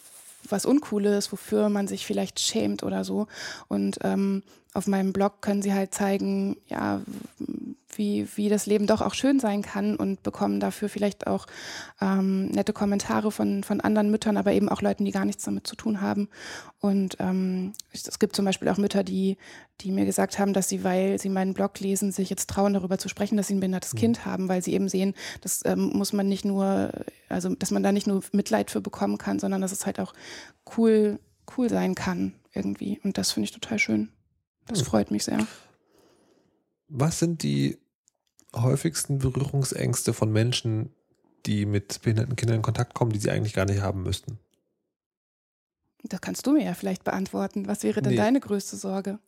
was 0.49 0.65
Uncooles, 0.65 1.31
wofür 1.31 1.69
man 1.69 1.87
sich 1.87 2.05
vielleicht 2.05 2.39
schämt 2.39 2.83
oder 2.83 3.03
so. 3.03 3.27
Und 3.67 3.99
ähm, 4.03 4.43
auf 4.73 4.87
meinem 4.87 5.13
Blog 5.13 5.41
können 5.41 5.61
sie 5.61 5.73
halt 5.73 5.93
zeigen, 5.93 6.57
ja, 6.67 7.01
wie, 7.97 8.27
wie 8.35 8.49
das 8.49 8.65
Leben 8.65 8.87
doch 8.87 9.01
auch 9.01 9.13
schön 9.13 9.39
sein 9.39 9.61
kann 9.61 9.95
und 9.95 10.23
bekommen 10.23 10.59
dafür 10.59 10.89
vielleicht 10.89 11.27
auch 11.27 11.47
ähm, 12.01 12.47
nette 12.47 12.73
Kommentare 12.73 13.31
von, 13.31 13.63
von 13.63 13.81
anderen 13.81 14.11
Müttern, 14.11 14.37
aber 14.37 14.53
eben 14.53 14.69
auch 14.69 14.81
Leuten, 14.81 15.05
die 15.05 15.11
gar 15.11 15.25
nichts 15.25 15.43
damit 15.43 15.67
zu 15.67 15.75
tun 15.75 16.01
haben. 16.01 16.29
Und 16.79 17.17
ähm, 17.19 17.73
es 17.91 18.19
gibt 18.19 18.35
zum 18.35 18.45
Beispiel 18.45 18.69
auch 18.69 18.77
Mütter, 18.77 19.03
die, 19.03 19.37
die 19.81 19.91
mir 19.91 20.05
gesagt 20.05 20.39
haben, 20.39 20.53
dass 20.53 20.69
sie, 20.69 20.83
weil 20.83 21.19
sie 21.19 21.29
meinen 21.29 21.53
Blog 21.53 21.79
lesen, 21.79 22.11
sich 22.11 22.29
jetzt 22.29 22.49
trauen, 22.49 22.73
darüber 22.73 22.97
zu 22.97 23.09
sprechen, 23.09 23.37
dass 23.37 23.47
sie 23.47 23.55
ein 23.55 23.59
behindertes 23.59 23.93
mhm. 23.93 23.99
Kind 23.99 24.25
haben, 24.25 24.47
weil 24.47 24.61
sie 24.61 24.73
eben 24.73 24.89
sehen, 24.89 25.13
das 25.41 25.63
ähm, 25.65 25.91
muss 25.93 26.13
man 26.13 26.27
nicht 26.27 26.45
nur, 26.45 26.91
also 27.29 27.53
dass 27.55 27.71
man 27.71 27.83
da 27.83 27.91
nicht 27.91 28.07
nur 28.07 28.23
Mitleid 28.31 28.71
für 28.71 28.81
bekommen 28.81 29.17
kann, 29.17 29.39
sondern 29.39 29.61
dass 29.61 29.71
es 29.71 29.85
halt 29.85 29.99
auch 29.99 30.13
cool, 30.77 31.19
cool 31.57 31.69
sein 31.69 31.95
kann 31.95 32.33
irgendwie. 32.53 32.99
Und 33.03 33.17
das 33.17 33.31
finde 33.31 33.45
ich 33.45 33.51
total 33.51 33.79
schön. 33.79 34.09
Das 34.67 34.79
hm. 34.79 34.85
freut 34.85 35.11
mich 35.11 35.23
sehr. 35.23 35.45
Was 36.89 37.19
sind 37.19 37.43
die 37.43 37.77
häufigsten 38.61 39.19
Berührungsängste 39.19 40.13
von 40.13 40.31
Menschen, 40.31 40.91
die 41.45 41.65
mit 41.65 42.01
behinderten 42.01 42.35
Kindern 42.35 42.57
in 42.57 42.61
Kontakt 42.61 42.93
kommen, 42.93 43.11
die 43.11 43.19
sie 43.19 43.31
eigentlich 43.31 43.53
gar 43.53 43.65
nicht 43.65 43.81
haben 43.81 44.03
müssten? 44.03 44.39
Das 46.03 46.21
kannst 46.21 46.45
du 46.45 46.51
mir 46.51 46.63
ja 46.63 46.73
vielleicht 46.73 47.03
beantworten. 47.03 47.67
Was 47.67 47.83
wäre 47.83 48.01
denn 48.01 48.11
nee. 48.11 48.17
deine 48.17 48.39
größte 48.39 48.75
Sorge? 48.75 49.19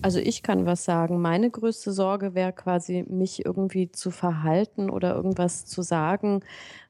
Also 0.00 0.18
ich 0.18 0.42
kann 0.42 0.66
was 0.66 0.84
sagen. 0.84 1.20
Meine 1.20 1.50
größte 1.50 1.92
Sorge 1.92 2.34
wäre 2.34 2.52
quasi, 2.52 3.04
mich 3.08 3.44
irgendwie 3.44 3.90
zu 3.90 4.10
verhalten 4.10 4.90
oder 4.90 5.14
irgendwas 5.14 5.66
zu 5.66 5.82
sagen, 5.82 6.40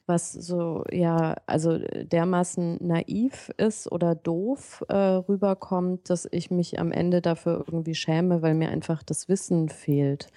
was 0.07 0.33
so 0.33 0.85
ja, 0.91 1.37
also 1.47 1.79
dermaßen 1.79 2.79
naiv 2.81 3.51
ist 3.57 3.91
oder 3.91 4.15
doof 4.15 4.85
äh, 4.89 4.95
rüberkommt, 4.97 6.11
dass 6.11 6.29
ich 6.31 6.51
mich 6.51 6.79
am 6.81 6.93
Ende 6.93 7.23
dafür 7.23 7.65
irgendwie 7.67 7.95
schäme, 7.95 8.43
weil 8.43 8.55
mir 8.55 8.69
einfach 8.69 9.03
das 9.03 9.29
Wissen 9.29 9.69
fehlt. 9.69 10.29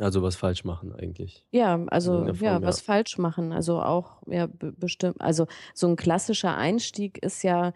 Also 0.00 0.22
was 0.22 0.36
falsch 0.36 0.64
machen 0.64 0.92
eigentlich. 0.94 1.44
Ja, 1.50 1.84
also 1.86 2.24
Form, 2.24 2.36
ja, 2.40 2.62
was 2.62 2.80
falsch 2.80 3.18
machen. 3.18 3.52
Also 3.52 3.80
auch 3.80 4.22
ja 4.26 4.48
bestimmt. 4.58 5.20
Also 5.20 5.46
so 5.72 5.86
ein 5.86 5.96
klassischer 5.96 6.56
Einstieg 6.56 7.18
ist 7.18 7.42
ja 7.42 7.72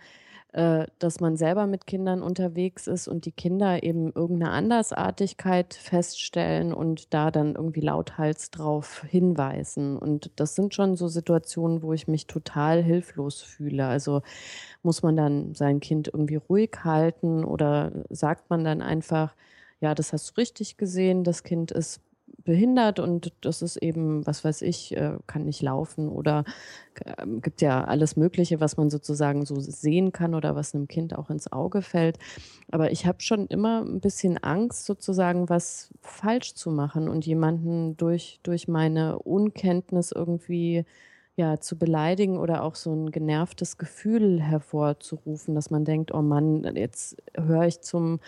äh, 0.53 0.87
dass 0.99 1.21
man 1.21 1.37
selber 1.37 1.67
mit 1.67 1.87
Kindern 1.87 2.23
unterwegs 2.23 2.87
ist 2.87 3.07
und 3.07 3.27
die 3.27 3.33
Kinder 3.33 3.83
eben 3.83 4.13
irgendeine 4.15 4.53
Andersartigkeit 4.53 5.75
feststellen 5.75 6.73
und 6.73 7.13
da 7.13 7.31
dann 7.31 7.55
irgendwie 7.55 7.83
lauthals 7.83 8.51
drauf 8.51 9.05
hinweisen. 9.07 9.99
Und 9.99 10.31
das 10.37 10.55
sind 10.55 10.75
schon 10.75 10.97
so 10.97 11.07
Situationen, 11.07 11.83
wo 11.83 11.93
ich 11.93 12.09
mich 12.09 12.27
total 12.27 12.83
hilflos 12.83 13.43
fühle. 13.43 13.87
Also 13.87 14.23
muss 14.83 15.03
man 15.03 15.17
dann 15.17 15.55
sein 15.55 15.81
Kind 15.81 16.09
irgendwie 16.09 16.37
ruhig 16.37 16.71
halten 16.83 17.45
oder 17.45 17.93
sagt 18.09 18.49
man 18.49 18.65
dann 18.65 18.81
einfach, 18.81 19.35
ja, 19.81 19.95
das 19.95 20.15
hast 20.15 20.31
du 20.31 20.41
richtig 20.41 20.79
gesehen, 20.79 21.25
das 21.25 21.43
Kind 21.43 21.73
ist 21.73 22.01
behindert 22.45 22.99
und 22.99 23.33
das 23.43 23.63
ist 23.63 23.77
eben, 23.77 24.27
was 24.27 24.45
weiß 24.45 24.63
ich, 24.63 24.97
äh, 24.97 25.19
kann 25.27 25.45
nicht 25.45 25.61
laufen 25.63 26.09
oder 26.09 26.45
äh, 27.05 27.27
gibt 27.43 27.61
ja 27.61 27.85
alles 27.85 28.17
Mögliche, 28.17 28.61
was 28.61 28.77
man 28.77 28.91
sozusagen 28.91 29.45
so 29.45 29.61
sehen 29.61 30.13
kann 30.13 30.35
oder 30.35 30.57
was 30.57 30.75
einem 30.75 30.89
Kind 30.89 31.17
auch 31.17 31.31
ins 31.31 31.53
Auge 31.53 31.83
fällt. 31.83 32.19
Aber 32.71 32.91
ich 32.91 33.07
habe 33.07 33.21
schon 33.21 33.47
immer 33.49 33.83
ein 33.83 34.01
bisschen 34.01 34.39
Angst, 34.39 34.87
sozusagen 34.87 35.49
was 35.49 35.91
falsch 36.01 36.55
zu 36.55 36.71
machen 36.71 37.09
und 37.09 37.27
jemanden 37.27 37.97
durch, 37.97 38.41
durch 38.43 38.69
meine 38.69 39.19
Unkenntnis 39.19 40.13
irgendwie 40.13 40.85
ja, 41.39 41.61
zu 41.61 41.79
beleidigen 41.79 42.37
oder 42.37 42.65
auch 42.65 42.75
so 42.75 42.93
ein 42.93 43.13
genervtes 43.13 43.79
Gefühl 43.79 44.43
hervorzurufen, 44.43 45.55
dass 45.55 45.71
man 45.71 45.85
denkt, 45.85 46.13
oh 46.13 46.21
Mann, 46.21 46.75
jetzt 46.75 47.17
höre 47.37 47.63
ich 47.63 47.81
zum 47.81 48.19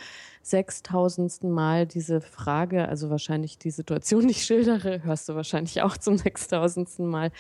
sechstausendsten 0.43 1.51
Mal 1.51 1.87
diese 1.87 2.21
Frage, 2.21 2.89
also 2.89 3.11
wahrscheinlich 3.11 3.59
die 3.59 3.73
Situation, 3.73 4.29
die 4.29 4.31
ich 4.31 4.45
schildere, 4.45 5.03
hörst 5.03 5.29
du 5.29 5.35
wahrscheinlich 5.35 5.83
auch 5.83 5.97
zum 5.97 6.19
sechstausendsten 6.19 7.05
Mal. 7.09 7.33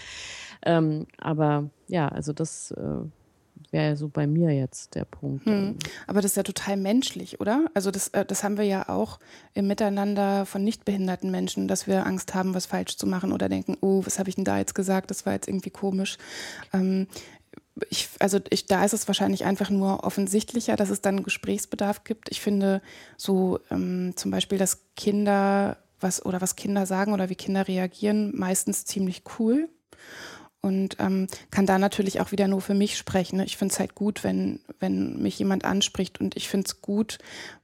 Ähm, 0.66 1.06
aber 1.18 1.70
ja, 1.86 2.08
also 2.08 2.32
das 2.32 2.72
äh, 2.72 3.04
wäre 3.70 3.96
so 3.96 4.08
bei 4.08 4.26
mir 4.26 4.50
jetzt 4.50 4.94
der 4.94 5.04
Punkt. 5.04 5.46
Hm. 5.46 5.76
Aber 6.06 6.20
das 6.20 6.32
ist 6.32 6.36
ja 6.36 6.42
total 6.42 6.76
menschlich, 6.76 7.40
oder? 7.40 7.66
Also 7.74 7.90
das, 7.90 8.08
äh, 8.08 8.24
das 8.24 8.42
haben 8.42 8.56
wir 8.56 8.64
ja 8.64 8.88
auch 8.88 9.18
im 9.54 9.66
Miteinander 9.66 10.46
von 10.46 10.64
nichtbehinderten 10.64 11.30
Menschen, 11.30 11.68
dass 11.68 11.86
wir 11.86 12.06
Angst 12.06 12.34
haben, 12.34 12.54
was 12.54 12.66
falsch 12.66 12.96
zu 12.96 13.06
machen 13.06 13.32
oder 13.32 13.48
denken, 13.48 13.76
oh, 13.80 14.02
was 14.04 14.18
habe 14.18 14.28
ich 14.28 14.34
denn 14.34 14.44
da 14.44 14.58
jetzt 14.58 14.74
gesagt? 14.74 15.10
Das 15.10 15.26
war 15.26 15.32
jetzt 15.32 15.48
irgendwie 15.48 15.70
komisch. 15.70 16.18
Ähm, 16.72 17.06
ich, 17.88 18.08
also 18.18 18.38
ich, 18.50 18.66
da 18.66 18.84
ist 18.84 18.92
es 18.92 19.08
wahrscheinlich 19.08 19.44
einfach 19.44 19.70
nur 19.70 20.04
offensichtlicher, 20.04 20.76
dass 20.76 20.90
es 20.90 21.00
dann 21.00 21.22
Gesprächsbedarf 21.22 22.04
gibt. 22.04 22.30
Ich 22.30 22.40
finde 22.40 22.82
so 23.16 23.60
ähm, 23.70 24.12
zum 24.16 24.30
Beispiel, 24.30 24.58
dass 24.58 24.82
Kinder 24.96 25.78
was 26.00 26.24
oder 26.24 26.40
was 26.40 26.56
Kinder 26.56 26.86
sagen 26.86 27.12
oder 27.12 27.28
wie 27.28 27.34
Kinder 27.34 27.68
reagieren, 27.68 28.32
meistens 28.34 28.84
ziemlich 28.84 29.22
cool 29.38 29.68
und 30.62 30.96
ähm, 30.98 31.26
kann 31.50 31.66
da 31.66 31.78
natürlich 31.78 32.20
auch 32.20 32.32
wieder 32.32 32.48
nur 32.48 32.60
für 32.60 32.74
mich 32.74 32.98
sprechen. 32.98 33.38
Ne? 33.38 33.44
Ich 33.44 33.56
finde 33.56 33.72
es 33.72 33.80
halt 33.80 33.94
gut, 33.94 34.24
wenn, 34.24 34.60
wenn 34.78 35.20
mich 35.22 35.38
jemand 35.38 35.64
anspricht 35.64 36.20
und 36.20 36.36
ich 36.36 36.48
finde 36.48 36.66
es 36.66 36.80
gut, 36.82 37.18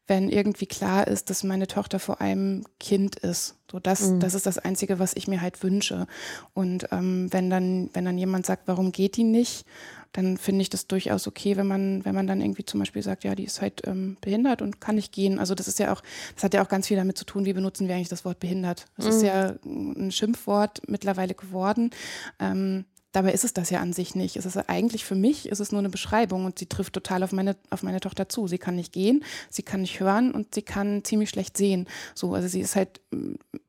wenn 0.06 0.28
irgendwie 0.28 0.66
klar 0.66 1.06
ist, 1.08 1.30
dass 1.30 1.42
meine 1.42 1.66
Tochter 1.66 1.98
vor 1.98 2.20
einem 2.20 2.64
Kind 2.78 3.16
ist. 3.16 3.56
So 3.70 3.80
das, 3.80 4.02
mhm. 4.02 4.20
das 4.20 4.34
ist 4.34 4.46
das 4.46 4.58
Einzige, 4.58 4.98
was 4.98 5.14
ich 5.14 5.26
mir 5.26 5.40
halt 5.40 5.62
wünsche. 5.62 6.06
Und 6.54 6.88
ähm, 6.92 7.32
wenn 7.32 7.50
dann, 7.50 7.90
wenn 7.92 8.04
dann 8.04 8.18
jemand 8.18 8.46
sagt, 8.46 8.68
warum 8.68 8.92
geht 8.92 9.16
die 9.16 9.24
nicht, 9.24 9.66
dann 10.12 10.38
finde 10.38 10.62
ich 10.62 10.70
das 10.70 10.86
durchaus 10.86 11.26
okay, 11.26 11.56
wenn 11.56 11.66
man, 11.66 12.04
wenn 12.04 12.14
man 12.14 12.26
dann 12.26 12.40
irgendwie 12.40 12.64
zum 12.64 12.80
Beispiel 12.80 13.02
sagt, 13.02 13.24
ja, 13.24 13.34
die 13.34 13.44
ist 13.44 13.60
halt 13.60 13.86
ähm, 13.86 14.16
behindert 14.20 14.62
und 14.62 14.80
kann 14.80 14.94
nicht 14.94 15.12
gehen. 15.12 15.38
Also 15.38 15.54
das 15.54 15.68
ist 15.68 15.78
ja 15.78 15.92
auch, 15.92 16.02
das 16.34 16.44
hat 16.44 16.54
ja 16.54 16.62
auch 16.64 16.68
ganz 16.68 16.86
viel 16.86 16.96
damit 16.96 17.18
zu 17.18 17.26
tun, 17.26 17.44
wie 17.44 17.52
benutzen 17.52 17.88
wir 17.88 17.96
eigentlich 17.96 18.08
das 18.08 18.24
Wort 18.24 18.38
behindert. 18.38 18.86
Das 18.96 19.06
mhm. 19.06 19.10
ist 19.10 19.22
ja 19.22 19.54
ein 19.64 20.12
Schimpfwort 20.12 20.82
mittlerweile 20.86 21.34
geworden. 21.34 21.90
Ähm, 22.38 22.84
Dabei 23.16 23.32
ist 23.32 23.44
es 23.44 23.54
das 23.54 23.70
ja 23.70 23.80
an 23.80 23.94
sich 23.94 24.14
nicht. 24.14 24.36
Es 24.36 24.44
ist 24.44 24.58
eigentlich 24.68 25.06
für 25.06 25.14
mich 25.14 25.48
ist 25.48 25.60
es 25.60 25.72
nur 25.72 25.78
eine 25.78 25.88
Beschreibung 25.88 26.44
und 26.44 26.58
sie 26.58 26.66
trifft 26.66 26.92
total 26.92 27.22
auf 27.22 27.32
meine, 27.32 27.56
auf 27.70 27.82
meine 27.82 27.98
Tochter 27.98 28.28
zu. 28.28 28.46
Sie 28.46 28.58
kann 28.58 28.76
nicht 28.76 28.92
gehen, 28.92 29.24
sie 29.48 29.62
kann 29.62 29.80
nicht 29.80 30.00
hören 30.00 30.32
und 30.32 30.54
sie 30.54 30.60
kann 30.60 31.02
ziemlich 31.02 31.30
schlecht 31.30 31.56
sehen. 31.56 31.88
So, 32.14 32.34
also 32.34 32.46
sie 32.46 32.60
ist 32.60 32.76
halt 32.76 33.00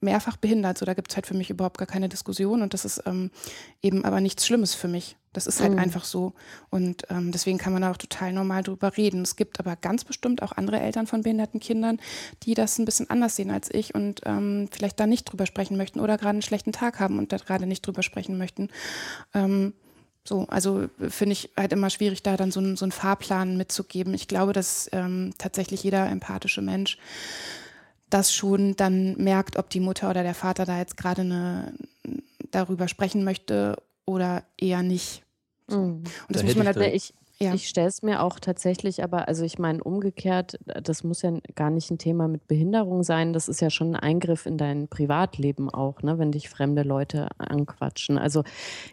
mehrfach 0.02 0.36
behindert. 0.36 0.78
So, 0.78 0.86
da 0.86 0.96
gibt 0.96 1.12
es 1.12 1.16
halt 1.16 1.28
für 1.28 1.34
mich 1.34 1.50
überhaupt 1.50 1.78
gar 1.78 1.88
keine 1.88 2.10
Diskussion 2.10 2.62
und 2.62 2.74
das 2.74 2.84
ist 2.84 3.04
ähm, 3.06 3.32
eben 3.82 4.04
aber 4.04 4.20
nichts 4.20 4.46
Schlimmes 4.46 4.76
für 4.76 4.90
mich. 4.90 5.16
Das 5.38 5.46
ist 5.46 5.62
halt 5.62 5.74
mhm. 5.74 5.78
einfach 5.78 6.04
so. 6.04 6.34
Und 6.72 7.04
ähm, 7.12 7.32
deswegen 7.32 7.60
kann 7.60 7.72
man 7.72 7.84
da 7.84 7.92
auch 7.92 7.98
total 7.98 8.34
normal 8.34 8.64
drüber 8.64 8.98
reden. 8.98 9.22
Es 9.22 9.36
gibt 9.36 9.60
aber 9.60 9.76
ganz 9.76 10.04
bestimmt 10.04 10.42
auch 10.42 10.52
andere 10.52 10.80
Eltern 10.80 11.06
von 11.06 11.22
behinderten 11.22 11.60
Kindern, 11.60 12.00
die 12.42 12.56
das 12.56 12.80
ein 12.80 12.86
bisschen 12.86 13.08
anders 13.12 13.36
sehen 13.36 13.52
als 13.52 13.72
ich 13.72 13.94
und 13.94 14.22
ähm, 14.26 14.68
vielleicht 14.72 15.00
da 15.00 15.06
nicht 15.06 15.26
drüber 15.26 15.46
sprechen 15.46 15.78
möchten 15.78 16.00
oder 16.00 16.18
gerade 16.18 16.32
einen 16.32 16.42
schlechten 16.42 16.72
Tag 16.72 17.00
haben 17.00 17.20
und 17.20 17.32
da 17.32 17.38
gerade 17.38 17.68
nicht 17.68 17.86
drüber 17.86 18.02
sprechen 18.02 18.40
möchten. 18.40 18.70
Ähm, 19.36 19.74
so, 20.24 20.48
also 20.48 20.88
finde 21.08 21.34
ich 21.34 21.52
halt 21.56 21.72
immer 21.72 21.92
schwierig, 21.92 22.24
da 22.24 22.36
dann 22.36 22.50
so, 22.50 22.60
ein, 22.60 22.76
so 22.76 22.86
einen 22.86 22.92
Fahrplan 22.92 23.58
mitzugeben. 23.58 24.16
Ich 24.16 24.28
glaube, 24.28 24.54
dass 24.54 24.90
ähm, 24.92 25.36
tatsächlich 25.38 25.84
jeder 25.84 26.10
empathische 26.10 26.64
Mensch 26.64 26.98
das 28.10 28.34
schon 28.34 28.76
dann 28.76 29.16
merkt, 29.18 29.56
ob 29.58 29.70
die 29.70 29.82
Mutter 29.82 30.10
oder 30.10 30.24
der 30.24 30.34
Vater 30.34 30.66
da 30.66 30.80
jetzt 30.80 30.98
gerade 30.98 31.22
eine 31.22 31.74
darüber 32.50 32.88
sprechen 32.88 33.24
möchte 33.24 33.76
oder 34.08 34.44
eher 34.58 34.82
nicht. 34.82 35.24
So. 35.68 35.78
Mhm. 35.78 35.84
Und 35.84 36.06
das 36.30 36.42
da 36.42 36.48
muss 36.48 36.56
man 36.56 36.68
halt, 36.68 36.94
ich, 36.94 37.14
Ja. 37.40 37.54
Ich 37.54 37.68
stelle 37.70 37.88
es 37.88 38.02
mir 38.02 38.24
auch 38.24 38.40
tatsächlich, 38.40 39.04
aber 39.04 39.28
also 39.28 39.46
ich 39.46 39.60
meine 39.60 39.84
umgekehrt, 39.84 40.58
das 40.66 41.04
muss 41.04 41.22
ja 41.22 41.34
gar 41.54 41.70
nicht 41.70 41.92
ein 41.92 42.00
Thema 42.00 42.28
mit 42.28 42.48
Behinderung 42.48 43.04
sein. 43.04 43.32
Das 43.32 43.48
ist 43.48 43.62
ja 43.62 43.70
schon 43.70 43.94
ein 43.94 43.96
Eingriff 43.96 44.48
in 44.48 44.58
dein 44.58 44.88
Privatleben 44.88 45.70
auch, 45.70 46.02
ne, 46.02 46.18
wenn 46.18 46.32
dich 46.32 46.50
fremde 46.50 46.82
Leute 46.82 47.28
anquatschen. 47.38 48.18
Also 48.18 48.44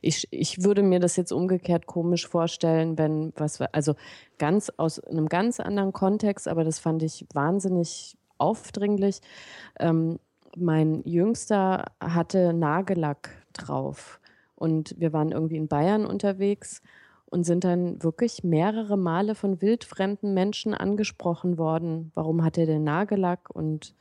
ich, 0.02 0.28
ich 0.30 0.62
würde 0.62 0.82
mir 0.82 1.00
das 1.00 1.16
jetzt 1.16 1.32
umgekehrt 1.32 1.86
komisch 1.86 2.28
vorstellen, 2.28 2.98
wenn 2.98 3.32
was, 3.36 3.62
also 3.62 3.94
ganz 4.36 4.70
aus 4.76 5.00
einem 5.00 5.30
ganz 5.30 5.58
anderen 5.58 5.92
Kontext, 5.92 6.46
aber 6.46 6.64
das 6.64 6.78
fand 6.78 7.02
ich 7.02 7.26
wahnsinnig 7.32 8.14
aufdringlich. 8.36 9.20
Ähm, 9.80 10.18
mein 10.54 11.02
Jüngster 11.04 11.86
hatte 11.98 12.52
Nagellack 12.52 13.30
drauf 13.54 14.20
und 14.56 14.94
wir 14.98 15.12
waren 15.12 15.32
irgendwie 15.32 15.56
in 15.56 15.68
Bayern 15.68 16.06
unterwegs 16.06 16.82
und 17.26 17.44
sind 17.44 17.64
dann 17.64 18.02
wirklich 18.02 18.44
mehrere 18.44 18.96
Male 18.96 19.34
von 19.34 19.60
wildfremden 19.60 20.34
Menschen 20.34 20.74
angesprochen 20.74 21.58
worden. 21.58 22.12
Warum 22.14 22.44
hat 22.44 22.58
er 22.58 22.66
den 22.66 22.84
Nagellack? 22.84 23.50
Und 23.50 23.94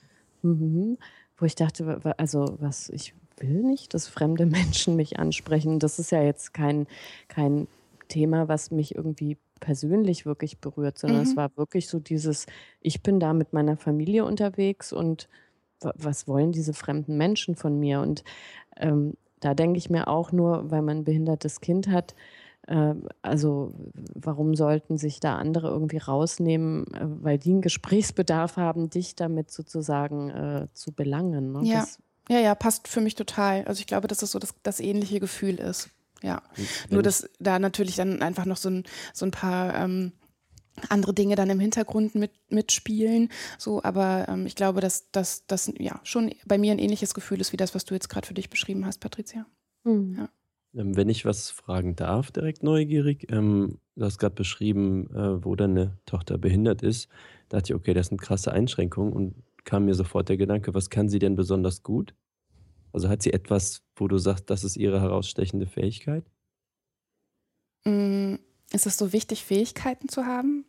mm, 0.43 0.93
wo 1.37 1.45
ich 1.45 1.55
dachte, 1.55 1.99
also 2.17 2.55
was, 2.59 2.89
ich 2.89 3.15
will 3.37 3.63
nicht, 3.63 3.93
dass 3.93 4.07
fremde 4.07 4.45
Menschen 4.45 4.95
mich 4.95 5.19
ansprechen. 5.19 5.79
Das 5.79 5.99
ist 5.99 6.11
ja 6.11 6.21
jetzt 6.21 6.53
kein, 6.53 6.87
kein 7.27 7.67
Thema, 8.07 8.47
was 8.47 8.71
mich 8.71 8.95
irgendwie 8.95 9.37
persönlich 9.59 10.25
wirklich 10.25 10.59
berührt, 10.59 10.97
sondern 10.99 11.21
mhm. 11.21 11.27
es 11.27 11.35
war 11.35 11.55
wirklich 11.55 11.87
so 11.87 11.99
dieses, 11.99 12.45
ich 12.81 13.01
bin 13.01 13.19
da 13.19 13.33
mit 13.33 13.53
meiner 13.53 13.77
Familie 13.77 14.25
unterwegs 14.25 14.91
und 14.93 15.29
was 15.79 16.27
wollen 16.27 16.51
diese 16.51 16.73
fremden 16.73 17.17
Menschen 17.17 17.55
von 17.55 17.79
mir? 17.79 18.01
Und 18.01 18.23
ähm, 18.77 19.15
da 19.43 19.53
denke 19.53 19.77
ich 19.77 19.89
mir 19.89 20.07
auch 20.07 20.31
nur, 20.31 20.71
weil 20.71 20.81
man 20.81 20.99
ein 20.99 21.03
behindertes 21.03 21.61
Kind 21.61 21.87
hat, 21.87 22.15
ähm, 22.67 23.07
also 23.21 23.73
warum 24.15 24.55
sollten 24.55 24.97
sich 24.97 25.19
da 25.19 25.35
andere 25.35 25.67
irgendwie 25.67 25.97
rausnehmen, 25.97 26.87
äh, 26.93 26.99
weil 27.23 27.37
die 27.37 27.51
einen 27.51 27.61
Gesprächsbedarf 27.61 28.57
haben, 28.57 28.89
dich 28.89 29.15
damit 29.15 29.51
sozusagen 29.51 30.29
äh, 30.29 30.67
zu 30.73 30.93
belangen? 30.93 31.51
Ne? 31.51 31.61
Ja. 31.65 31.85
ja, 32.29 32.39
ja, 32.39 32.55
passt 32.55 32.87
für 32.87 33.01
mich 33.01 33.15
total. 33.15 33.65
Also 33.65 33.81
ich 33.81 33.87
glaube, 33.87 34.07
dass 34.07 34.19
das 34.19 34.31
so 34.31 34.39
das, 34.39 34.55
das 34.63 34.79
ähnliche 34.79 35.19
Gefühl 35.19 35.55
ist. 35.55 35.89
Ja. 36.21 36.41
Wenn 36.55 36.95
Nur, 36.95 37.03
dass 37.03 37.29
da 37.39 37.59
natürlich 37.59 37.97
dann 37.97 38.21
einfach 38.21 38.45
noch 38.45 38.55
so 38.55 38.69
ein, 38.69 38.85
so 39.13 39.25
ein 39.25 39.31
paar 39.31 39.75
ähm, 39.75 40.13
andere 40.89 41.13
Dinge 41.13 41.35
dann 41.35 41.49
im 41.49 41.59
Hintergrund 41.59 42.15
mit, 42.15 42.31
mitspielen. 42.49 43.29
So, 43.57 43.83
aber 43.83 44.27
ähm, 44.27 44.45
ich 44.45 44.55
glaube, 44.55 44.81
dass 44.81 45.11
das 45.11 45.73
ja 45.77 45.99
schon 46.03 46.31
bei 46.45 46.57
mir 46.57 46.71
ein 46.71 46.79
ähnliches 46.79 47.13
Gefühl 47.13 47.41
ist 47.41 47.53
wie 47.53 47.57
das, 47.57 47.75
was 47.75 47.85
du 47.85 47.93
jetzt 47.93 48.09
gerade 48.09 48.27
für 48.27 48.33
dich 48.33 48.49
beschrieben 48.49 48.85
hast, 48.85 48.99
Patricia. 48.99 49.45
Mhm. 49.83 50.15
Ja. 50.17 50.29
Ähm, 50.75 50.95
wenn 50.95 51.09
ich 51.09 51.25
was 51.25 51.49
fragen 51.49 51.95
darf, 51.95 52.31
direkt 52.31 52.63
neugierig, 52.63 53.31
ähm, 53.31 53.77
du 53.95 54.05
hast 54.05 54.17
gerade 54.17 54.35
beschrieben, 54.35 55.09
äh, 55.15 55.43
wo 55.43 55.55
deine 55.55 55.97
Tochter 56.05 56.37
behindert 56.37 56.81
ist. 56.81 57.09
Da 57.49 57.57
dachte 57.57 57.73
ich, 57.73 57.75
okay, 57.75 57.93
das 57.93 58.07
sind 58.07 58.21
krasse 58.21 58.51
Einschränkungen 58.51 59.13
und 59.13 59.35
kam 59.63 59.85
mir 59.85 59.93
sofort 59.93 60.29
der 60.29 60.37
Gedanke, 60.37 60.73
was 60.73 60.89
kann 60.89 61.09
sie 61.09 61.19
denn 61.19 61.35
besonders 61.35 61.83
gut? 61.83 62.15
Also 62.91 63.09
hat 63.09 63.21
sie 63.21 63.33
etwas, 63.33 63.83
wo 63.95 64.07
du 64.07 64.17
sagst, 64.17 64.49
das 64.49 64.63
ist 64.63 64.77
ihre 64.77 65.01
herausstechende 65.01 65.65
Fähigkeit? 65.65 66.25
Mm, 67.85 68.35
ist 68.73 68.85
es 68.85 68.97
so 68.97 69.13
wichtig, 69.13 69.45
Fähigkeiten 69.45 70.09
zu 70.09 70.25
haben? 70.25 70.65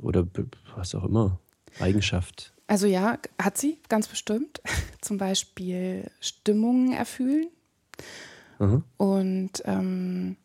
Oder 0.00 0.26
was 0.74 0.94
auch 0.94 1.04
immer, 1.04 1.38
Eigenschaft. 1.78 2.52
Also 2.66 2.86
ja, 2.86 3.18
hat 3.40 3.58
sie 3.58 3.78
ganz 3.88 4.08
bestimmt. 4.08 4.60
Zum 5.00 5.18
Beispiel 5.18 6.10
Stimmungen 6.20 6.92
erfüllen 6.92 7.48
Mhm. 8.62 8.84
Und 8.96 9.62
ähm, 9.64 10.36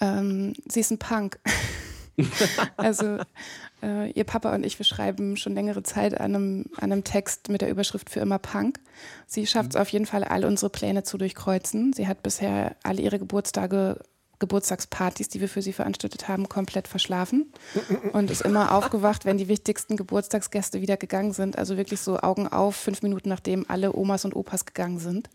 ähm, 0.00 0.54
sie 0.66 0.80
ist 0.80 0.90
ein 0.90 0.98
Punk. 0.98 1.38
also 2.78 3.18
äh, 3.82 4.10
ihr 4.12 4.24
Papa 4.24 4.54
und 4.54 4.64
ich, 4.64 4.78
wir 4.78 4.86
schreiben 4.86 5.36
schon 5.36 5.54
längere 5.54 5.82
Zeit 5.82 6.18
an 6.18 6.34
einem, 6.34 6.64
an 6.76 6.90
einem 6.90 7.04
Text 7.04 7.50
mit 7.50 7.60
der 7.60 7.68
Überschrift 7.68 8.08
für 8.08 8.20
immer 8.20 8.38
Punk. 8.38 8.80
Sie 9.26 9.46
schafft 9.46 9.70
es 9.70 9.74
mhm. 9.74 9.82
auf 9.82 9.88
jeden 9.90 10.06
Fall, 10.06 10.24
all 10.24 10.46
unsere 10.46 10.70
Pläne 10.70 11.02
zu 11.02 11.18
durchkreuzen. 11.18 11.92
Sie 11.92 12.08
hat 12.08 12.22
bisher 12.22 12.76
alle 12.82 13.02
ihre 13.02 13.18
Geburtstage 13.18 14.00
Geburtstagspartys, 14.38 15.28
die 15.28 15.40
wir 15.40 15.48
für 15.48 15.62
sie 15.62 15.72
veranstaltet 15.72 16.28
haben, 16.28 16.48
komplett 16.48 16.88
verschlafen 16.88 17.52
und 18.12 18.30
ist 18.30 18.42
immer 18.42 18.72
aufgewacht, 18.72 19.24
wenn 19.24 19.38
die 19.38 19.48
wichtigsten 19.48 19.96
Geburtstagsgäste 19.96 20.80
wieder 20.80 20.96
gegangen 20.96 21.32
sind. 21.32 21.58
Also 21.58 21.76
wirklich 21.76 22.00
so 22.00 22.18
Augen 22.18 22.46
auf, 22.48 22.76
fünf 22.76 23.02
Minuten 23.02 23.28
nachdem 23.28 23.64
alle 23.68 23.94
Omas 23.94 24.24
und 24.24 24.36
Opas 24.36 24.66
gegangen 24.66 24.98
sind. 24.98 25.30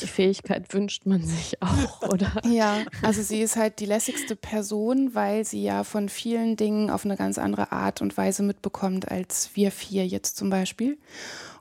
Die 0.00 0.06
Fähigkeit 0.06 0.72
wünscht 0.72 1.06
man 1.06 1.24
sich 1.24 1.60
auch, 1.62 2.02
oder? 2.08 2.32
Ja, 2.44 2.78
also 3.02 3.22
sie 3.22 3.40
ist 3.42 3.56
halt 3.56 3.80
die 3.80 3.86
lässigste 3.86 4.36
Person, 4.36 5.14
weil 5.14 5.44
sie 5.44 5.62
ja 5.62 5.84
von 5.84 6.08
vielen 6.08 6.56
Dingen 6.56 6.90
auf 6.90 7.04
eine 7.04 7.16
ganz 7.16 7.38
andere 7.38 7.72
Art 7.72 8.00
und 8.00 8.16
Weise 8.16 8.42
mitbekommt 8.42 9.10
als 9.10 9.50
wir 9.54 9.70
vier 9.70 10.06
jetzt 10.06 10.36
zum 10.36 10.50
Beispiel. 10.50 10.98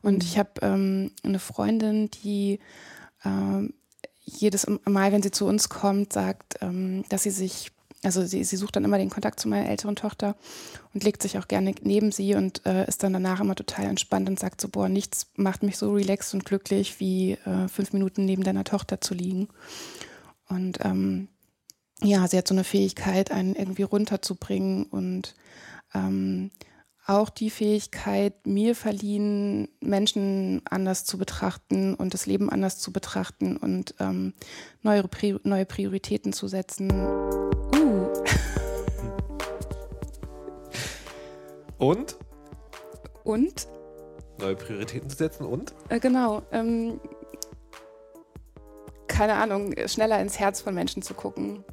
Und 0.02 0.16
mhm. 0.16 0.22
ich 0.22 0.38
habe 0.38 0.52
ähm, 0.62 1.12
eine 1.24 1.40
Freundin, 1.40 2.10
die 2.24 2.60
ähm, 3.26 3.74
jedes 4.38 4.68
Mal, 4.86 5.12
wenn 5.12 5.22
sie 5.22 5.32
zu 5.32 5.46
uns 5.46 5.70
kommt, 5.70 6.14
sagt, 6.14 6.58
ähm, 6.62 7.04
dass 7.10 7.24
sie 7.24 7.32
sich, 7.32 7.72
also 8.04 8.26
sie, 8.26 8.44
sie 8.44 8.56
sucht 8.56 8.76
dann 8.76 8.86
immer 8.86 8.98
den 8.98 9.10
Kontakt 9.10 9.40
zu 9.40 9.48
meiner 9.48 9.70
älteren 9.70 9.96
Tochter 9.96 10.36
und 10.94 11.04
legt 11.04 11.22
sich 11.22 11.38
auch 11.38 11.48
gerne 11.48 11.74
neben 11.82 12.12
sie 12.12 12.36
und 12.36 12.66
äh, 12.66 12.88
ist 12.88 13.04
dann 13.04 13.14
danach 13.14 13.40
immer 13.40 13.56
total 13.56 13.86
entspannt 13.86 14.30
und 14.30 14.40
sagt 14.40 14.62
so, 14.62 14.70
boah, 14.70 14.90
nichts 14.90 15.28
macht 15.36 15.64
mich 15.64 15.78
so 15.78 15.92
relaxed 15.92 16.34
und 16.34 16.46
glücklich, 16.46 17.00
wie 17.00 17.34
äh, 17.34 17.68
fünf 17.68 17.94
Minuten 17.94 18.26
neben 18.26 18.44
deiner 18.44 18.64
Tochter 18.64 19.02
zu 19.02 19.14
liegen. 19.14 19.50
Und 20.48 20.80
ähm, 20.84 21.28
ja, 22.02 22.28
sie 22.28 22.38
hat 22.38 22.48
so 22.48 22.56
eine 22.56 22.64
Fähigkeit, 22.64 23.32
einen 23.32 23.56
irgendwie 23.56 23.84
runterzubringen 23.84 24.86
und 24.86 25.36
ähm, 25.94 26.52
auch 27.10 27.30
die 27.30 27.50
Fähigkeit 27.50 28.46
mir 28.46 28.76
verliehen, 28.76 29.68
Menschen 29.82 30.62
anders 30.70 31.06
zu 31.06 31.18
betrachten 31.18 31.96
und 31.96 32.14
das 32.14 32.28
Leben 32.28 32.50
anders 32.50 32.78
zu 32.78 32.94
betrachten 32.94 33.58
und 33.58 33.96
ähm, 34.00 34.34
neue, 34.84 35.04
Pri 35.08 35.40
neue 35.44 35.66
Prioritäten 35.66 36.34
zu 36.34 36.48
setzen. 36.48 36.92
Uh. 36.92 38.08
Und? 41.80 42.18
Und? 43.24 43.68
Neue 44.40 44.56
Prioritäten 44.56 45.10
zu 45.10 45.18
setzen 45.18 45.46
und? 45.46 45.74
Äh, 45.90 46.00
genau. 46.00 46.44
Ähm, 46.52 47.00
keine 49.08 49.34
Ahnung, 49.34 49.74
schneller 49.88 50.22
ins 50.22 50.40
Herz 50.40 50.62
von 50.62 50.76
Menschen 50.76 51.02
zu 51.02 51.14
gucken. 51.16 51.64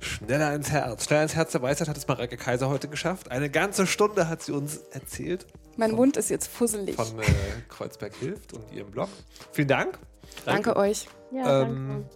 Schneller 0.00 0.54
ins 0.54 0.70
Herz. 0.70 1.04
Schneller 1.04 1.22
ins 1.22 1.34
Herz 1.34 1.52
der 1.52 1.62
Weisheit 1.62 1.88
hat 1.88 1.96
es 1.96 2.06
Mareike 2.06 2.36
Kaiser 2.36 2.68
heute 2.68 2.88
geschafft. 2.88 3.30
Eine 3.30 3.50
ganze 3.50 3.86
Stunde 3.86 4.28
hat 4.28 4.42
sie 4.42 4.52
uns 4.52 4.78
erzählt. 4.90 5.46
Mein 5.76 5.90
von, 5.90 5.98
Mund 5.98 6.16
ist 6.16 6.30
jetzt 6.30 6.48
fusselig. 6.48 6.96
Von 6.96 7.18
äh, 7.20 7.24
Kreuzberg 7.68 8.14
hilft 8.16 8.52
und 8.52 8.72
ihrem 8.72 8.90
Blog. 8.90 9.08
Vielen 9.52 9.68
Dank. 9.68 9.98
Danke, 10.44 10.62
danke 10.62 10.76
euch. 10.76 11.08
Ja, 11.32 11.62
ähm, 11.62 11.88
danke. 11.88 12.10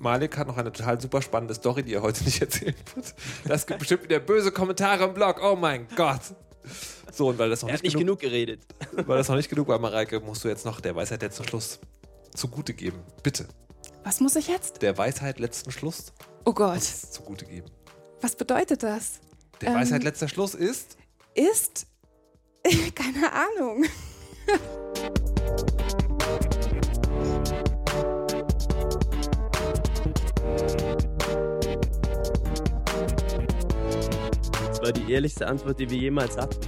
Malik 0.00 0.36
hat 0.36 0.46
noch 0.46 0.56
eine 0.56 0.72
total 0.72 1.00
super 1.00 1.22
spannende 1.22 1.54
Story, 1.54 1.82
die 1.82 1.94
er 1.94 2.02
heute 2.02 2.24
nicht 2.24 2.40
erzählen 2.40 2.74
wird. 2.94 3.14
Das 3.46 3.66
gibt 3.66 3.80
bestimmt 3.80 4.04
wieder 4.04 4.20
böse 4.20 4.52
Kommentare 4.52 5.04
im 5.04 5.14
Blog. 5.14 5.40
Oh 5.42 5.56
mein 5.56 5.86
Gott. 5.96 6.20
So, 7.12 7.28
und 7.28 7.38
weil 7.38 7.48
das 7.48 7.62
noch 7.62 7.68
er 7.68 7.74
nicht, 7.74 7.84
nicht 7.84 7.96
genug, 7.96 8.20
genug, 8.20 8.32
geredet. 8.32 8.60
Weil 8.92 9.18
das 9.18 9.28
noch 9.28 9.36
nicht 9.36 9.48
genug 9.48 9.68
war, 9.68 9.78
Mareike, 9.78 10.20
musst 10.20 10.44
du 10.44 10.48
jetzt 10.48 10.66
noch 10.66 10.80
der 10.80 10.94
Weisheit 10.96 11.22
letzten 11.22 11.44
Schluss 11.44 11.78
zugute 12.34 12.74
geben. 12.74 12.98
Bitte. 13.22 13.46
Was 14.04 14.20
muss 14.20 14.36
ich 14.36 14.48
jetzt? 14.48 14.82
Der 14.82 14.98
Weisheit 14.98 15.38
letzten 15.38 15.70
Schluss 15.70 16.12
Oh 16.48 16.52
Gott. 16.52 16.80
zugute 16.80 17.44
geben. 17.44 17.66
Was 18.20 18.36
bedeutet 18.36 18.80
das? 18.84 19.20
Der 19.60 19.70
ähm, 19.70 19.74
Weisheit 19.74 20.04
letzter 20.04 20.28
Schluss 20.28 20.54
ist? 20.54 20.96
Ist? 21.34 21.88
Keine 22.94 23.32
Ahnung. 23.32 23.84
Das 34.68 34.80
war 34.80 34.92
die 34.92 35.12
ehrlichste 35.12 35.48
Antwort, 35.48 35.80
die 35.80 35.90
wir 35.90 35.98
jemals 35.98 36.36
hatten. 36.36 36.60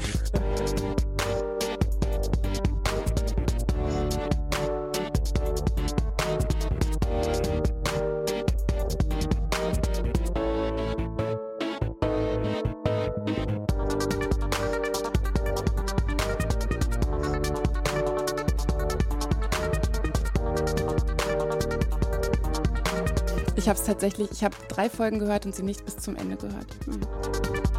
Tatsächlich, 23.89 24.31
ich 24.31 24.45
habe 24.45 24.55
drei 24.69 24.91
Folgen 24.91 25.19
gehört 25.19 25.47
und 25.47 25.55
sie 25.55 25.63
nicht 25.63 25.85
bis 25.85 25.97
zum 25.97 26.15
Ende 26.17 26.37
gehört. 26.37 26.67
Mhm. 26.87 27.78